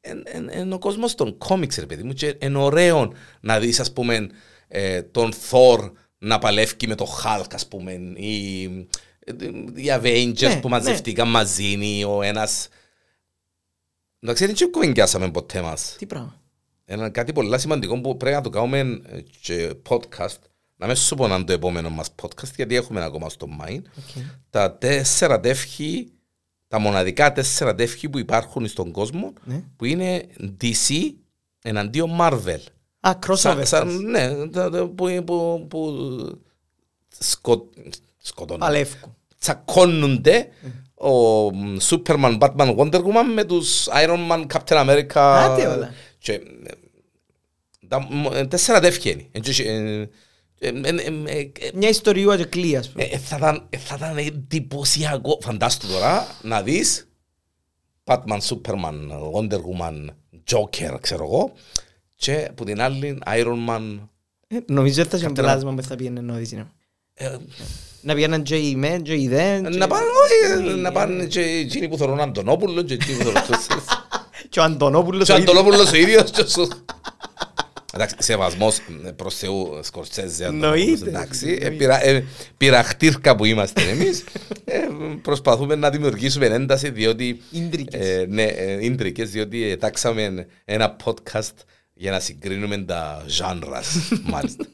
εν, 0.00 0.22
εν, 0.24 0.48
εν 0.50 0.72
ο 0.72 0.78
κόσμος 0.78 1.14
των 1.14 1.38
κόμιξ, 1.38 1.76
ρε 1.76 1.86
παιδί 1.86 2.02
μου, 2.02 2.12
και 2.12 2.36
είναι 2.40 2.58
ωραίο 2.58 3.12
να 3.40 3.58
δεις, 3.58 3.80
ας 3.80 3.92
πούμε, 3.92 4.26
ε, 4.68 5.02
τον 5.02 5.32
Thor 5.50 5.92
να 6.18 6.38
παλεύει 6.38 6.86
με 6.86 6.94
το 6.94 7.06
Hulk, 7.24 7.54
ας 7.54 7.68
πούμε, 7.68 7.92
ή 8.14 8.62
ε, 9.18 9.32
οι 9.74 9.86
Avengers 9.88 10.40
Ναι, 10.40 10.60
που 10.60 10.68
ναι. 10.68 10.74
μαζευτήκαν 10.74 11.28
μαζί, 11.28 11.78
ή 11.80 12.04
ο 12.04 12.22
ένας... 12.22 12.68
Εντάξει, 14.20 14.46
δεν 14.46 14.54
και 14.54 14.66
κουβεντιάσαμε 14.66 15.30
ποτέ 15.30 15.60
μας. 15.60 15.94
Τι 15.98 16.06
πράγμα. 16.06 16.37
Ένα 16.90 17.08
κάτι 17.10 17.32
πολύ 17.32 17.58
σημαντικό 17.58 18.00
που 18.00 18.16
πρέπει 18.16 18.36
να 18.36 18.42
το 18.42 18.50
κάνουμε 18.50 18.78
ε, 18.78 19.20
και 19.40 19.72
podcast. 19.88 20.36
Να 20.76 20.86
μην 20.86 20.96
σου 20.96 21.14
πω 21.14 21.26
να 21.26 21.34
είναι 21.34 21.44
το 21.44 21.52
επόμενο 21.52 21.90
μας 21.90 22.08
podcast, 22.22 22.54
γιατί 22.56 22.74
έχουμε 22.76 23.04
ακόμα 23.04 23.28
στο 23.28 23.46
mind. 23.60 23.80
Οκ. 23.98 24.22
Τα 24.50 24.72
τέσσερα 24.76 25.40
τεύχη, 25.40 26.12
τα 26.68 26.78
μοναδικά 26.78 27.32
τέσσερα 27.32 27.74
τεύχη 27.74 28.08
που 28.08 28.18
υπάρχουν 28.18 28.68
στον 28.68 28.90
κόσμο, 28.90 29.32
Ναι. 29.44 29.62
που 29.76 29.84
είναι 29.84 30.26
DC 30.60 30.94
εναντίον 31.62 32.10
Marvel. 32.20 32.60
Α, 33.00 33.10
crossover. 33.26 33.36
Σαν, 33.36 33.66
σαν, 33.66 34.00
ναι, 34.00 34.48
τα- 34.48 34.70
τα- 34.70 34.86
που, 34.86 35.22
που, 35.24 35.66
που 35.70 35.96
σκο, 37.18 37.68
σκοτώνουν. 38.18 38.60
Παλεύκου. 38.60 39.14
Τσακώνονται 39.38 40.48
ο 40.94 41.46
Superman, 41.90 42.38
Batman, 42.38 42.76
Wonder 42.76 43.00
Woman 43.02 43.24
με 43.34 43.44
τους 43.44 43.86
Iron 44.04 44.30
Man, 44.30 44.46
Captain 44.46 44.86
America. 44.88 45.14
Άντε 45.18 45.66
όλα. 45.66 45.90
Και, 46.18 46.32
ε, 46.32 46.40
τα, 47.88 48.00
μ, 48.10 48.26
ε, 48.32 48.46
τέσσερα 48.46 48.80
τεύχη 48.80 49.10
είναι. 49.10 49.26
Ε, 49.32 49.40
και, 49.40 49.62
ε, 49.62 50.00
ε, 50.60 50.68
ε, 50.68 50.88
ε, 51.26 51.40
ε, 51.60 51.70
Μια 51.74 51.88
ιστοριούα 51.88 52.36
και 52.36 52.44
κλεί, 52.44 52.76
ας 52.76 52.88
πούμε. 52.88 53.04
ε, 53.04 53.18
θα 53.18 53.36
ήταν, 53.36 53.66
ε, 53.70 53.76
θα 53.76 53.94
ήταν 53.98 54.16
εντυπωσιακό. 54.16 55.38
Φαντάστο 55.42 55.86
τώρα 55.86 56.26
να 56.42 56.62
δεις 56.62 57.08
Batman, 58.04 58.38
Superman, 58.48 58.94
Wonder 59.34 59.58
Woman, 59.58 60.06
Joker, 60.50 60.96
ξέρω 61.00 61.24
εγώ, 61.24 61.52
και 62.14 62.50
που 62.54 62.64
την 62.64 62.80
άλλη 62.80 63.18
Iron 63.26 63.68
Man. 63.68 63.98
Ε, 64.48 64.56
Νομίζω 64.66 65.00
ότι 65.00 65.10
θα 65.10 65.16
είχε 65.16 65.26
Καπτένα- 65.26 65.48
πλάσμα 65.52 65.74
που 65.74 65.82
θα 65.82 65.96
πήγαινε 65.96 66.20
να 66.20 66.34
δεις. 66.34 66.52
ναι. 66.52 66.66
Ε, 67.14 67.36
Να 68.02 68.14
πήγαιναν 68.14 68.42
και 68.42 68.56
οι 68.56 68.74
μεν 68.76 69.02
και 69.02 69.14
οι 69.14 69.28
δεν. 69.28 69.70
και- 69.70 69.76
να 69.78 69.86
πάνε, 69.86 70.06
όχι, 70.24 70.64
να 70.74 70.92
πάνε 70.92 71.26
και 71.26 71.40
εκείνοι 71.40 71.88
που 71.88 71.96
θέλουν 71.96 72.20
Αντωνόπουλο 72.20 72.82
και 72.82 72.94
εκείνοι 72.94 73.16
που 73.16 73.24
θέλουν 73.24 73.42
τους- 73.46 73.66
Και 74.48 74.60
ο 74.60 74.62
Αντωνόπουλος 74.62 75.26
και 75.26 75.32
ο 75.32 75.34
ο 75.34 75.38
ίδιος. 75.38 75.50
Αντωνόπουλος 75.56 75.92
ο 75.92 75.96
ίδιος 75.96 76.30
και 76.30 76.44
σου. 76.44 76.68
Εντάξει, 77.94 78.14
σεβασμός 78.18 78.78
ε, 79.06 79.10
προς 79.10 79.34
Θεού 79.34 79.78
Σκορτσέζε 79.82 80.44
Αντωνόπουλος, 80.46 80.80
Εννοείται, 80.84 81.08
εντάξει. 81.08 81.46
εννοείται. 81.46 81.66
Ε, 81.66 81.70
πειρα- 81.70 82.04
ε, 82.04 82.24
Πειραχτήρκα 82.56 83.36
που 83.36 83.44
είμαστε 83.44 83.82
εμείς, 83.82 84.24
ε, 84.64 84.78
προσπαθούμε 85.22 85.74
να 85.74 85.90
δημιουργήσουμε 85.90 86.46
ένταση 86.46 86.90
διότι 86.90 87.40
Ίντρικες. 87.50 88.06
ε, 88.08 88.26
ναι, 88.28 88.42
ε, 88.42 88.84
ίντρικες, 88.84 89.30
διότι 89.30 89.76
τάξαμε 89.76 90.46
ένα 90.64 90.96
podcast 91.04 91.52
για 91.94 92.10
να 92.10 92.20
συγκρίνουμε 92.20 92.78
τα 92.78 93.24
genres, 93.38 94.08
μάλιστα. 94.32 94.64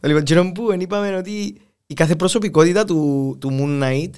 Λοιπόν, 0.00 0.20
εκείνο 0.20 0.52
που 0.52 0.70
εν 0.70 0.80
είπαμε 0.80 1.16
ότι 1.16 1.60
η 1.86 1.94
κάθε 1.94 2.16
προσωπικότητα 2.16 2.84
του, 2.84 3.36
του 3.40 3.56
Moon 3.60 3.82
Knight 3.84 4.10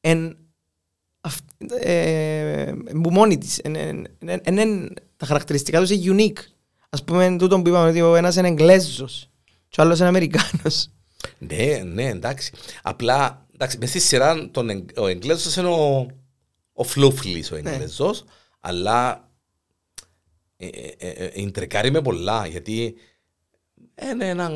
εν, 0.00 0.26
αυ, 0.26 0.34
ε, 0.36 0.45
που 3.02 3.10
μόνη 3.10 3.38
της. 3.38 3.58
Εν, 3.58 3.74
εν, 3.76 4.06
εν, 4.18 4.40
εν, 4.44 4.58
εν, 4.58 4.94
τα 5.16 5.26
χαρακτηριστικά 5.26 5.80
τους 5.80 5.90
είναι 5.90 6.14
unique. 6.16 6.38
Ας 6.88 7.04
πούμε 7.04 7.36
τούτο 7.38 7.62
που 7.62 7.68
είπαμε 7.68 7.88
ότι 7.88 8.00
ο 8.00 8.14
ένας 8.14 8.36
είναι 8.36 8.48
Εγγλέζος 8.48 9.30
και 9.68 9.80
ο 9.80 9.84
άλλος 9.84 9.98
είναι 9.98 10.08
Αμερικάνος. 10.08 10.90
Ναι, 11.38 11.82
ναι, 11.84 12.08
εντάξει. 12.08 12.52
Απλά, 12.82 13.46
εντάξει, 13.54 13.78
μες 13.78 13.88
στη 13.88 13.98
σειρά 13.98 14.50
τον, 14.50 14.70
Εγγ- 14.70 14.98
ο 14.98 15.06
Εγγλέζος 15.06 15.56
είναι 15.56 15.68
ο, 15.68 16.06
ο 16.72 16.84
φλούφλης 16.84 17.50
ο 17.50 17.56
Εγγλέζος, 17.56 18.24
αλλά 18.60 19.28
ε, 20.56 20.66
ε, 20.66 20.94
ε, 20.98 21.08
ε, 21.08 21.30
ιντρεκάρει 21.34 21.90
με 21.90 22.02
πολλά, 22.02 22.46
γιατί 22.46 22.94
είναι 24.12 24.28
ένα, 24.28 24.50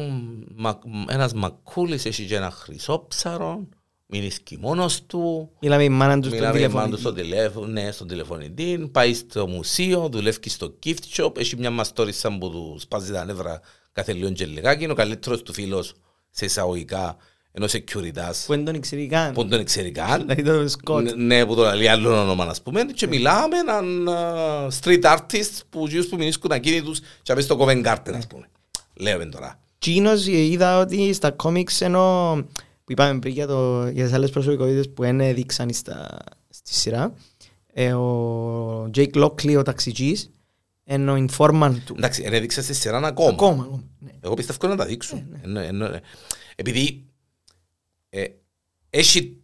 μα, 0.54 0.78
ένας 1.08 1.32
μακούλης, 1.32 2.04
έχει 2.04 2.26
και 2.26 2.36
ένα 2.36 2.50
χρυσόψαρο, 2.50 3.68
μείνει 4.10 4.30
μόνος 4.60 5.02
του, 5.06 5.50
Μιλάμε 5.60 5.84
η 5.84 5.88
μάνα 5.88 6.20
τους 6.20 6.26
στον 6.26 6.38
Μιλάμε 6.38 6.58
με 6.60 6.68
μάνα 6.68 6.88
τους 6.88 6.98
τηλεφωνητή. 7.00 7.00
στο 7.00 7.12
τηλέφωνο, 7.12 7.66
ναι, 7.66 7.90
στον 7.92 8.08
τηλεφωνητή, 8.08 8.88
πάει 8.92 9.14
στο 9.14 9.46
μουσείο, 9.46 10.08
δουλεύει 10.12 10.48
στο 10.48 10.78
gift 10.86 10.94
shop, 11.16 11.38
έχει 11.38 11.56
μια 11.56 11.70
μαστόρισα 11.70 12.38
που 12.38 12.50
του 12.50 12.76
σπάζει 12.80 13.12
τα 13.12 13.24
νεύρα 13.24 13.60
κάθε 13.92 14.12
λίγο 14.12 14.30
και 14.30 14.46
λιγάκι, 14.46 14.82
είναι 14.82 14.92
ο 14.92 14.96
καλύτερος 14.96 15.42
του 15.42 15.52
φίλος 15.52 15.94
σε 16.30 16.44
εισαγωγικά 16.44 17.16
ενός 17.52 17.72
securitas 17.74 18.32
Που 18.46 18.52
δεν 18.54 18.64
τον 18.64 18.74
ήξερε 18.74 19.06
καν. 19.06 19.32
που 19.32 19.40
δεν 19.40 19.50
τον 19.50 19.64
ξέρει 19.64 19.90
καν. 19.90 20.20
Δηλαδή 20.28 20.42
το 20.42 20.68
Σκοτ. 20.68 21.02
Ναι, 21.02 21.12
Ναι, 21.12 21.46
που 21.46 21.54
τον 21.54 21.76
λέει 21.76 21.86
άλλο 21.88 22.20
όνομα, 22.20 22.44
ας 22.44 22.62
πούμε. 22.62 22.84
Και 22.84 23.06
μιλάμε 23.06 23.58
έναν 23.58 24.08
α, 24.08 24.68
street 24.80 25.02
artist 25.02 25.60
που 25.70 25.86
γύρω 25.86 26.04
που 26.08 26.16
μηνίσκουν 26.16 26.52
ακίνητους 26.52 27.00
και 27.22 27.32
απέστει 27.32 27.52
στο 27.52 27.64
Covent 27.64 27.84
Garden, 27.86 28.12
ας 28.14 28.26
πούμε. 28.26 28.48
Λέμε 28.94 29.26
τώρα. 29.26 29.60
Κίνος 29.78 30.26
είδα 30.26 30.80
ότι 30.80 31.12
στα 31.12 31.30
κόμιξ 31.30 31.80
ενώ 31.80 32.36
που 32.90 32.96
είπαμε 33.02 33.18
πριν 33.18 33.32
για, 33.32 33.46
το, 33.46 33.88
για 33.88 34.04
τις 34.04 34.12
άλλες 34.12 34.30
προσωπικότητες 34.30 34.90
που 34.90 35.02
δεν 35.02 35.34
δείξαν 35.34 35.72
στα, 35.72 36.18
στη 36.48 36.74
σειρά 36.74 37.14
ε, 37.72 37.92
ο 37.92 38.90
Jake 38.94 39.14
Lockley 39.14 39.56
ο 39.58 39.62
ταξιτζής 39.62 40.30
είναι 40.84 41.10
ο 41.12 41.26
informant 41.28 41.76
του. 41.84 41.94
Εντάξει, 41.96 42.22
δεν 42.22 42.32
έδειξε 42.32 42.62
στη 42.62 42.74
σειρά 42.74 42.98
ακόμα. 42.98 43.28
Ακόμα. 43.28 43.62
ακόμα. 43.62 43.82
Ναι. 43.98 44.10
Εγώ 44.20 44.34
πιστεύω 44.34 44.66
να 44.66 44.76
τα 44.76 44.84
δείξουν. 44.84 45.26
ναι. 45.30 45.38
Ενώ- 45.42 45.60
ενώ- 45.60 46.00
επειδή 46.56 47.04
ε, 48.08 48.24
έχει 48.90 49.36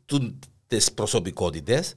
τις 0.66 0.92
προσωπικότητες, 0.92 1.94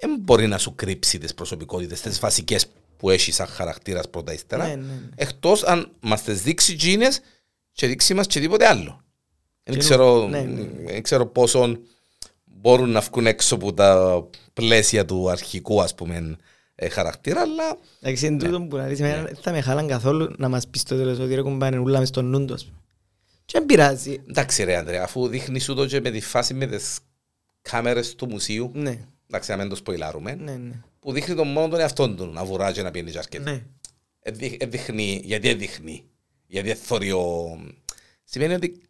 δεν 0.00 0.16
μπορεί 0.20 0.46
να 0.46 0.58
σου 0.58 0.74
κρύψει 0.74 1.18
τις 1.18 1.34
προσωπικότητες, 1.34 2.00
τις 2.00 2.18
βασικές 2.18 2.66
που 2.96 3.10
έχει 3.10 3.32
σαν 3.32 3.46
χαρακτήρας 3.46 4.10
πρώτα 4.10 4.32
ύστερα. 4.32 4.66
Ναι, 4.68 4.74
ναι, 4.74 4.82
ναι. 4.82 5.08
Εκτός 5.14 5.62
αν 5.64 5.90
μας 6.00 6.22
τις 6.22 6.42
δείξει 6.42 6.76
τζίνες 6.76 7.20
και 7.72 7.86
δείξει 7.86 8.14
μας 8.14 8.26
και 8.26 8.40
τίποτε 8.40 8.66
άλλο. 8.66 9.02
Δεν 9.68 9.76
Και 9.76 9.80
ξέρω, 9.86 10.28
ναι, 10.28 10.40
ναι. 10.40 10.68
δεν 10.92 11.02
ξέρω 11.02 11.26
πόσο 11.26 11.76
μπορούν 12.44 12.90
να 12.90 13.00
βγουν 13.00 13.26
έξω 13.26 13.54
από 13.54 13.72
τα 13.74 14.22
πλαίσια 14.52 15.04
του 15.04 15.30
αρχικού 15.30 15.82
ας 15.82 15.94
πούμε 15.94 16.36
ε, 16.74 16.88
χαρακτήρα, 16.88 17.40
αλλά 17.40 17.78
Εντάξει, 18.00 18.26
εν 18.26 18.38
τούτο 18.38 18.60
που 18.62 18.76
να 18.76 18.86
δεις, 18.86 19.00
εμένα 19.00 19.22
δεν 19.22 19.36
θα 19.40 19.52
με 19.52 19.60
χάλαν 19.60 19.86
καθόλου 19.88 20.34
να 20.38 20.48
μας 20.48 20.68
πεις 20.68 20.80
στο 20.80 20.96
τέλος 20.96 21.18
ότι 21.18 21.34
ρε 21.34 21.42
κουμπάνε 21.42 21.78
ούλα 21.78 21.98
μες 21.98 22.08
στο 22.08 22.22
νου 22.22 22.44
του, 22.44 22.54
ας 22.54 22.64
πούμε. 22.64 22.76
Και 23.44 23.58
δεν 23.58 23.66
πειράζει. 23.66 24.22
εντάξει 24.28 24.64
ρε 24.64 24.76
Αντρέα, 24.76 25.02
αφού 25.02 25.26
δείχνεις 25.28 25.64
σου 25.64 25.74
το 25.74 25.86
και 25.86 26.00
με 26.00 26.10
τη 26.10 26.20
φάση 26.20 26.54
με 26.54 26.66
τις 26.66 26.98
κάμερες 27.62 28.14
του 28.14 28.28
μουσείου, 28.28 28.70
Ναι, 28.74 28.98
εντάξει 29.30 29.50
να 29.50 29.56
μην 29.56 29.68
το 29.68 29.74
σποιλάρουμε, 29.76 30.34
ναι, 30.34 30.52
ναι. 30.52 30.80
που 31.00 31.12
δείχνει 31.12 31.34
τον 31.34 31.48
μόνο 31.48 31.68
τον 31.68 31.80
εαυτόν 31.80 32.16
του 32.16 32.26
να 32.26 32.44
βουρά 32.44 32.72
και 32.72 32.82
να 32.82 32.90
πιένει 32.90 33.10
και 33.10 33.18
αρκετά. 33.18 33.50
Ναι. 33.50 33.62
Ε, 34.20 34.30
δείχ- 34.30 34.62
ε, 34.62 34.66
δείχνει, 34.66 35.20
γιατί 35.24 35.54
δείχνει, 35.54 36.04
γιατί 36.46 36.74
θωρεί 36.74 37.10
ο... 37.12 37.58
Σημαίνει 38.24 38.54
ότι 38.54 38.80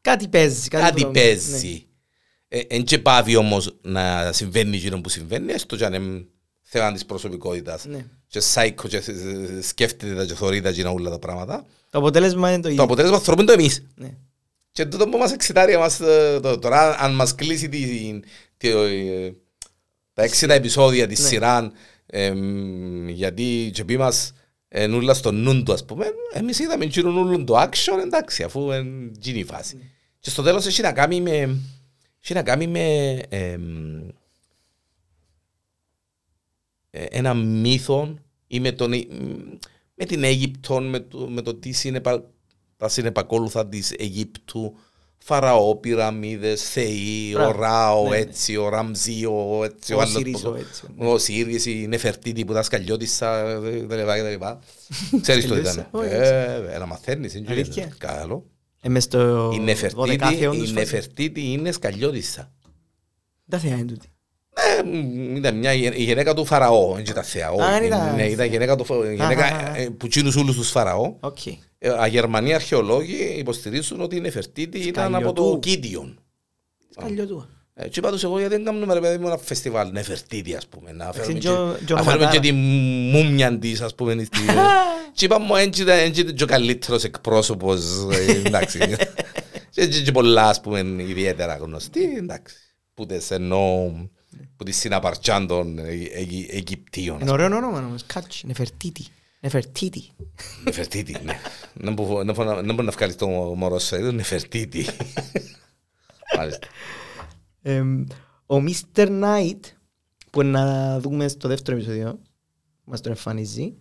Κάτι 0.00 0.28
παίζει. 0.28 0.68
κάτι 0.68 1.04
που- 1.04 1.10
παίζει. 1.10 1.84
Εν 2.48 2.84
και 2.84 2.98
πάβει 2.98 3.36
όμως 3.36 3.76
να 3.82 4.32
συμβαίνει 4.32 4.76
γύρω 4.76 5.00
που 5.00 5.08
συμβαίνει, 5.08 5.52
έστω 5.52 5.76
και 5.76 5.84
αν 5.84 5.92
είναι 5.94 6.24
θέμα 6.62 6.92
της 6.92 7.04
προσωπικότητας. 7.06 7.84
Ναι. 7.84 8.04
Και 8.26 8.40
σάικο 8.40 8.88
και 8.88 8.96
ε, 8.96 9.60
σκέφτεται 9.62 10.14
τα 10.14 10.24
και 10.24 10.34
θωρεί 10.34 10.60
τα 10.60 10.70
γίνα 10.70 10.90
όλα 10.90 11.10
τα 11.10 11.18
πράγματα. 11.18 11.66
Το 11.90 11.98
αποτέλεσμα 11.98 12.48
είναι 12.48 12.56
το 12.56 12.62
Το 12.62 12.68
ίδιο. 12.68 12.82
αποτέλεσμα 12.82 13.18
θέλουμε 13.18 13.44
το 13.44 13.52
εμείς. 13.52 13.86
Ναι. 13.94 14.14
Και 14.72 14.84
τούτο 14.84 15.08
που 15.08 15.18
μας 15.18 15.32
εξητάρει 15.32 15.72
εμάς, 15.72 16.00
ε, 16.00 16.38
το- 16.42 16.58
τώρα 16.58 16.98
αν 17.00 17.14
μας 17.14 17.34
κλείσει 17.34 17.68
τη, 17.68 18.20
τη- 18.56 18.68
ε, 18.68 19.32
τα 20.12 20.22
έξι 20.22 20.46
τα 20.46 20.54
επεισόδια 20.54 21.06
της 21.06 21.20
Ναι. 21.20 21.26
σειρά 21.26 21.72
εμ, 22.06 23.08
γιατί 23.08 23.70
και 23.74 23.84
πει 23.84 23.96
μας 23.96 24.32
εν 24.72 24.94
ούλα 24.94 25.14
στο 25.14 25.32
νου 25.32 25.62
του 25.62 25.72
ας 25.72 25.84
πούμε 25.84 26.06
εμείς 26.32 26.58
είδαμε 26.58 26.84
γύρω 26.84 27.10
ούλουν 27.10 27.44
το 27.44 27.60
action 27.62 27.98
εντάξει 28.02 28.42
αφού 28.42 28.72
είναι 28.72 29.10
γίνει 29.18 29.38
η 29.38 29.44
φάση 29.44 29.76
Ναι. 29.76 29.82
και 30.18 30.30
στο 30.30 30.42
τέλος 30.42 30.66
έχει 30.66 30.82
να 30.82 30.92
κάνει 30.92 31.20
με 31.20 31.60
έχει 32.20 32.34
να 32.34 32.42
κάνει 32.42 32.66
με 32.66 33.14
εμ, 33.28 34.08
ε, 36.90 37.04
ένα 37.04 37.34
μύθο 37.34 38.14
ή 38.46 38.60
με, 38.60 38.72
τον, 38.72 38.90
με 39.94 40.04
την 40.04 40.24
Αίγυπτο, 40.24 40.80
με 40.80 41.00
το, 41.00 41.18
με 41.28 41.42
το 41.42 41.54
τι 41.54 41.72
συνεπα, 41.72 42.30
τα 42.76 42.88
συνεπακόλουθα 42.88 43.66
της 43.68 43.92
Αιγύπτου, 43.98 44.76
Φαραώ, 45.24 45.76
πυραμίδες, 45.76 46.62
θεοί, 46.70 47.34
ο 47.34 47.38
Μπράβο. 47.38 47.60
Ράο, 47.60 48.08
Ναι. 48.08 48.16
έτσι, 48.16 48.56
ο 48.56 48.68
Ραμζί, 48.68 49.24
ο 49.24 49.60
έτσι, 49.64 49.92
Ο 49.94 50.00
άλλος 50.00 50.12
Σιρής, 50.12 50.40
που- 50.40 50.50
ο 50.50 50.56
έτσι, 50.56 50.82
ο 50.96 51.18
Σύρις, 51.18 51.66
η 51.66 51.86
Νεφερτίτη 51.88 52.44
που 52.44 52.52
τα 52.52 52.62
σκαλιώτησα, 52.62 53.42
τα 53.88 53.96
λοιπά 53.96 54.16
και 54.16 54.22
τα 54.22 54.28
λοιπά. 54.30 54.58
Ξέρεις 55.20 55.46
το 55.46 55.56
ήταν. 55.56 55.72
Σκαλιώτησα, 55.72 55.88
όχι, 55.90 56.72
Ε, 56.74 56.78
να 56.78 56.86
μαθαίνεις, 56.86 57.34
είναι 57.34 57.46
Αλήθεια; 57.50 57.92
καλό. 57.98 58.46
Ε, 58.82 58.88
μες 58.88 59.04
στο 59.04 59.50
Η 59.54 59.58
Νεφερτίτη, 59.58 60.16
12 60.16 60.46
όντως 60.48 60.56
η 60.56 60.58
φάση. 60.60 60.72
Νεφερτίτη 60.72 61.52
είναι 61.52 61.72
σκαλιώτησα. 61.72 62.52
Τα 63.50 63.58
θεά 63.58 63.70
είναι 63.76 63.84
τούτη. 63.84 64.08
Ε, 64.54 64.82
μ, 64.82 65.36
ήταν 65.36 65.56
μια 65.58 65.72
γε- 65.72 65.98
η 65.98 66.02
γυναίκα 66.02 66.34
του 66.34 66.44
Φαραώ, 66.44 66.94
δεν 66.94 67.04
ήταν 67.08 67.24
θεά. 67.24 67.50
όχι. 67.50 67.62
Α, 67.62 67.70
δεν 67.72 67.84
ήταν 67.84 68.14
Ναι, 68.14 68.24
ήταν 68.26 68.46
γυναίκα 68.46 68.76
του, 68.76 68.84
Φα- 68.84 69.12
γυναίκα, 69.12 69.44
α, 69.44 69.70
α. 69.70 69.76
ε, 69.76 69.88
που 69.88 70.08
τσίνους 70.08 70.36
όλους 70.36 70.56
τους 70.56 70.70
Φαραώ. 70.70 71.16
Οκ. 71.82 71.90
Ε, 71.92 72.02
Α, 72.02 72.06
Γερμανοί 72.06 72.54
αρχαιολόγοι 72.54 73.34
υποστηρίζουν 73.38 74.00
ότι 74.00 74.16
η 74.16 74.20
Νεφερτίτη 74.20 74.78
ήταν 74.78 75.14
από 75.14 75.32
το 75.32 75.42
Σκαλιωτού. 75.42 75.58
Κίτιον. 75.60 76.18
Σκαλιωτού. 76.90 77.44
Ε, 77.74 77.88
Και 77.88 77.98
είπα 77.98 78.10
τους 78.10 78.24
εγώ 78.24 78.38
γιατί 78.38 78.54
δεν 78.54 78.64
κάνουμε 78.64 78.94
ρε 78.94 79.00
παιδί 79.00 79.18
μου 79.18 79.26
ένα 79.26 79.36
φεστιβάλ 79.38 79.90
Νεφερτίτη 79.92 80.54
ας 80.54 80.66
πούμε. 80.66 80.92
Να 80.92 81.12
φέρουμε 81.12 81.22
Εντάξει, 81.22 81.32
και- 81.32 81.38
τζο- 81.54 81.76
τζο 81.84 81.94
να 81.94 82.02
φέρουμε 82.02 82.24
και 82.30 82.36
ονοματάρα. 82.38 82.40
τη 82.40 82.52
μούμια 82.52 83.58
της 83.58 83.80
ας 83.80 83.94
πούμε. 83.94 84.24
στη- 84.24 84.38
Και 85.12 85.24
είπα 85.24 85.38
μου 85.40 85.56
έτσι 85.56 85.82
ήταν 85.82 85.98
έτσι 85.98 86.20
ήταν 86.20 86.34
και 86.34 86.42
ο 86.42 86.46
καλύτερος 86.46 87.04
εκπρόσωπος. 87.04 87.84
ε, 88.12 88.32
Εντάξει. 88.46 88.78
Και- 88.78 89.86
και- 89.86 90.02
Και 90.02 90.12
πολλά 90.12 90.48
ας 90.48 90.60
πούμε 90.60 90.80
ιδιαίτερα 90.98 91.54
γνωστοί. 91.56 92.14
Εντάξει. 92.16 92.54
Που 92.94 93.06
τις 93.06 93.30
εννοώ 93.30 93.90
που 94.56 94.64
τις 94.64 94.76
συναπαρτσάν 94.76 95.46
των 95.46 95.78
ε, 95.78 95.82
Αιγυ- 96.12 96.54
Αιγυπτίων. 96.54 97.20
Είναι 97.20 97.30
ωραίο 97.30 97.46
όνομα 97.46 97.78
όμως. 97.78 98.02
Κάτσι. 98.06 98.46
Νεφερτίτη. 98.46 99.04
Νεφερτίτη. 99.40 100.10
Νεφερτίτη, 100.64 101.16
ναι. 101.24 101.40
Δεν 101.74 101.92
μπο- 101.92 102.24
δεν 102.24 102.34
μπο- 102.34 102.44
δεν 102.54 102.74
μπορεί 102.74 102.84
να 102.86 102.90
βγάλεις 102.92 103.16
το 103.16 103.26
μωρό 103.28 103.78
σου, 103.78 103.96
είναι 103.96 104.10
Νεφερτίτη. 104.10 104.86
Μάλιστα. 106.36 106.68
Εμ, 107.62 108.04
Ο 108.46 108.56
Mr. 108.56 109.06
Knight 109.22 109.60
που 110.30 110.42
να 110.42 110.98
δούμε 111.00 111.28
στο 111.28 111.48
δεύτερο 111.48 111.76
επεισόδιο 111.76 112.12
που 112.84 112.90
μας 112.90 113.00
τον 113.00 113.12
εμφανίζει 113.12 113.74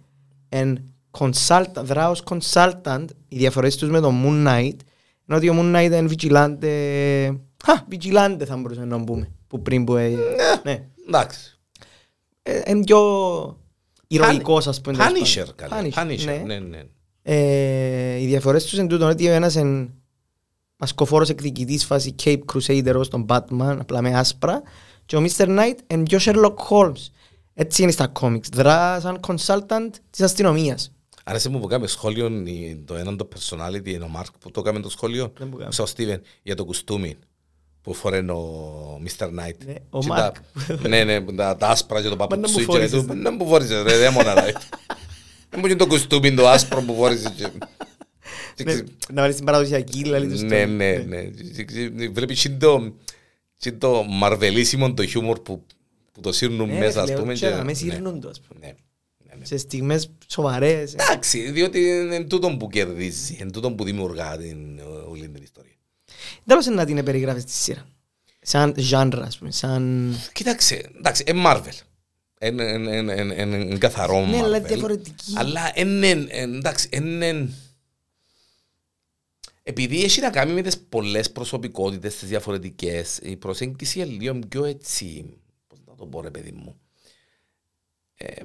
εν 0.50 0.94
consultant, 1.18 1.66
δρά 1.76 2.10
ως 2.10 2.24
consultant 2.30 3.06
οι 3.28 3.38
διαφορές 3.38 3.76
τους 3.76 3.90
με 3.90 4.00
τον 4.00 4.22
Moon 4.26 4.48
Knight 4.48 4.76
είναι 5.28 5.38
ότι 5.38 5.50
ο 5.50 5.54
Moon 5.58 5.76
Knight 5.76 5.92
είναι 5.92 6.10
vigilante 6.18 7.36
Χα, 7.66 7.86
vigilante 7.92 8.44
θα 8.46 8.58
μπορούσαμε 8.58 8.86
να 8.86 9.04
πούμε 9.04 9.32
που 9.48 9.62
πριν 9.62 9.84
που 9.86 9.96
ε, 9.96 10.10
ναι. 10.64 10.88
Εντάξει. 11.08 11.60
Ε, 12.44 12.62
είναι 12.68 12.84
πιο 12.84 13.00
ηρωικός 14.10 14.68
ας 14.68 14.82
πούμε 14.82 14.98
Punisher, 14.98 15.34
τέλος 15.34 15.54
καλά. 15.56 15.76
πάντων. 15.76 15.92
Punisher, 15.96 16.26
ναι. 16.26 16.42
ναι, 16.46 16.60
ναι. 16.60 16.84
Ε, 17.22 18.22
οι 18.22 18.26
διαφορές 18.26 18.64
τους 18.64 18.78
είναι 18.78 18.88
τούτο 18.88 19.06
ότι 19.08 19.28
ο 19.28 19.32
ένας 19.32 19.56
είναι 19.56 19.90
μασκοφόρος 20.78 21.30
εκδικητής 21.30 21.86
φάση 21.86 22.16
Cape 22.24 22.40
Crusader 22.54 22.94
ως 22.96 23.08
τον 23.10 23.26
Batman 23.30 23.78
απλά 23.80 24.02
με 24.02 24.18
άσπρα 24.18 24.62
και 25.06 25.16
ο 25.16 25.24
Mr. 25.26 25.46
Knight 25.48 25.76
είναι 25.88 26.04
πιο 26.04 26.18
Sherlock 26.22 26.56
Holmes 26.70 27.08
έτσι 27.54 27.82
είναι 27.82 27.92
στα 27.92 28.08
κόμιξ 28.08 28.50
δρά 28.50 29.00
σαν 29.00 29.20
consultant 29.28 29.90
της 30.10 30.22
αστυνομίας 30.22 30.92
Άρεσε 31.24 31.50
μου 31.50 31.60
που 31.60 31.68
κάνουμε 31.68 31.88
σχόλιο 31.88 32.28
η- 32.46 32.84
το 32.86 32.96
έναν 32.96 33.18
το 33.18 33.28
personality, 33.36 33.88
είναι 33.88 34.04
ο 34.04 34.08
Μάρκ 34.08 34.28
που 34.40 34.52
το 34.52 34.60
έκαμε 34.60 34.80
το 34.80 34.90
σχόλιο. 34.90 35.32
Δεν 35.38 35.50
που 35.50 35.54
κάνουμε. 35.56 35.72
Στο 35.74 35.86
Στίβεν 35.86 36.22
για 36.44 36.56
το 36.56 36.66
κουστούμι 36.66 37.16
που 37.82 37.94
φορέν 37.94 38.30
ο 38.30 39.02
Mr. 39.06 39.26
Knight. 39.26 39.58
Ναι, 39.66 39.74
ο 39.90 40.00
Και 40.00 40.08
Μάρκ. 40.08 40.36
τα- 40.82 40.88
Ναι, 40.88 41.04
ναι, 41.04 41.22
τα 41.22 41.56
τα 41.58 41.68
άσπρα 41.68 42.02
και 42.02 42.08
το 42.10 42.16
Μα 42.16 42.28
να 42.30 42.36
μου 42.36 42.42
παπουτσί. 42.42 42.58
και 42.60 42.64
φόρησες, 42.72 43.06
το- 43.06 43.14
ναι. 43.14 43.22
Να 43.22 43.32
μου 43.32 43.48
φόρησες 43.48 43.82
ρε, 43.84 43.98
δεν 43.98 44.12
μόνο 44.14 44.34
ρε. 44.34 44.52
Δεν 45.50 45.60
μου 45.60 45.66
γίνει 45.66 45.76
το 45.80 45.88
κουστούμι 45.88 46.34
το 46.34 46.48
άσπρο 46.50 46.82
που 46.82 46.96
φόρησες. 46.96 47.32
και- 47.32 47.50
και 48.56 48.64
Ναι, 48.64 48.74
ξε- 48.74 48.88
να 49.14 49.22
βάλεις 49.22 49.36
την 49.36 49.46
παραδοσιακή 49.46 50.02
δηλαδή 50.02 50.28
του 50.38 50.46
Ναι, 50.46 50.58
στο- 50.62 50.68
ναι, 50.72 50.94
ναι. 51.08 51.24
Και- 51.56 51.64
και- 51.64 52.10
Βλέπεις 52.10 52.42
και 52.42 52.50
το- 52.50 52.94
και 53.58 53.72
το 53.72 54.04
μαρβελίσιμο 54.04 54.94
το 54.94 55.06
χιούμορ 55.06 55.40
που 55.40 55.66
που 56.12 56.22
το 56.22 56.32
σύρνουν 56.32 56.68
Ναι, 56.70 56.78
μέσα, 56.80 57.02
ας 57.02 57.10
λέω, 57.10 57.20
πούμε. 57.20 57.34
και 57.34 57.40
και- 57.40 57.50
να 57.50 57.58
με 57.58 57.64
ναι, 57.64 57.74
σύρνουν 57.74 58.20
το 58.20 58.30
ας 58.30 58.40
πούμε 58.42 58.60
ναι, 58.66 58.74
ναι, 59.28 59.36
ναι. 59.40 59.46
σε 59.46 59.58
στιγμές 59.58 60.10
σοβαρές 60.28 60.94
ε. 60.94 60.96
Εντάξει, 61.04 61.52
διότι 61.52 61.80
είναι 61.88 62.24
τούτο 62.24 62.56
που 62.58 62.68
κερδίζεις, 62.68 63.40
είναι 63.40 63.52
τούτο 63.52 63.72
που 63.72 63.84
δημιουργά 63.84 64.38
την 64.38 64.80
ε, 64.80 64.82
όλη 65.10 65.28
την 65.30 65.44
ιστορία. 65.44 65.74
Τέλος 66.46 66.66
είναι 66.66 66.76
να 66.76 66.86
την 66.86 67.04
περιγράφεις 67.04 67.42
στη 67.42 67.52
σειρά 67.52 67.88
σαν 68.42 68.76
genre 68.92 69.22
ας 69.26 69.38
πούμε 69.38 69.52
σαν 69.52 70.14
Κοίταξε, 70.34 70.92
εντάξει, 70.98 71.24
είναι 71.28 71.42
Marvel. 71.46 71.74
Είναι 72.42 72.64
είναι- 72.64 72.96
είναι- 72.96 73.14
είναι- 73.14 73.58
είναι 73.58 73.78
καθαρό 73.78 74.26
Ναι, 74.26 74.38
αλλά 74.38 74.58
Marvel. 74.58 74.64
διαφορετική. 74.68 75.34
Αλλά 75.36 75.72
είναι, 75.76 76.10
εντάξει, 76.30 76.90
είναι... 76.92 77.50
Επειδή 79.64 80.04
έχει 80.04 80.22
να 80.22 80.30
κάνει 80.30 80.54
με 80.54 80.62
τις 80.62 80.78
πολλές 80.80 81.32
προσωπικότητες, 81.32 82.16
τις 82.16 82.28
διαφορετικές, 82.30 83.18
η 83.22 83.36
προσέγγιση 83.36 84.00
είναι 84.00 84.08
λίγο 84.10 84.40
πιο 84.50 84.64
έτσι, 84.66 85.38
πώς 85.68 85.80
να 85.88 85.96
το 85.96 86.06
πω 86.06 86.22
ρε 86.22 86.32
παιδί 86.32 86.52
μου. 86.52 86.80
Ε, 88.16 88.42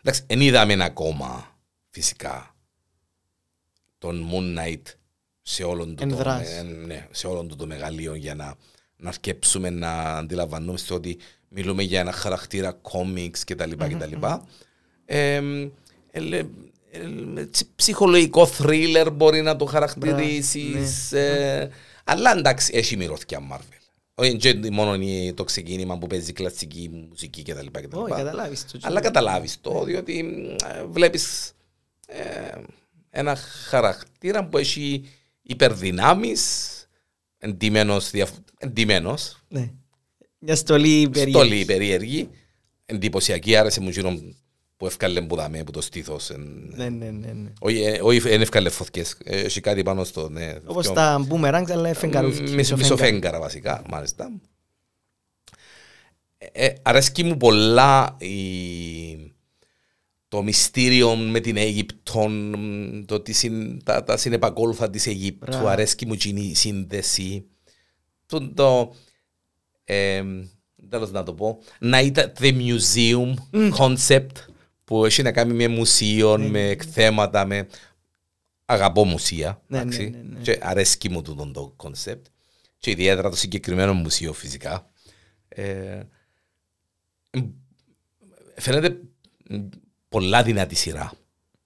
εντάξει, 0.00 0.22
δεν 0.26 0.40
είδαμε 0.40 0.84
ακόμα, 0.84 1.58
φυσικά, 1.90 2.56
τον 3.98 4.30
Moon 4.32 4.58
Knight 4.58 4.82
σε 5.50 5.64
όλον 5.64 5.94
το, 5.96 6.02
Εν 6.02 6.08
το, 6.08 6.16
δράση. 6.16 6.52
ε, 6.58 6.62
ναι, 6.62 7.06
σε 7.10 7.26
όλον 7.26 7.48
το, 7.48 7.56
το 7.56 7.66
μεγαλείο 7.66 8.14
για 8.14 8.34
να, 8.34 8.54
να 8.96 9.08
αρκέψουμε 9.08 9.70
να 9.70 9.90
αντιλαμβανόμαστε 10.16 10.94
ότι 10.94 11.18
μιλούμε 11.48 11.82
για 11.82 12.00
ένα 12.00 12.12
χαρακτήρα 12.12 12.72
κόμιξ 12.72 13.44
και 13.44 13.54
τα 13.54 13.66
λοιπά 13.66 13.88
και 13.88 13.96
τα 13.96 14.06
λοιπά. 14.06 14.44
Ε, 15.04 15.40
ε, 16.10 16.20
λε- 16.20 16.46
ε, 16.90 17.40
έτσι, 17.40 17.68
ψυχολογικό 17.76 18.46
θρίλερ 18.46 19.10
μπορεί 19.10 19.42
να 19.42 19.56
το 19.56 19.64
χαρακτηρίσεις. 19.64 21.12
ε, 21.12 21.70
αλλά 22.04 22.36
εντάξει, 22.36 22.72
έχει 22.74 22.96
μυρωθιά 22.96 23.38
Marvel. 23.52 23.76
Όχι 24.14 24.36
και 24.36 24.58
μόνο 24.72 24.94
είναι 24.94 25.32
το 25.32 25.44
ξεκίνημα 25.44 25.98
που 25.98 26.06
παίζει 26.06 26.32
κλασική 26.32 27.06
μουσική 27.08 27.42
και 27.42 27.54
τα 27.54 27.62
λοιπά 27.62 27.80
και 27.80 27.88
τα 27.88 27.96
Όχι, 27.98 28.06
λοιπά. 28.10 28.16
καταλάβεις 28.22 28.64
το. 28.66 28.78
Αλλά 28.82 29.00
καταλάβεις 29.00 29.60
το, 29.60 29.84
διότι 29.84 30.18
ε, 30.78 30.84
βλέπεις 30.90 31.52
ε, 32.06 32.22
ένα 33.10 33.36
χαρακτήρα 33.68 34.44
που 34.48 34.58
έχει 34.58 35.08
υπερδυνάμεις, 35.48 36.68
εντυμένος, 37.38 38.10
διαφ... 38.10 38.30
εντυμένος 38.58 39.42
Ναι. 39.48 39.70
Μια 40.38 40.56
στολή 40.56 41.08
περίεργη. 41.08 41.32
στολή 41.32 41.64
περίεργη, 41.64 42.28
εντυπωσιακή, 42.86 43.56
άρεσε 43.56 43.80
μου 43.80 43.88
εκείνο 43.88 44.20
που 44.76 44.86
έφκαλε 44.86 45.22
που 45.22 45.36
δαμε, 45.36 45.64
που 45.64 45.70
το 45.70 45.80
στήθος. 45.80 46.30
εν- 46.30 46.72
Ναι, 46.76 46.88
ναι, 46.88 47.10
ναι. 47.10 47.32
ναι. 47.32 47.52
Όχι, 47.60 47.82
ε, 47.82 48.00
όχι, 48.02 48.18
δεν 48.18 48.40
έφκαλε 48.40 48.68
φωτιές. 48.68 49.16
Ε, 49.24 49.40
Έχει 49.40 49.60
κάτι 49.60 49.82
πάνω 49.82 50.04
στο, 50.04 50.28
ναι. 50.28 50.54
Όπως 50.66 50.84
πιο- 50.84 50.94
τα 50.94 51.26
boomerangs, 51.30 51.70
αλλά 51.70 51.94
φεγγαρούθηκη. 51.94 52.50
Μισο- 52.54 52.76
Μισοφέγγαρα 52.76 53.40
βασικά, 53.40 53.82
μάλιστα. 53.88 54.30
Ε, 56.38 56.72
αρέσκει 56.82 57.24
μου 57.24 57.36
πολλά 57.36 58.16
η... 58.20 58.32
το 60.28 60.42
μυστήριο 60.42 61.16
με 61.16 61.40
την 61.40 61.56
Αίγυπτο, 61.56 62.30
το 63.06 63.20
τι 63.20 63.32
συν... 63.32 63.84
τα, 63.84 64.04
τα 64.04 64.16
συνεπακόλουθα 64.16 64.90
της 64.90 65.06
Αιγύπτου, 65.06 65.46
Μπράβο. 65.46 65.66
αρέσκει 65.66 66.06
μου 66.06 66.12
εκείνη 66.12 66.40
η 66.40 66.54
σύνδεση. 66.54 67.46
Το, 68.26 68.52
το 68.52 68.94
ε, 69.84 70.22
τέλος 70.88 71.10
να 71.10 71.22
το 71.22 71.34
πω, 71.34 71.58
Night 71.80 72.14
at 72.14 72.32
the 72.40 72.52
Museum 72.60 73.34
concept 73.78 74.30
που 74.84 75.04
έχει 75.04 75.22
να 75.22 75.32
κάνει 75.32 75.52
με 75.54 75.68
μουσείο, 75.68 76.38
με 76.38 76.68
εκθέματα, 76.68 77.44
με... 77.44 77.66
Αγαπώ 78.64 79.04
μουσεία, 79.04 79.62
Ναι, 79.66 79.78
εντάξει, 79.78 80.08
ναι, 80.08 80.16
ναι, 80.16 80.22
ναι. 80.22 80.40
και 80.40 80.58
αρέσκει 80.62 81.08
μου 81.08 81.22
τούτο 81.22 81.50
το 81.50 81.72
concept 81.76 82.26
και 82.78 82.90
ιδιαίτερα 82.90 83.30
το 83.30 83.36
συγκεκριμένο 83.36 83.92
μουσείο 83.92 84.32
φυσικά. 84.32 84.90
Ε, 85.48 86.02
μ, 87.30 87.40
φαίνεται 88.56 89.00
μ, 89.50 89.54
πολλά 90.08 90.42
δυνατή 90.42 90.74
σειρά. 90.74 91.12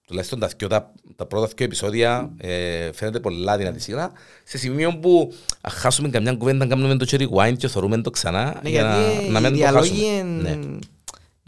Τουλάχιστον 0.07 0.39
τα, 0.39 0.47
δυο- 0.57 0.67
τα, 0.67 0.91
τα 1.15 1.25
πρώτα 1.25 1.47
δύο 1.55 1.65
επεισόδια 1.65 2.33
ε, 2.37 2.91
φαίνεται 2.91 3.19
πολλά 3.19 3.57
δυνατή 3.57 3.79
σειρά. 3.79 4.11
Σε 4.43 4.57
σημείο 4.57 4.99
που 4.99 5.33
αν 5.61 5.71
χάσουμε 5.71 6.09
καμιά 6.09 6.33
κουβέντα, 6.35 6.67
κάνουμε 6.67 6.95
το 6.97 7.05
cherry 7.09 7.27
wine 7.29 7.57
και 7.57 7.67
θεωρούμε 7.67 8.01
το 8.01 8.09
ξανά 8.09 8.59
Ναι, 8.63 8.69
για 8.69 8.81
γιατί 8.81 9.25
να, 9.25 9.31
να 9.31 9.39
οι 9.39 9.41
μην 9.41 9.51
το 9.51 9.57
διαλόγοι 9.57 9.89
χάσουμε. 9.89 10.17
εν- 10.17 10.39
Ναι. 10.41 10.59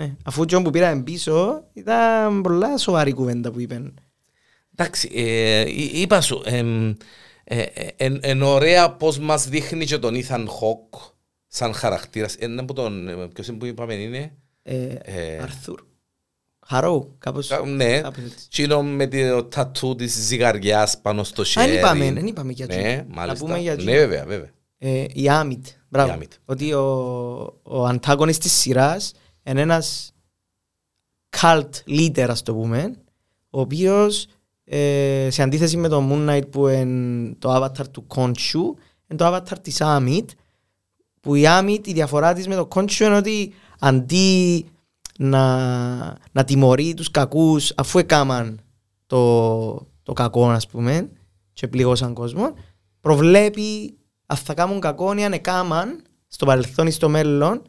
ναι. 0.05 0.15
Αφού 0.23 0.45
τον 0.45 0.63
που 0.63 0.69
πήραμε 0.69 1.01
πίσω 1.03 1.63
ήταν 1.73 2.41
πολλά 2.41 2.77
σοβαρή 2.77 3.13
κουβέντα 3.13 3.51
που 3.51 3.59
είπαν. 3.59 3.93
Εντάξει, 4.77 5.09
ε, 5.13 5.61
εί- 5.69 5.93
είπα 5.93 6.21
σου, 6.21 6.41
εμ, 6.45 6.89
ε, 7.43 7.61
ε, 7.61 7.87
εν, 7.95 8.19
εν 8.21 8.41
ωραία 8.41 8.91
πώς 8.91 9.19
μας 9.19 9.47
δείχνει 9.49 9.85
και 9.85 9.97
τον 9.97 10.15
Ethan 10.15 10.39
Hawke 10.45 11.11
σαν 11.47 11.73
χαρακτήρας. 11.73 12.35
Ένα 12.35 12.61
από 12.61 12.73
τον, 12.73 13.07
ε, 13.07 13.27
ποιος 13.33 13.47
είναι 13.47 13.57
που 13.57 13.65
είπαμε 13.65 13.93
είναι, 13.93 14.31
Ε, 14.63 14.83
Ε, 15.03 15.39
Αρθούρ. 15.41 15.79
Χαρό, 16.67 17.15
κάπως. 17.17 17.47
κα- 17.47 17.65
ναι, 17.65 18.01
κάπως 18.01 18.23
έτσι. 18.23 18.49
τζείνο 18.49 18.83
με 18.83 19.07
το 19.07 19.43
τατού 19.43 19.95
της 19.95 20.13
ζυγαριάς 20.25 20.99
πάνω 21.01 21.23
στο 21.23 21.41
Α, 21.41 21.45
χέρι. 21.45 21.67
δεν 21.71 21.77
είπαμε, 21.79 22.11
δεν 22.13 22.25
είπαμε 22.27 22.51
για 22.51 22.65
Ναι, 22.65 22.75
τζείνο. 22.75 23.05
μάλιστα. 23.07 23.45
Να 23.45 23.49
πούμε 23.49 23.59
για 23.61 23.71
Ναι, 23.71 23.77
τζείνο. 23.77 23.91
βέβαια, 23.91 24.25
βέβαια. 24.25 24.49
Ε, 24.77 25.05
η 25.13 25.29
Άμιτ. 25.29 25.65
Μπράβο. 25.89 26.09
Η 26.09 26.13
Άμιτ. 26.13 26.31
Ότι 26.45 26.73
ο, 26.73 26.83
ο 27.63 27.85
antagonist 27.85 28.37
της 28.37 28.51
σειράς 28.53 29.13
είναι 29.43 29.61
ένας 29.61 30.13
cult 31.41 31.69
leader, 31.87 32.25
ας 32.29 32.41
το 32.41 32.53
πούμε, 32.53 32.93
ο 33.49 33.59
οποίος 33.59 34.27
ε, 34.63 35.27
σε 35.31 35.41
αντίθεση 35.41 35.77
με 35.77 35.87
το 35.87 36.07
Moon 36.11 36.29
Knight 36.29 36.49
που 36.51 36.67
είναι 36.67 37.35
το 37.39 37.55
avatar 37.55 37.87
του 37.91 38.07
Khonshu, 38.15 38.61
είναι 39.07 39.17
το 39.17 39.35
avatar 39.35 39.59
της 39.61 39.81
Άμιτ, 39.81 40.29
που 41.21 41.35
η 41.35 41.47
Άμιτ, 41.47 41.87
η 41.87 41.93
διαφορά 41.93 42.33
της 42.33 42.47
με 42.47 42.55
το 42.55 42.67
Khonshu 42.75 42.99
είναι 42.99 43.15
ότι 43.15 43.53
αντί 43.79 44.65
να, 45.19 45.55
να 46.31 46.43
τιμωρεί 46.43 46.93
τους 46.93 47.11
κακούς 47.11 47.73
αφού 47.75 47.99
έκαναν 47.99 48.59
το, 49.07 49.73
το 50.03 50.13
κακό, 50.13 50.49
ας 50.49 50.67
πούμε, 50.67 51.09
και 51.53 51.67
πληγώσαν 51.67 52.13
κόσμο, 52.13 52.53
προβλέπει 52.99 53.97
αν 54.25 54.37
θα 54.37 54.53
κάνουν 54.53 54.79
κακό 54.79 55.13
ή 55.17 55.23
αν 55.23 55.33
έκαναν 55.33 56.01
στο 56.27 56.45
παρελθόν 56.45 56.87
ή 56.87 56.91
στο 56.91 57.09
μέλλον 57.09 57.61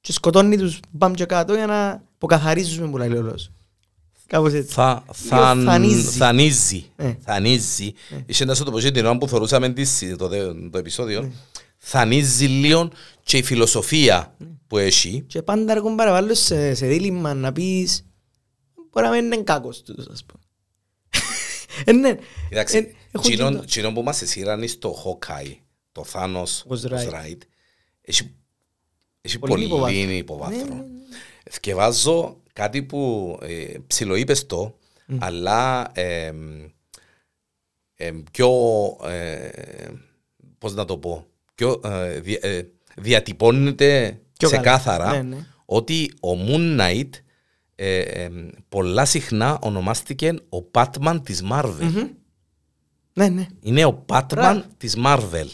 και 0.00 0.12
σκοτώνει 0.12 0.56
τους 0.56 0.80
μπαμ 0.90 1.12
και 1.12 1.24
κάτω 1.24 1.54
για 1.54 1.66
να 1.66 2.02
αποκαθαρίζουμε 2.14 2.88
που 2.90 2.96
λέει 2.96 3.08
ο 3.12 3.22
λόγος. 3.22 3.50
Κάπως 4.26 4.52
έτσι. 4.52 4.72
Θα, 4.74 5.02
Λίγο 5.02 5.12
θα, 5.12 5.54
θανίζει. 5.64 6.18
θανίζει. 6.18 6.84
Ε. 6.96 7.14
Θανίζει. 7.20 7.92
Είχε 8.26 8.44
να 8.44 8.54
σου 8.54 8.64
το 8.64 8.70
πω 8.70 8.80
και 8.80 8.90
την 8.90 9.04
ώρα 9.06 9.18
που 9.18 9.28
θεωρούσαμε 9.28 9.68
τις- 9.68 10.14
το, 10.18 10.28
δε- 10.28 10.52
το 10.70 10.78
επεισόδιο. 10.78 11.20
Ναι. 11.20 11.30
Θανίζει 11.78 12.46
λίγο 12.46 12.90
και 13.22 13.36
η 13.36 13.42
φιλοσοφία 13.42 14.34
που 14.66 14.78
έχει. 14.78 15.24
Και 15.26 15.42
πάντα 15.42 15.72
έρχον 15.72 15.96
παραβάλλω 15.96 16.34
σε, 16.34 16.74
σε 16.74 16.86
δίλημα 16.86 17.34
να 17.34 17.52
πεις 17.52 18.06
μπορεί 18.90 19.06
να 19.06 19.12
μην 19.12 19.24
είναι 19.24 19.36
κακός 19.42 19.82
τούτος 19.82 20.06
ας 20.06 20.24
πούμε. 20.24 20.42
Ε, 21.84 21.92
ναι. 21.92 22.08
Ε, 22.08 22.16
Εντάξει, 22.50 22.76
έχω 23.12 23.22
και 23.24 23.28
τσινόν- 23.34 23.56
το- 23.56 23.64
τσινόν 23.64 23.94
που 23.94 24.02
μας 24.02 24.22
εσύραν 24.22 24.68
στο 24.68 24.94
Hawkeye, 25.04 25.54
το 25.92 26.04
Thanos 26.12 26.44
Was 26.68 26.80
was 26.80 26.90
right. 26.90 27.10
right, 27.10 27.38
έχει, 28.00 28.34
έχει 29.20 29.38
Πολύ 29.38 29.52
πολύ 29.52 29.64
υποβάθρο. 29.64 30.10
υποβάθρο. 30.10 30.58
Ναι, 30.58 30.74
ναι, 30.74 30.74
ναι. 30.74 30.84
Θκευάζω 31.50 32.42
κάτι 32.52 32.82
που 32.82 33.38
ε, 33.42 33.64
ψιλοείπες 33.86 34.46
το, 34.46 34.78
αλλά 35.18 35.90
ε, 35.94 36.32
ε, 37.94 38.12
πιο, 38.32 38.50
ε, 39.04 39.48
πώς 40.58 40.74
να 40.74 40.84
το 40.84 40.98
πω, 40.98 41.26
πιο, 41.54 41.80
ε, 41.84 42.20
δια- 42.20 42.38
ε, 42.42 42.68
διατυπώνεται 42.96 44.08
Πιο 44.08 44.08
καλά. 44.08 44.25
Ξεκάθαρα 44.38 45.10
Ναι, 45.10 45.22
ναι. 45.22 45.46
ότι 45.64 46.12
ο 46.20 46.28
Moon 46.48 46.80
Knight 46.80 47.10
ε, 47.74 47.98
ε, 47.98 48.30
πολλά 48.68 49.04
συχνά 49.04 49.58
ονομάστηκε 49.62 50.34
ο 50.48 50.58
Batman 50.72 51.20
της 51.22 51.42
Marvel. 51.52 52.08
Ναι, 53.12 53.28
ναι. 53.28 53.46
Είναι 53.60 53.84
ο 53.84 54.04
Batman 54.08 54.22
Μπράβο. 54.34 54.62
της 54.76 54.96
Marvel. 55.04 55.48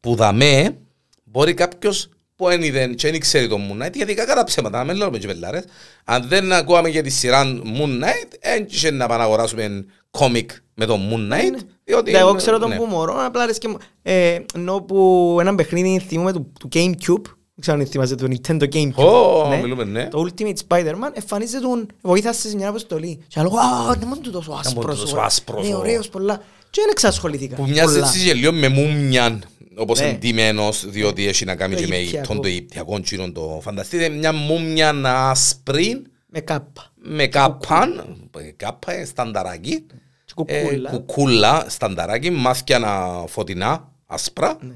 Που 0.00 0.14
δαμέ 0.14 0.76
μπορεί 1.24 1.54
κάποιος 1.54 2.08
που 2.36 2.46
δεν 2.46 2.62
είδε 2.62 2.86
και 2.86 3.10
δεν 3.10 3.20
ξέρει 3.20 3.48
τον 3.48 3.60
Moon 3.68 3.86
Knight, 3.86 3.92
γιατί 3.94 4.14
κακά 4.14 4.34
τα 4.34 4.44
ψέματα, 4.44 4.84
με 4.84 4.92
λέω 4.92 5.10
με 5.10 5.18
τζιβελάρες. 5.18 5.64
Αν 6.04 6.28
δεν 6.28 6.52
ακούαμε 6.52 6.88
για 6.88 7.02
τη 7.02 7.10
σειρά 7.10 7.42
Moon 7.78 8.02
Knight, 8.04 8.32
έτσι 8.40 8.90
να 8.90 9.06
πάμε 9.06 9.18
να 9.18 9.24
αγοράσουμε 9.24 9.84
κόμικ 10.10 10.50
με 10.74 10.86
τον 10.86 11.00
Moon 11.10 11.32
Knight. 11.32 11.60
Διότι, 11.84 12.10
Ναι, 12.10 12.18
εγώ 12.18 12.34
ξέρω 12.34 12.58
τον 12.58 12.68
ναι. 12.68 12.76
που 12.76 12.84
μωρώ, 12.84 13.24
απλά 13.24 13.42
αρέσκει 13.42 13.68
μου. 13.68 13.76
Ε, 14.02 14.38
ενώ 14.54 14.80
που 14.80 15.36
έναν 15.40 15.54
παιχνίδι 15.54 15.98
θυμούμε 15.98 16.32
του, 16.32 16.52
του 16.60 16.68
Gamecube, 16.72 17.22
δεν 17.22 17.39
ξέρω 17.60 17.78
αν 17.78 17.86
θυμάσαι 17.86 18.14
το 18.14 18.26
Nintendo 18.30 18.62
Gamecube. 18.72 18.94
Ω, 18.94 19.48
ναι. 19.48 19.56
μιλούμε, 19.60 19.84
ναι. 19.84 20.08
Το 20.08 20.26
Ultimate 20.28 20.56
Spider-Man 20.68 21.10
εμφανίζεται 21.12 21.60
τον, 21.60 21.86
βοήθασε 22.00 22.48
σε 22.48 22.56
μια 22.56 22.68
αποστολή. 22.68 23.18
Και 23.28 23.40
λέω, 23.40 23.50
α, 23.50 23.94
δεν 23.98 24.08
μόνο 24.08 24.20
του 24.20 24.30
τόσο 24.30 24.52
άσπρος. 24.52 25.00
τόσο 25.00 25.12
ωραία. 25.12 25.24
άσπρος, 25.24 25.68
Ναι, 25.68 25.74
ο- 25.74 25.78
ωραίος 25.78 26.08
πολλά. 26.08 26.36
Και 26.70 26.80
δεν 26.80 26.90
εξασχολήθηκα. 26.90 27.56
Που 27.56 27.62
μοιάζει 27.68 27.94
πολλά. 27.94 28.06
έτσι 28.06 28.24
και 28.24 28.34
λίγο 28.34 28.52
με 28.52 28.68
μούμιαν, 28.68 29.44
όπως 29.76 30.00
Ναι. 30.00 30.06
εντύμενος, 30.06 30.86
διότι 30.90 31.26
έχει 31.26 31.44
να 31.44 31.54
κάνει 31.56 31.74
Το 31.74 31.80
και 31.80 31.86
με 31.86 31.96
Αιγυπτιακό. 31.96 32.26
τον 32.26 32.40
το 32.42 32.48
Αιγυπτιακό 32.48 33.00
τσίνο 33.00 33.32
το. 33.32 33.58
Φανταστείτε 33.62 34.08
μια 34.08 34.32
μούμιαν 34.32 35.06
άσπρη, 35.06 36.02
Με 36.26 36.40
κάπα. 36.40 36.92
με 37.02 37.26
κάπαν, 37.26 38.16
κάπα, 38.56 38.92
ε, 38.92 39.04
στανταράκι, 39.04 39.86
Και 40.24 40.54
ε, 40.54 40.62
κουκούλα. 40.62 40.90
κουκούλα, 40.90 41.64
στανταράκι, 41.68 42.30
μάθηκε 42.30 42.74
ένα 42.74 43.24
φωτεινά, 43.28 43.92
άσπρα, 44.06 44.56
Ναι. 44.60 44.74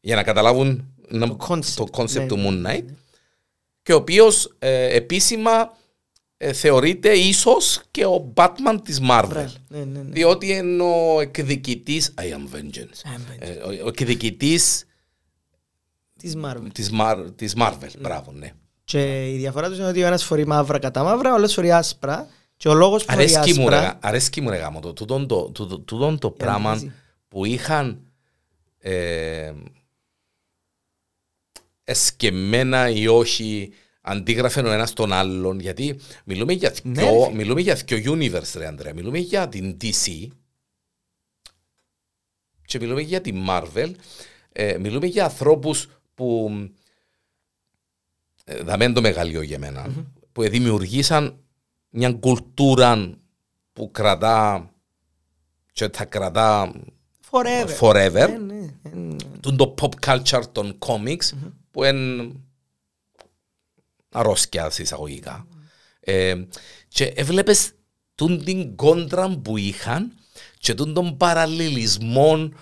για 0.00 0.16
να 0.16 0.22
καταλάβουν 0.22 0.66
να- 0.68 0.84
Το 1.18 1.36
concept, 1.48 1.64
το 1.76 1.86
concept 1.92 2.12
ναι, 2.12 2.26
του 2.26 2.36
ναι, 2.36 2.48
Moon 2.48 2.66
Knight, 2.76 2.84
και 3.82 3.92
ο 3.92 3.96
οποίος 3.96 4.54
ε, 4.58 4.94
επίσημα 4.96 5.76
ε, 6.36 6.52
θεωρείται 6.52 7.12
ίσως 7.12 7.80
και 7.90 8.04
ο 8.06 8.32
Batman 8.36 8.78
της 8.84 8.98
Marvel. 9.02 9.26
Μπράβο. 9.28 9.52
Ναι, 9.68 9.78
ναι, 9.78 9.84
ναι. 9.84 10.10
Διότι 10.10 10.46
είναι 10.52 10.82
ο 10.82 11.20
εκδικητής 11.20 12.14
I 12.18 12.22
am 12.22 12.56
vengeance. 12.56 12.60
I 12.60 13.16
am 13.16 13.20
vengeance. 13.20 13.38
Ε, 13.38 13.50
ο- 13.52 13.84
Ο 13.84 13.88
εκδικητής 13.88 14.84
Της 16.18 16.34
Marvel. 16.44 16.66
της, 16.72 16.90
Mar- 17.00 17.26
της 17.36 17.54
Marvel. 17.58 17.88
Μπράβο, 18.00 18.32
ναι. 18.32 18.52
Και 18.84 19.30
η 19.32 19.36
διαφορά 19.36 19.68
τους 19.68 19.78
είναι 19.78 19.86
ότι 19.88 20.02
ο 20.02 20.06
ένας 20.06 20.24
φορεί 20.24 20.46
μαύρα 20.46 20.78
κατά 20.78 21.02
μαύρα, 21.02 21.30
ο 21.32 21.34
άλλος 21.34 21.52
φορεί 21.54 21.72
άσπρα. 21.72 22.28
Και 22.56 22.68
ο 22.68 22.74
λόγος 22.74 23.04
που 23.04 23.12
φορεί 23.12 23.34
Αρέσκει 23.36 23.60
μου, 23.60 23.68
ρε, 23.68 23.76
άσπρα... 23.76 23.98
αρέσκει 24.02 24.40
μου 24.40 24.50
ρε 24.50 24.56
γάμο 24.56 24.80
το, 24.80 24.92
τούτον 24.92 25.26
το, 25.26 25.50
τούτο- 25.50 25.78
τούτον 25.78 26.18
το 26.18 26.30
πράγμα 26.30 26.70
αντίζει. 26.70 26.92
που 27.28 27.44
είχαν 27.44 28.00
ε, 28.78 29.52
εσκεμμένα 31.84 32.88
ή 32.90 33.06
όχι 33.06 33.72
αντίγραφε 34.00 34.60
ο 34.60 34.70
ένας 34.72 34.92
τον 34.92 35.12
άλλον 35.12 35.60
γιατί 35.60 35.98
μιλούμε 36.24 36.52
για 36.52 36.72
Ναι, 36.82 36.92
δυο, 37.02 37.10
ρε 37.18 37.24
φίλε. 37.24 37.36
μιλούμε 37.36 37.60
για 37.60 37.74
δυο 37.74 38.12
universe 38.16 38.52
ρε 38.54 38.66
Ανδρέα 38.66 38.94
μιλούμε 38.94 39.18
για 39.18 39.48
την 39.48 39.76
DC 39.82 40.26
και 42.64 42.78
μιλούμε 42.78 43.00
για 43.00 43.20
την 43.20 43.44
Marvel 43.48 43.92
ε, 44.52 44.78
μιλούμε 44.78 45.06
για 45.06 45.24
ανθρώπους 45.24 45.88
που 46.14 46.50
ε, 48.44 48.62
δαμέν 48.62 48.92
το 48.92 49.00
μεγαλείο 49.00 49.42
για 49.42 49.58
μενα 49.58 50.04
που 50.32 50.42
δημιουργήσαν 50.48 51.36
μια 51.90 52.12
κουλτούρα 52.12 53.14
που 53.72 53.90
κρατά 53.90 54.70
και 55.72 55.88
θα 55.92 56.04
κρατά 56.04 56.72
Forever. 57.30 57.78
forever 57.80 58.28
Ναι, 58.28 58.36
ναι, 58.38 58.68
ναι. 58.92 59.16
τον 59.40 59.56
το 59.56 59.74
pop 59.80 59.90
culture 60.06 60.42
των 60.52 60.78
comics 60.86 61.30
που 61.72 61.84
είναι 61.84 62.32
αρρώσκια 64.12 64.70
σε 64.70 64.82
εισαγωγικά. 64.82 65.46
Ε, 66.00 66.34
και 66.88 67.04
έβλεπες 67.04 67.72
τον 68.14 68.44
την 68.44 68.76
κόντρα 68.76 69.28
που 69.28 69.56
είχαν 69.56 70.12
και 70.58 70.74
τον 70.74 70.94
τον 70.94 71.16
παραλληλισμό 71.16 72.52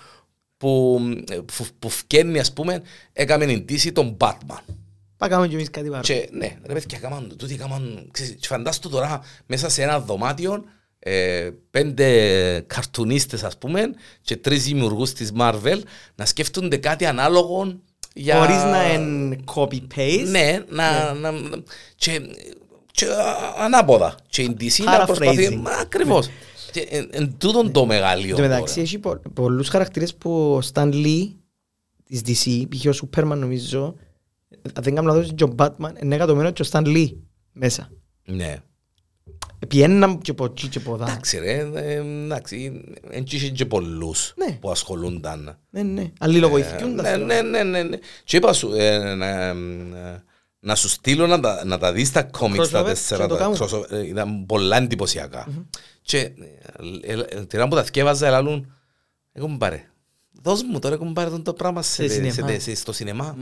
που, 0.57 1.01
που, 1.45 1.65
που 1.79 1.89
φκένει 1.89 2.39
ας 2.39 2.53
πούμε 2.53 2.81
έκαμε 3.13 3.45
την 3.45 3.65
τύση 3.65 3.91
τον 3.91 4.17
Batman. 4.19 4.63
Πάμε 5.17 5.47
και 5.47 5.55
εμείς 5.55 5.69
κάτι 5.69 5.87
παρόν. 5.87 6.03
Και 6.03 6.29
ναι, 6.31 6.57
ρε 6.65 6.73
παιδιά, 6.73 6.99
κάμαν, 6.99 7.35
τούτοι 7.37 7.55
κάμαν, 7.55 8.09
ξέρεις, 8.11 8.35
και 8.39 8.47
φαντάσου 8.47 8.89
τώρα 8.89 9.21
μέσα 9.45 9.69
σε 9.69 9.81
ένα 9.81 9.99
δωμάτιο 9.99 10.63
ε, 10.99 11.49
πέντε 11.71 12.63
καρτουνίστες 12.67 13.43
ας 13.43 13.57
πούμε 13.57 13.93
και 14.21 14.35
τρεις 14.37 14.63
δημιουργούς 14.63 15.13
της 15.13 15.31
Marvel 15.39 15.81
να 16.15 16.25
σκέφτονται 16.25 16.77
κάτι 16.77 17.05
ανάλογο 17.05 17.81
για... 18.13 18.39
Χωρίς 18.39 18.63
να 18.63 18.93
είναι 18.93 19.37
copy-paste. 19.55 20.25
Ναι, 20.29 20.63
να, 20.69 21.13
να, 21.13 21.33
και, 21.95 22.21
και 22.91 23.05
ανάποδα. 23.57 24.15
Και 24.27 24.41
η 24.41 24.57
DC 24.59 24.83
να 24.83 25.05
προσπαθεί... 25.05 25.47
Paraphrasing. 25.51 25.61
Μα, 25.61 25.71
ακριβώς. 25.71 26.29
Και 26.71 26.87
Εν 26.89 27.09
εν 27.11 27.35
τούτον 27.37 27.71
το 27.71 27.85
μεγαλείο. 27.85 28.29
Εν 28.29 28.35
τω 28.35 28.41
μεταξύ 28.41 28.81
έχει 28.81 28.99
πο- 28.99 29.21
πολλούς 29.33 29.69
χαρακτήρες 29.69 30.15
που 30.15 30.53
ο 30.53 30.59
Stan 30.73 30.93
Lee 30.93 31.33
της 32.03 32.21
DC, 32.25 32.63
π.χ. 32.69 32.85
ο 32.85 33.07
Superman 33.07 33.37
νομίζω, 33.37 33.95
αν 34.73 34.83
δεν 34.83 34.95
κάνω 34.95 35.13
λάθος 35.13 35.31
και 35.35 35.43
ο 35.43 35.55
Batman, 35.57 35.91
είναι 36.03 36.15
εκατομένο 36.15 36.51
και 36.51 36.61
ο 36.61 36.65
Stan 36.71 36.85
Lee 36.85 37.13
μέσα. 37.51 37.89
Ναι. 38.25 38.57
Πιέναν 39.67 40.19
και 40.19 40.31
από 40.31 40.45
εκεί 40.45 40.67
και 40.67 40.77
από 40.77 40.93
εδώ. 40.93 41.03
Εντάξει 41.03 41.37
ρε, 41.39 41.69
ε, 41.75 41.93
εντάξει, 41.95 42.81
εν 43.09 43.23
είχε 43.29 43.49
και 43.49 43.65
πολλούς 43.65 44.33
Ναι. 44.37 44.51
που 44.61 44.71
ασχολούνταν. 44.71 45.57
Ναι, 45.69 45.81
ναι. 45.83 46.11
Αλληλοβοηθούντας. 46.19 47.05
Ναι, 47.17 47.17
ναι, 47.17 47.41
ναι, 47.41 47.63
ναι, 47.63 47.83
ναι. 47.83 47.97
Και 48.23 48.37
είπα 48.37 48.53
σου, 48.53 48.73
ε, 48.73 49.13
να, 49.15 49.27
ε, 49.47 49.53
να 50.59 50.75
σου 50.75 50.87
στείλω 50.89 51.27
να 51.27 51.39
τα, 51.39 51.65
να 51.65 51.77
τα 51.77 51.91
δεις 51.93 52.11
τα 52.11 52.23
κόμιξ 52.23 52.69
τα 52.69 52.81
Crossover, 52.81 52.85
τέσσερα. 52.85 53.21
και 53.23 53.27
το 53.29 53.35
τα 53.35 53.41
κάνουμε. 53.41 53.65
crossover, 53.69 53.91
ε, 53.91 54.07
Ήταν 54.07 54.45
πολλά 54.45 54.77
εντυπωσιακά. 54.77 55.47
Και 56.01 56.17
ε, 56.17 56.31
ε, 57.13 57.25
ε, 57.29 57.45
την 57.45 57.59
ώρα 57.59 57.67
που 57.67 57.75
τα 57.75 57.83
θκεύαζα, 57.83 58.27
ελάλουν, 58.27 58.73
εγώ 59.31 59.55
πάρε. 59.57 59.85
Δώσ' 60.43 60.63
μου 60.63 60.79
τώρα, 60.79 60.95
έχουν 60.95 61.13
πάρει 61.13 61.29
τον 61.29 61.43
το 61.43 61.53
πράγμα 61.53 61.81
σε, 61.81 62.07
Σε 62.07 62.23
σε, 62.23 62.29
σινεμά. 62.31 62.59
σε- 62.59 62.75
στο 62.75 62.91
σινεμά. 62.93 63.37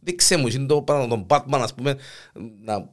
Δείξε 0.00 0.36
μου, 0.36 0.46
είναι 0.46 0.66
το 0.66 0.82
πράγμα, 0.82 1.06
τον 1.06 1.26
Batman, 1.28 1.58
ας 1.62 1.74
πούμε, 1.74 1.96
να, 2.64 2.74
α, 2.74 2.88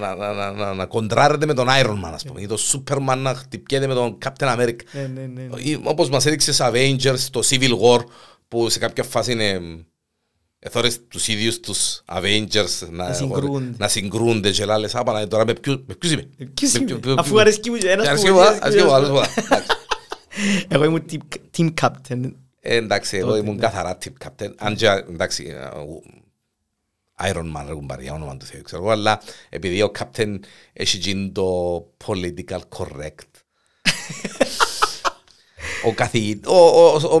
να, 0.00 0.14
να, 0.14 0.32
να, 0.34 0.52
να, 0.52 0.74
να 0.74 0.86
κοντράρεται 0.86 1.46
με 1.46 1.54
τον 1.54 1.66
Iron 1.70 2.04
Man, 2.04 2.10
ας 2.12 2.24
πούμε, 2.24 2.40
ή 2.40 2.46
το 2.46 2.58
Superman 2.72 3.16
να 3.18 3.34
χτυπιέται 3.34 3.86
με 3.86 3.94
τον 3.94 4.18
Captain 4.24 4.56
America. 4.56 4.76
Ναι, 4.92 5.00
ναι, 5.14 5.20
ναι. 5.34 5.42
ναι. 5.42 5.60
Ή 5.60 5.80
όπως 5.84 6.08
μας 6.08 6.26
έδειξε 6.26 6.52
σε 6.52 6.64
Avengers, 6.72 7.18
το 7.30 7.40
Civil 7.50 7.70
War, 7.80 8.00
που 8.48 8.68
σε 8.68 8.78
κάποια 8.78 9.04
φάση 9.04 9.32
είναι 9.32 9.60
εθώρες 10.58 11.00
τους 11.08 11.28
ίδιους 11.28 11.60
τους 11.60 12.02
Avengers 12.06 12.88
να, 12.90 13.12
συγκρούνται. 13.12 13.74
να 13.78 13.88
συγκρούνται 13.88 14.50
και 14.50 14.64
λάλες, 14.64 14.94
«Α, 14.94 15.02
Παναγία, 15.02 15.28
τώρα 15.28 15.44
με 15.44 15.52
ποιους, 15.52 15.76
με 15.86 15.94
ποιους 15.94 16.12
είμαι. 16.12 16.28
Ποιος 16.54 16.72
Με 16.72 16.78
είμαι; 16.78 16.86
ποιου- 16.86 17.00
ποιου- 17.00 17.14
Αφού 17.18 17.28
ποιου- 17.30 17.40
αρέσκει 17.40 17.70
μου 17.70 17.76
και 17.76 17.90
ένας 17.90 18.06
Αρέσκει 18.08 18.26
που 18.28 18.32
μου, 18.34 18.40
αρέσκει 18.40 18.60
αρέσκει 18.64 18.82
μου, 18.82 18.88
μου. 18.88 18.94
άλλος 18.94 19.08
πολλά. 19.08 19.28
Εντάξει. 19.36 19.66
Εγώ 20.68 20.84
ήμουν 20.84 21.04
team- 21.10 21.36
team 21.58 21.74
captain. 21.82 22.32
Ε, 22.60 22.76
Εντάξει, 22.76 23.16
εγώ 23.16 23.26
Τότε, 23.28 23.38
ήμουν 23.40 23.54
ναι. 23.54 23.60
καθαρά 23.60 23.98
tip 24.04 24.26
captain. 24.26 24.52
Αν 24.58 24.74
και, 24.76 24.86
εντάξει, 24.86 25.44
ε, 25.48 25.54
ο- 25.78 26.02
Iron 27.24 27.56
Man 27.56 27.68
έχουν 27.68 27.86
πάρει 27.86 28.02
για 28.02 28.12
όνομα 28.12 28.36
του 28.36 28.44
Θεού, 28.46 28.62
ξέρω 28.62 28.82
εγώ, 28.82 28.90
αλλά 28.90 29.20
επειδή 29.48 29.82
ο 29.82 29.90
captain 29.98 30.38
έχει 30.72 30.96
γίνει 30.96 31.30
το 31.30 31.76
political 32.06 32.60
correct. 32.76 33.30
ο 35.84 35.92
καθηγητής, 35.94 36.50
ο, 36.50 36.56
ο, 36.56 36.86
ο, 36.94 37.16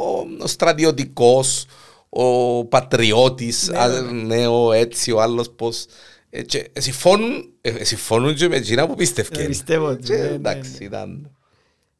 ο, 0.00 0.26
ο 0.42 0.46
στρατιωτικός, 0.46 1.66
ο 2.08 2.64
πατριώτης, 2.64 3.68
Ναι, 3.68 3.78
α, 3.78 3.88
ναι. 4.00 4.10
ναι, 4.36 4.46
ο 4.46 4.72
έτσι, 4.72 5.12
ο 5.12 5.20
άλλος 5.22 5.50
πώς... 5.50 5.86
ε, 6.30 6.42
και 6.42 6.70
συμφώνουν, 6.78 7.52
ε, 7.60 7.84
συμφώνουν 7.84 8.34
και 8.34 8.48
με 8.48 8.56
εκείνα 8.56 8.86
που 8.86 8.92
Ε, 8.92 8.96
πίστευκε. 8.96 9.44
πιστεύω 9.44 9.86
ότι, 9.86 10.02
Και, 10.02 10.16
ναι, 10.16 10.22
ναι, 10.22 10.28
Εντάξει, 10.34 10.70
ναι. 10.78 10.84
ήταν... 10.84 11.30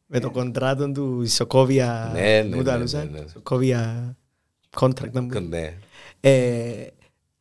Με 0.06 0.20
το 0.20 0.30
κοντράτο 0.30 0.90
του 0.92 1.24
Σοκόβια. 1.28 2.10
Ναι, 2.14 2.42
ναι, 2.42 2.56
μου 2.56 2.62
τα 2.62 2.72
ναι, 2.76 2.80
λούσαν. 2.82 3.10
ναι, 3.12 3.18
ναι. 3.18 3.24
Σοκόβια 3.32 4.16
contract. 4.80 5.10
να 5.12 5.20
μου- 5.20 5.40
Ναι. 5.48 5.74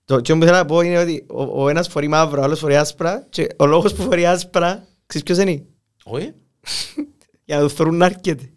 Ε, 0.09 0.13
Το 0.15 0.21
τι 0.21 0.33
που 0.33 0.39
θέλω 0.45 0.51
να 0.57 0.65
πω 0.65 0.81
είναι 0.81 0.97
ότι 0.99 1.25
ο, 1.29 1.63
ο 1.63 1.69
ένας 1.69 1.87
φορεί 1.87 2.07
μαύρο, 2.07 2.41
ο 2.41 2.43
άλλος 2.43 2.59
φορεί 2.59 2.75
άσπρα 2.75 3.27
και 3.29 3.47
ο 3.57 3.65
λόγος 3.65 3.93
που 3.93 4.01
φορεί 4.01 4.25
άσπρα, 4.25 4.87
ξέρεις 5.05 5.25
ποιος 5.27 5.37
είναι, 5.37 5.65
Όχι. 6.03 6.33
για 7.45 7.55
να 7.55 7.61
το 7.61 7.69
θωρούν 7.69 7.95
να 7.97 8.05
έρχεται. 8.05 8.51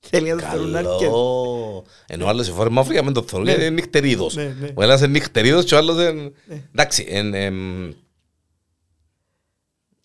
Θέλει 0.00 0.30
να 0.30 0.36
το 0.40 0.46
θωρούν 0.46 0.70
να 0.70 0.78
έρχεται. 0.78 1.04
Καλό. 1.04 1.84
Ενώ 2.06 2.24
ο 2.24 2.28
άλλος 2.28 2.46
σε 2.46 2.52
φόρμα 2.52 2.74
μαύρο 2.74 2.92
για 2.92 3.00
να 3.00 3.06
μην 3.06 3.14
το 3.14 3.22
θωρούν 3.22 3.46
Ναι. 3.46 3.52
γιατί 3.52 3.66
είναι 3.66 3.74
νυχτερίδος. 3.80 4.34
Ναι, 4.34 4.56
ναι. 4.60 4.68
Ο 4.74 4.82
ένας 4.82 4.98
είναι 4.98 5.08
νυχτερίδος 5.08 5.64
και 5.64 5.74
ο 5.74 5.78
άλλος 5.78 5.96
είναι... 6.10 6.32
Εντάξει, 6.72 7.06
εν, 7.08 7.34
εμ, 7.34 7.88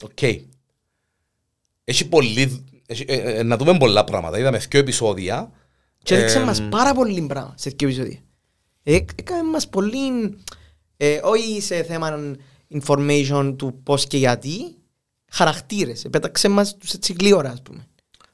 οκ. 0.04 0.22
Έχει 1.84 2.08
πολύ... 2.10 2.66
έχει- 2.86 3.06
ε, 3.08 3.16
ε, 3.38 3.44
Να 3.44 3.58
δούμε 3.58 3.78
πολλά 3.78 4.04
πράγματα. 4.04 4.40
Είδαμε 4.40 4.58
δύο 4.58 4.80
επεισόδια. 4.80 5.52
Και 6.04 6.16
έδειξε 6.16 6.38
Εμ, 6.38 6.44
μας 6.46 6.62
πάρα 6.70 6.94
πολύ 6.94 7.22
πράγμα 7.22 7.54
σε 7.58 7.70
δύο 7.78 7.88
επεισόδια. 7.88 8.20
Ε, 8.84 9.00
Έκανε 9.16 9.50
μας 9.50 9.68
πολύ, 9.70 10.38
ε, 10.98 11.20
όχι 11.24 11.62
σε 11.62 11.84
θέμα 11.84 12.36
information 12.82 13.54
του 13.58 13.80
πώς 13.84 14.08
και 14.08 14.18
γιατί, 14.18 14.76
χαρακτήρες. 15.32 16.06
Επέταξε 16.06 16.50
μας 16.50 16.78
τους 16.78 16.94
έτσι 16.94 17.16
γλύωρα, 17.20 17.50
ας 17.50 17.62
πούμε. 17.62 17.88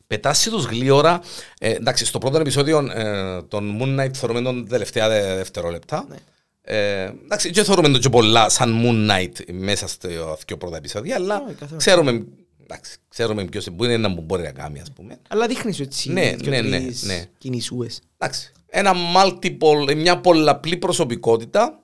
Πετάσει 0.07 0.49
τους 0.49 0.65
γλύωρα. 0.65 1.21
Ε, 1.59 1.71
εντάξει, 1.71 2.05
στο 2.05 2.17
πρώτο 2.17 2.39
επεισόδιο 2.39 2.89
ε, 2.93 3.41
τον 3.41 3.77
Moon 3.81 3.99
Knight 3.99 4.13
θεωρούμε 4.13 4.41
τον 4.41 4.67
τελευταία 4.67 5.09
δε- 5.09 5.35
δευτερόλεπτα. 5.35 6.05
Ναι. 6.09 6.15
Ε, 6.61 7.03
εντάξει, 7.23 7.49
και 7.51 7.63
θεωρούμε 7.63 7.89
τον 7.89 8.01
και 8.01 8.09
πολλά 8.09 8.49
σαν 8.49 8.81
Moon 8.85 9.11
Knight 9.11 9.53
μέσα 9.53 9.87
στα 9.87 10.09
δύο 10.47 10.57
πρώτα 10.57 10.77
επεισόδια, 10.77 11.15
αλλά 11.15 11.43
Όχι, 11.47 11.55
καθόλου. 11.55 11.77
ξέρουμε, 11.79 12.25
εντάξει, 12.63 12.97
ξέρουμε 13.07 13.45
ποιος 13.45 13.65
είναι 13.65 13.97
να 13.97 14.07
μου 14.07 14.21
μπορεί 14.21 14.43
να 14.43 14.51
κάνει, 14.51 14.79
ας 14.79 14.91
πούμε. 14.91 15.17
Αλλά 15.29 15.47
δείχνεις 15.47 15.75
σου 15.75 15.81
έτσι 15.81 16.11
Ναι, 16.11 16.35
δυο 16.35 16.49
ναι, 16.51 16.61
ναι, 16.61 16.79
τρεις 16.81 17.03
ναι. 17.03 17.25
κινησούες. 17.37 17.99
Εντάξει, 18.17 18.51
ένα 18.67 18.93
multiple, 19.15 19.95
μια 19.95 20.19
πολλαπλή 20.19 20.77
προσωπικότητα 20.77 21.83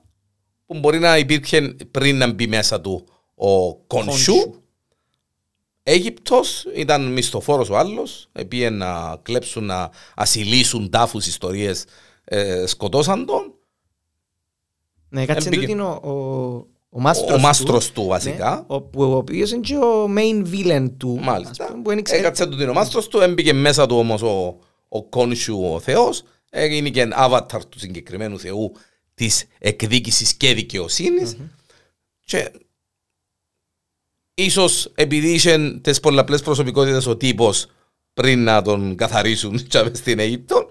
που 0.66 0.78
μπορεί 0.78 0.98
να 0.98 1.18
υπήρχε 1.18 1.76
πριν 1.90 2.16
να 2.16 2.32
μπει 2.32 2.46
μέσα 2.46 2.80
του 2.80 3.06
ο 3.34 3.74
Κονσού. 3.76 4.32
Κονσού. 4.34 4.54
Αίγυπτος, 5.82 6.66
ήταν 6.74 7.12
μισθοφόρος 7.12 7.70
ο 7.70 7.76
άλλος, 7.76 8.28
πήγε 8.48 8.70
να 8.70 9.18
κλέψουν, 9.22 9.64
να 9.64 9.90
ασυλίσουν 10.14 10.90
τάφους 10.90 11.26
ιστορίες, 11.26 11.84
ε, 12.24 12.66
σκοτώσαν 12.66 13.26
τον. 13.26 13.54
Ναι, 15.08 15.24
κάτσε 15.26 15.46
Έμπηκε. 15.48 15.60
τούτη 15.60 15.72
είναι 15.72 15.82
ο, 15.82 16.00
ο, 16.02 16.66
ο 16.88 17.00
μάστρος 17.00 17.30
Ο 17.38 17.38
μάστρος 17.38 17.92
του, 17.92 18.00
ναι, 18.02 18.08
βασικά. 18.08 18.64
ο, 18.66 18.80
που- 18.80 19.02
ο 19.02 19.16
οποίος 19.16 19.50
είναι 19.50 19.60
και 19.60 19.76
ο 19.76 20.04
main 20.16 20.44
villain 20.52 20.88
του. 20.96 21.18
Μάλιστα. 21.22 21.64
ας 21.64 21.70
πούμε, 21.70 21.82
που 21.82 21.90
είναι 21.90 22.02
ξε- 22.02 22.18
Έκατσε 22.18 22.46
του 22.46 22.56
την 22.56 22.68
ο 22.68 22.72
μάστρος 22.72 23.08
του, 23.08 23.20
έμπηκε 23.20 23.52
μέσα 23.52 23.86
του 23.86 23.96
όμως 23.96 24.22
ο, 24.22 24.58
ο 24.88 25.02
Κόνσου 25.04 25.60
ο 25.72 25.80
Θεός, 25.80 26.22
έγινε 26.50 26.88
και 26.90 27.08
avatar 27.16 27.60
του 27.68 27.78
συγκεκριμένου 27.78 28.38
Θεού 28.38 28.72
της 29.16 29.44
εκδίκησης 29.58 30.34
και 30.34 30.54
δικαιοσύνης 30.54 31.36
και 32.24 32.50
ίσως 34.34 34.92
επειδή 34.94 35.32
είχε 35.32 35.78
τις 35.82 36.00
πολλαπλές 36.00 36.42
προσωπικότητες 36.42 37.06
ο 37.06 37.16
τύπος 37.16 37.66
πριν 38.14 38.44
να 38.44 38.62
τον 38.62 38.96
καθαρίσουν 38.96 39.62
και 39.68 39.82
μες 39.82 39.98
στην 39.98 40.18
Αίγυπτο, 40.18 40.68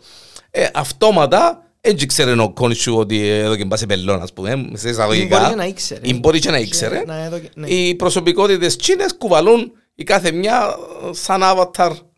ε, 0.51 0.67
αυτόματα 0.73 1.59
έτσι 1.81 2.05
ξέρει 2.05 2.39
ο 2.39 2.51
Κόνσου 2.53 2.95
ότι 2.97 3.27
εδώ 3.27 3.55
και 3.55 3.65
μπας 3.65 3.79
σε 3.79 3.85
πελόν, 3.85 4.21
ας 4.21 4.33
πούμε, 4.33 4.69
σε 4.73 4.89
εισαγωγικά. 4.89 5.37
Μπορεί 5.37 5.49
και 5.49 5.55
να 5.55 5.65
ήξερε. 5.65 5.99
Ή 6.03 6.13
μπορεί 6.13 6.39
και 6.39 6.51
να 6.51 6.57
ήξερε. 6.57 7.03
να 7.05 7.23
έδωκε- 7.23 7.55
ναι. 7.57 7.67
Οι 7.67 7.95
προσωπικότητες 7.95 8.75
Τσίνες 8.75 9.15
κουβαλούν 9.17 9.71
η 9.95 10.03
κάθε 10.03 10.31
μια 10.31 10.75
ε, 11.09 11.13
σαν 11.13 11.41
avatar 11.43 11.71
Μπράβο. 11.75 12.13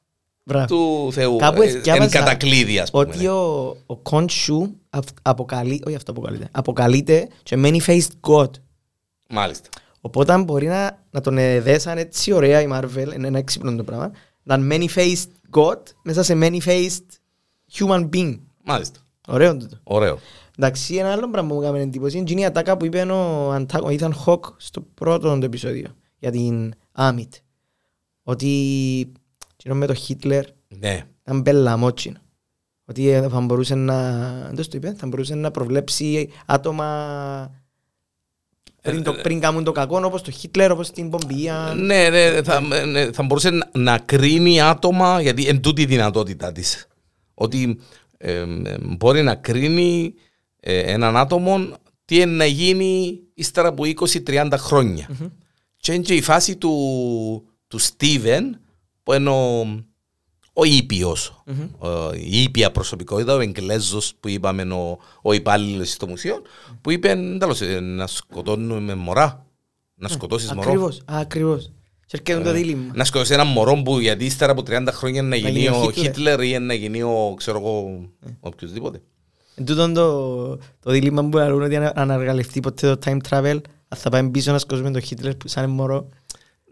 Του 0.68 1.10
Θεού. 1.12 1.36
Κάπου 1.36 1.62
ε, 1.62 1.70
εν 1.70 1.76
εθιάβαζα 1.76 2.20
κατακλείδη, 2.20 2.80
ας 2.80 2.91
πούμε. 2.91 3.04
Ότι 3.04 3.28
ο, 3.28 3.76
ο 3.86 3.98
Κόνσου 3.98 4.70
αποκαλεί, 5.22 5.82
όχι 5.86 5.95
αυτό 5.95 6.12
αποκαλείται, 6.12 6.48
αποκαλείται 6.52 7.28
και 7.43 7.56
many-faced 7.60 8.30
God. 8.30 8.50
Μάλιστα. 9.30 9.70
Οπότε 10.02 10.38
μπορεί 10.38 10.68
να, 10.68 11.04
να 11.12 11.22
τον 11.22 11.38
εδέσαν 11.38 11.98
έτσι 11.98 12.32
ωραία 12.32 12.62
η 12.62 12.68
Marvel, 12.72 13.14
είναι 13.16 13.28
ένα 13.28 13.38
έξυπνο 13.38 13.76
το 13.76 13.84
πράγμα, 13.84 14.12
να 14.43 14.56
είναι 14.56 14.76
many-faced 14.76 15.60
God 15.60 15.82
μέσα 16.04 16.24
σε 16.24 16.38
many-faced 16.41 17.06
human 17.74 18.10
being. 18.10 18.39
Μάλιστα. 18.64 19.00
Ωραίο 19.28 19.58
τούτο. 19.58 19.78
Ωραίο. 19.84 20.20
Εντάξει, 20.58 20.95
ένα 20.95 21.12
άλλο 21.12 21.30
πράγμα 21.30 21.50
που 21.50 21.56
μου 21.56 21.62
έκανε 21.62 21.82
εντύπωση 21.82 22.18
είναι 22.18 22.41
η 22.41 22.45
ατάκα 22.45 22.78
που 22.78 22.86
είπε 22.86 23.02
ο 23.02 23.52
Αντάκο, 23.52 23.88
ο 23.88 23.95
Ethan 24.00 24.12
Hawke 24.26 24.54
στο 24.58 24.82
πρώτο 24.93 25.38
το 25.38 25.45
επεισόδιο 25.45 25.88
για 26.18 26.32
την 26.32 26.74
Άμιτ. 26.91 27.34
Ότι 28.24 28.48
κοινό 29.08 29.26
με 29.76 29.86
το 29.86 29.93
Χίτλερ 29.93 30.45
Ναι. 30.68 31.05
ήταν 31.22 31.41
μπελαμότσινο. 31.41 32.18
Ότι 32.86 33.09
ε, 33.09 33.30
θα 33.30 33.39
μπορούσε 33.41 33.76
να, 33.76 34.22
δεν 34.53 34.55
το 34.55 34.72
είπε, 34.74 34.95
θα 34.97 35.07
μπορούσε 35.07 35.36
να 35.36 35.51
προβλέψει 35.51 36.30
άτομα 36.45 37.51
πριν, 38.82 39.03
το, 39.03 39.11
Ε, 39.18 39.22
πριν 39.22 39.39
κάνουν 39.39 39.63
το 39.63 39.72
κακό 39.72 40.01
όπως 40.03 40.22
το 40.22 40.32
Χίτλερ, 40.32 40.72
όπως 40.72 40.91
την 40.91 41.09
Πομπία. 41.09 41.74
Ναι, 41.76 42.09
ναι, 42.09 42.41
θα, 42.43 42.61
ναι, 42.86 43.11
θα 43.11 43.24
μπορούσε 43.24 43.49
να, 43.49 43.70
να 43.74 43.97
κρίνει 43.97 44.61
άτομα, 44.61 45.22
γιατί 45.22 45.47
εν 45.47 45.61
τούτη 45.61 45.82
η 45.82 45.86
δυνατότητα 45.86 46.51
της. 46.51 46.88
Ότι 47.34 47.80
ε, 48.18 48.32
ε, 48.32 48.78
μπορεί 48.82 49.22
να 49.22 49.36
κρίνει 49.36 50.13
ε, 50.59 50.80
έναν 50.80 51.18
άτομο 51.18 51.68
τι 52.05 52.15
είναι 52.15 52.26
να 52.26 52.45
γίνει 52.45 53.20
ύστερα 53.34 53.68
από 53.68 53.84
20-30 54.26 54.53
χρόνια. 54.57 55.09
Και 55.78 55.93
είναι 55.93 56.03
και 56.03 56.15
η 56.15 56.22
φάση 56.22 56.55
του, 56.55 56.74
του 57.68 57.78
Στίβεν, 57.78 58.59
που 59.08 59.14
είναι 59.14 59.30
ο, 59.30 59.60
ο 60.53 60.64
ήπιος, 60.64 61.43
ο- 61.78 62.14
η 62.14 62.41
ήπια 62.43 62.72
προσωπικότητα, 62.72 63.36
ο 63.36 63.39
Εγγλέζος 63.39 64.14
που 64.20 64.28
είπαμε, 64.28 64.62
ο, 64.74 64.97
ο 65.22 65.34
υπάλληλος 65.34 65.91
στο 65.91 66.08
μουσείο, 66.08 66.41
που 66.82 66.91
είπε 66.91 67.18
τέλος, 67.39 67.62
ε, 67.62 67.80
να 67.80 68.08
σκοτώνουμε 68.08 68.95
μωρά, 68.95 69.45
να 69.95 70.08
σκοτώσεις 70.08 70.53
μωρό. 70.53 70.68
Ακριβώς, 70.70 71.01
ακριβώς. 71.05 71.72
Και 72.05 72.18
έρχεται 72.32 72.49
το 72.49 72.55
δίλημμα. 72.55 72.91
Να 72.95 73.03
σκοτώσει 73.03 73.34
ένα 73.34 73.43
μωρό 73.43 73.82
που 73.82 73.99
γιατί 73.99 74.26
ύστερα 74.26 74.51
από 74.51 74.62
30 74.68 74.88
χρόνια 74.91 75.22
να 75.22 75.36
γίνει 75.36 75.51
γίνει 75.51 75.68
ο 75.68 75.76
ο 75.76 75.91
Χίτλερ. 75.91 76.05
Χίτλερ 76.05 76.43
ή 76.43 76.60
να 76.60 76.74
γίνει 76.74 77.01
ο, 77.01 77.34
ξέρω 77.38 77.58
εγώ, 77.60 78.01
οποιοδήποτε. 78.39 79.01
Εν 79.55 79.66
τούτον 79.66 79.93
το, 79.93 80.47
το 80.58 80.91
δίλημμα 80.91 81.30
που 81.30 81.38
λαλούν 81.38 81.62
ότι 81.62 81.76
αν 81.76 81.91
αναργαλευτεί 81.95 82.60
ποτέ 82.60 82.95
το 82.95 82.99
time 83.05 83.18
travel, 83.30 83.60
αν 83.88 83.97
θα 83.97 84.10
πάμε 84.10 84.30
πίσω 84.30 84.51
να 84.51 84.58
σκοτώσουμε 84.58 84.91
τον 84.91 85.01
Χίτλερ 85.01 85.36
που 85.36 85.47
σαν 85.47 85.70
μωρό. 85.70 86.10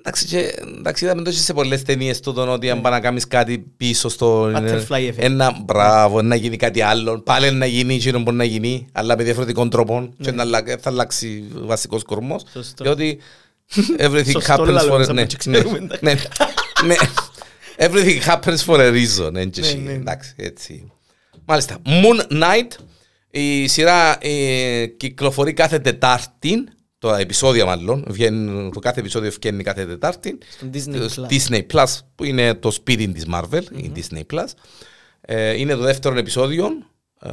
Εντάξει, 0.07 0.25
και, 0.25 0.55
εντάξει, 0.77 1.05
είδαμε 1.05 1.21
το 1.21 1.29
και 1.29 1.37
σε 1.37 1.53
πολλές 1.53 1.83
ταινίες 1.83 2.19
τούτον 2.19 2.49
ότι 2.49 2.69
αν 2.69 2.81
πάει 2.81 2.91
να 2.91 2.99
κάνεις 2.99 3.27
κάτι 3.27 3.59
πίσω 3.77 4.09
στο... 4.09 4.51
Butterfly 4.55 5.07
effect. 5.09 5.13
Ένα 5.17 5.61
μπράβο, 5.65 6.21
να 6.21 6.35
γίνει 6.35 6.57
κάτι 6.57 6.81
άλλο, 6.81 7.19
πάλι 7.19 7.51
να 7.51 7.65
γίνει 7.65 7.95
εκείνο 7.95 8.19
μπορεί 8.19 8.35
να 8.37 8.43
γίνει, 8.43 8.87
αλλά 8.91 9.17
με 9.17 9.23
διαφορετικών 9.23 9.69
τρόπων 9.69 10.13
και 10.21 10.31
να 10.31 10.41
αλλα- 10.41 10.63
θα 10.81 10.89
αλλάξει 10.89 11.43
ο 11.61 11.65
βασικός 11.65 12.03
κορμός. 12.03 12.43
Σωστό. 12.51 12.83
Διότι 12.83 13.19
everything 14.05 14.29
Σωστό 14.31 14.53
happens 14.57 14.67
λαλό, 14.67 14.95
for... 14.95 15.03
σαν 15.05 15.15
Ναι, 15.15 15.21
να 15.21 15.27
ξέρουμε, 15.37 15.79
ναι, 15.79 15.85
εντάξει. 15.85 16.27
ναι, 16.85 16.87
ναι. 16.87 16.95
Everything 17.77 18.21
happens 18.31 18.57
for 18.65 18.79
a 18.79 18.91
reason. 18.91 19.35
έτσι, 19.35 19.61
Ναι, 19.77 19.81
ναι. 19.91 19.91
Εντάξει, 19.91 20.33
έτσι. 20.37 20.91
Μάλιστα. 21.45 21.77
Moon 21.85 22.33
Knight. 22.33 22.71
Η 23.31 23.67
σειρά 23.67 24.17
ε, 24.21 24.85
κυκλοφορεί 24.85 25.53
κάθε 25.53 25.79
Τετάρτη. 25.79 26.63
Το 27.05 27.13
επεισόδιο 27.13 27.65
μάλλον. 27.65 28.05
Βγαίνει, 28.07 28.69
το 28.73 28.79
κάθε 28.79 28.99
επεισόδιο 28.99 29.31
βγαίνει 29.31 29.63
κάθε 29.63 29.85
Τετάρτη. 29.85 30.37
Στον 30.51 30.69
Disney 30.73 31.09
Στο 31.09 31.27
Plus. 31.29 31.33
Disney 31.33 31.61
Plus 31.73 31.85
που 32.15 32.23
είναι 32.23 32.53
το 32.53 32.71
σπίτι 32.71 33.07
της 33.07 33.25
Marvel, 33.33 33.61
η 33.75 33.91
Disney 33.95 34.21
Plus. 34.33 34.45
Ε, 35.21 35.51
είναι 35.59 35.75
το 35.75 35.81
δεύτερο 35.81 36.17
επεισόδιο. 36.17 36.67
Ε, 37.21 37.29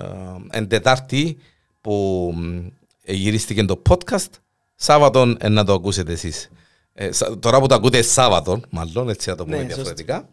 εν 0.50 0.68
Τετάρτη 0.68 1.36
που 1.80 2.32
μ, 2.36 2.66
ε, 3.04 3.12
γυρίστηκε 3.12 3.64
το 3.64 3.82
podcast. 3.88 4.28
Σάββατον 4.74 5.36
ε, 5.40 5.48
να 5.48 5.64
το 5.64 5.72
ακούσετε 5.72 6.12
εσείς. 6.12 6.48
Ε, 6.94 7.12
σα- 7.12 7.38
τώρα 7.38 7.60
που 7.60 7.66
το 7.66 7.74
ακούτε 7.74 8.02
Σάββατο, 8.02 8.60
μάλλον, 8.70 9.08
έτσι 9.08 9.28
να 9.28 9.34
το 9.36 9.44
πούμε 9.44 9.56
Ναι, 9.56 9.62
σωστό. 9.62 9.74
διαφορετικά. 9.76 10.28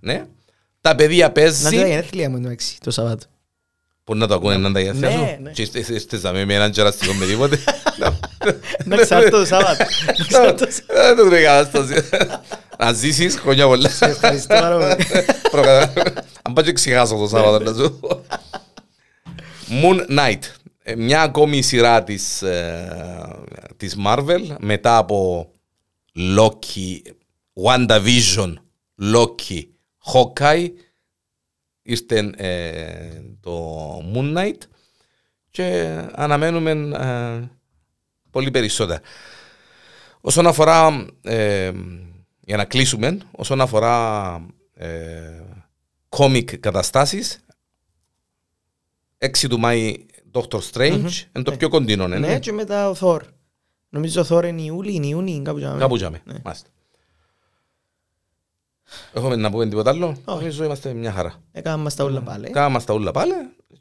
Ναι. 0.00 0.26
Τα 0.80 0.94
παιδεία 0.94 1.26
Να 1.26 1.32
παίζει. 1.32 1.74
είναι 1.74 1.82
τα 1.82 1.88
γενέθλια 1.88 2.30
μου 2.30 2.36
εντάξει, 2.36 2.80
το 2.80 2.90
Σαββάτο. 2.90 3.26
Που 4.06 4.14
να 4.14 4.26
το 4.26 4.34
ακούνε 4.34 4.56
να 4.56 4.72
τα 4.72 4.80
γενέθλια 4.80 5.08
Ναι, 5.08 5.16
σου. 5.36 5.42
ναι. 5.42 5.50
Και 5.50 5.62
είστε- 5.62 5.78
είστε- 5.80 5.94
είστε 5.96 6.16
ζαμί 6.16 6.44
με 6.44 6.54
έναν 6.54 6.70
κεραστικό 6.70 7.12
με 7.12 7.26
τίποτε. 7.26 7.58
Να 8.84 8.96
ξάρτω 8.96 9.30
το 9.38 9.44
Σάββατο. 9.46 9.84
Να 10.18 10.24
ξάρτω 10.26 10.64
το 10.64 10.70
Σάββατο. 10.70 11.02
Δεν 11.06 11.16
το 11.16 11.28
τρέχει 11.28 11.44
κατάσταση. 11.44 11.94
Να 12.78 12.92
ζήσεις 12.92 13.36
χρόνια 13.36 13.66
πολλά. 13.66 13.90
Ευχαριστώ 14.00 14.54
πάρα 14.54 14.78
πολύ. 14.78 15.24
Προκα- 15.50 15.92
Αν 16.42 16.52
πάω 16.52 16.64
και 16.64 16.72
ξεχάσω 16.72 17.16
το 17.16 17.28
Σάββατο 17.28 17.64
να 17.72 17.76
σου 17.84 17.98
πω. 18.00 18.24
Moon 19.82 20.00
Knight. 20.18 20.38
Ε, 20.82 20.94
Μια 20.96 21.22
ακόμη 21.22 21.62
σειρά 21.62 22.02
της, 22.04 22.42
ε, 22.42 23.36
της 23.76 23.96
Marvel 24.06 24.40
μετά 24.58 24.96
από 24.96 25.50
Loki, 26.36 27.00
WandaVision, 27.64 28.52
Loki, 29.14 29.60
Hawkeye 30.12 30.68
ήρθε 31.86 32.30
ε, 32.36 33.22
το 33.40 33.78
Moon 34.14 34.36
Knight 34.36 34.58
και 35.50 35.96
αναμένουμε 36.12 36.70
ε, 36.70 37.48
πολύ 38.30 38.50
περισσότερα. 38.50 39.00
Όσον 40.20 40.46
αφορά, 40.46 41.06
ε, 41.22 41.72
για 42.40 42.56
να 42.56 42.64
κλείσουμε, 42.64 43.18
όσον 43.30 43.60
αφορά 43.60 44.46
ε, 44.74 45.42
κόμικ 46.08 46.58
καταστάσεις, 46.58 47.44
6 49.18 49.46
του 49.48 49.58
Μάη 49.58 49.96
Doctor 50.32 50.60
Strange, 50.72 51.10
είναι 51.32 51.44
το 51.44 51.56
πιο 51.56 51.68
κοντινό, 51.68 52.08
ναι, 52.08 52.18
Ναι, 52.18 52.26
ναι. 52.26 52.38
και 52.38 52.52
μετά 52.52 52.88
ο 52.88 52.94
Θόρ. 52.94 53.22
Νομίζω 53.88 54.20
ο 54.20 54.24
Θόρ 54.24 54.44
είναι 54.44 54.62
Ιούλη, 54.62 54.94
είναι 54.94 55.06
Ιούνι, 55.06 55.42
κάπου 55.44 55.58
για 55.58 55.76
Κάπου 55.78 55.96
τζάμε. 55.96 56.20
Ναι. 56.24 56.34
Μάλιστα. 56.44 56.68
Έχουμε 59.12 59.36
να 59.36 59.50
πούμε 59.50 59.66
τίποτα 59.66 59.90
άλλο; 59.90 60.06
Όχι. 60.24 60.38
Νομίζω 60.38 60.64
είμαστε 60.64 60.92
μια 60.92 61.12
χαρά. 61.12 61.34
Έκαναμε 61.52 61.82
μας 61.82 61.94
τα 61.94 62.04
όλα 62.04 62.20
πάλι. 62.20 62.50
Κάναμε 62.50 62.82
τα 62.82 62.94
όλα 62.94 63.10
πάλι 63.10 63.32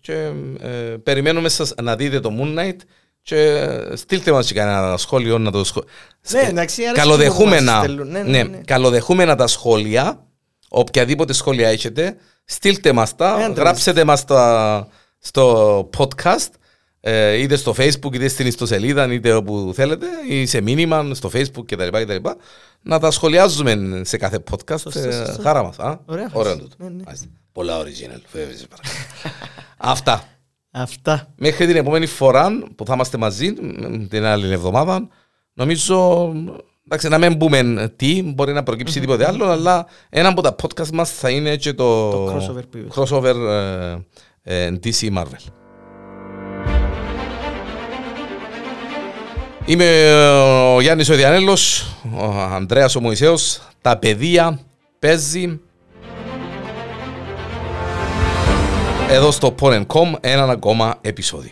και 0.01 0.31
ε, 0.59 0.69
περιμένουμε 1.03 1.49
σας 1.49 1.73
να 1.81 1.95
δείτε 1.95 2.19
το 2.19 2.31
Moon 2.39 2.59
Knight 2.59 2.77
και 3.21 3.37
ε, 3.37 3.95
στείλτε 3.95 4.31
μας 4.31 4.47
και 4.47 4.53
κανένα 4.53 4.97
σχόλιο 4.97 5.37
να 5.37 5.51
το 5.51 5.63
σχο... 5.63 5.83
Ναι, 6.31 6.39
εντάξει, 6.39 6.83
αρέσει 6.83 7.01
καλοδεχούμενα, 7.01 7.71
που 7.71 7.77
μας 7.77 7.83
στέλνουν. 7.83 8.07
Ναι, 8.07 8.21
ναι, 8.21 8.29
ναι, 8.29 8.43
ναι. 8.43 8.57
καλοδεχούμενα 8.57 9.35
τα 9.35 9.47
σχόλια, 9.47 10.25
οποιαδήποτε 10.69 11.33
σχόλια 11.33 11.67
έχετε, 11.67 12.17
στείλτε 12.45 12.91
μας 12.91 13.15
τα, 13.15 13.35
Έντε 13.35 13.47
μας. 13.47 13.57
γράψτε 13.57 14.03
μας 14.03 14.25
τα 14.25 14.87
στο 15.19 15.89
podcast, 15.97 16.49
ε, 17.07 17.33
είτε 17.33 17.55
στο 17.55 17.73
facebook, 17.77 18.13
είτε 18.13 18.27
στην 18.27 18.47
ιστοσελίδα, 18.47 19.13
είτε 19.13 19.33
όπου 19.33 19.71
θέλετε, 19.75 20.05
ή 20.29 20.45
σε 20.45 20.61
μήνυμα, 20.61 21.09
στο 21.13 21.29
facebook 21.33 21.65
κτλ. 21.65 21.87
κτλ. 21.87 22.29
Να 22.81 22.99
τα 22.99 23.11
σχολιάζουμε 23.11 24.01
σε 24.03 24.17
κάθε 24.17 24.43
podcast. 24.51 24.79
Σωστό, 24.79 24.99
ε, 24.99 25.11
σωστό. 25.11 25.41
Χαρά 25.41 25.63
μας. 25.63 25.79
Α; 25.79 25.99
Ωραία 26.05 26.29
Ωραίο 26.33 26.51
φάση. 26.51 26.61
τούτο. 26.61 26.75
Ναι, 26.79 26.89
ναι. 26.89 27.03
Μάλιστα. 27.05 27.25
Πολλά 27.51 27.79
original. 27.81 28.21
βέβαια, 28.31 28.57
σε 28.57 28.67
παρακαλώ. 28.67 28.95
Αυτά. 29.93 30.23
Αυτά. 30.71 31.33
Μέχρι 31.35 31.65
την 31.67 31.75
επόμενη 31.75 32.05
φορά 32.05 32.47
που 32.75 32.85
θα 32.85 32.93
είμαστε 32.93 33.17
μαζί, 33.17 33.51
μ, 33.51 34.05
την 34.09 34.23
άλλη 34.23 34.51
εβδομάδα, 34.53 35.07
νομίζω 35.53 36.31
εντάξει, 36.85 37.07
να 37.07 37.17
μην 37.17 37.37
πούμε 37.37 37.91
τι, 37.95 38.23
μπορεί 38.23 38.53
να 38.53 38.63
προκύψει 38.63 38.99
τίποτε 38.99 39.27
άλλο, 39.27 39.45
αλλά 39.45 39.85
ένα 40.09 40.27
από 40.29 40.41
τα 40.41 40.55
podcast 40.61 40.89
μας 40.93 41.11
θα 41.11 41.29
είναι 41.29 41.55
και 41.55 41.73
το, 41.73 42.11
Το 42.11 42.35
crossover 42.35 42.61
που 42.69 42.77
είπες. 42.77 42.93
crossover 42.95 43.35
ε, 44.43 44.65
ε, 44.65 44.71
DC 44.83 45.13
Marvel. 45.17 45.64
Είμαι 49.67 50.13
ο 50.75 50.81
Γιάννης 50.81 51.09
ο 51.09 51.15
Διανέλος, 51.15 51.87
ο 52.15 52.31
Ανδρέας 52.53 52.95
ο 52.95 53.01
Μωυσέος, 53.01 53.61
τα 53.81 53.97
παιδεία 53.97 54.59
παίζει 54.99 55.59
εδώ 59.09 59.31
στο 59.31 59.55
Porn.com 59.61 60.13
έναν 60.21 60.49
ακόμα 60.49 60.97
επεισόδιο. 61.01 61.51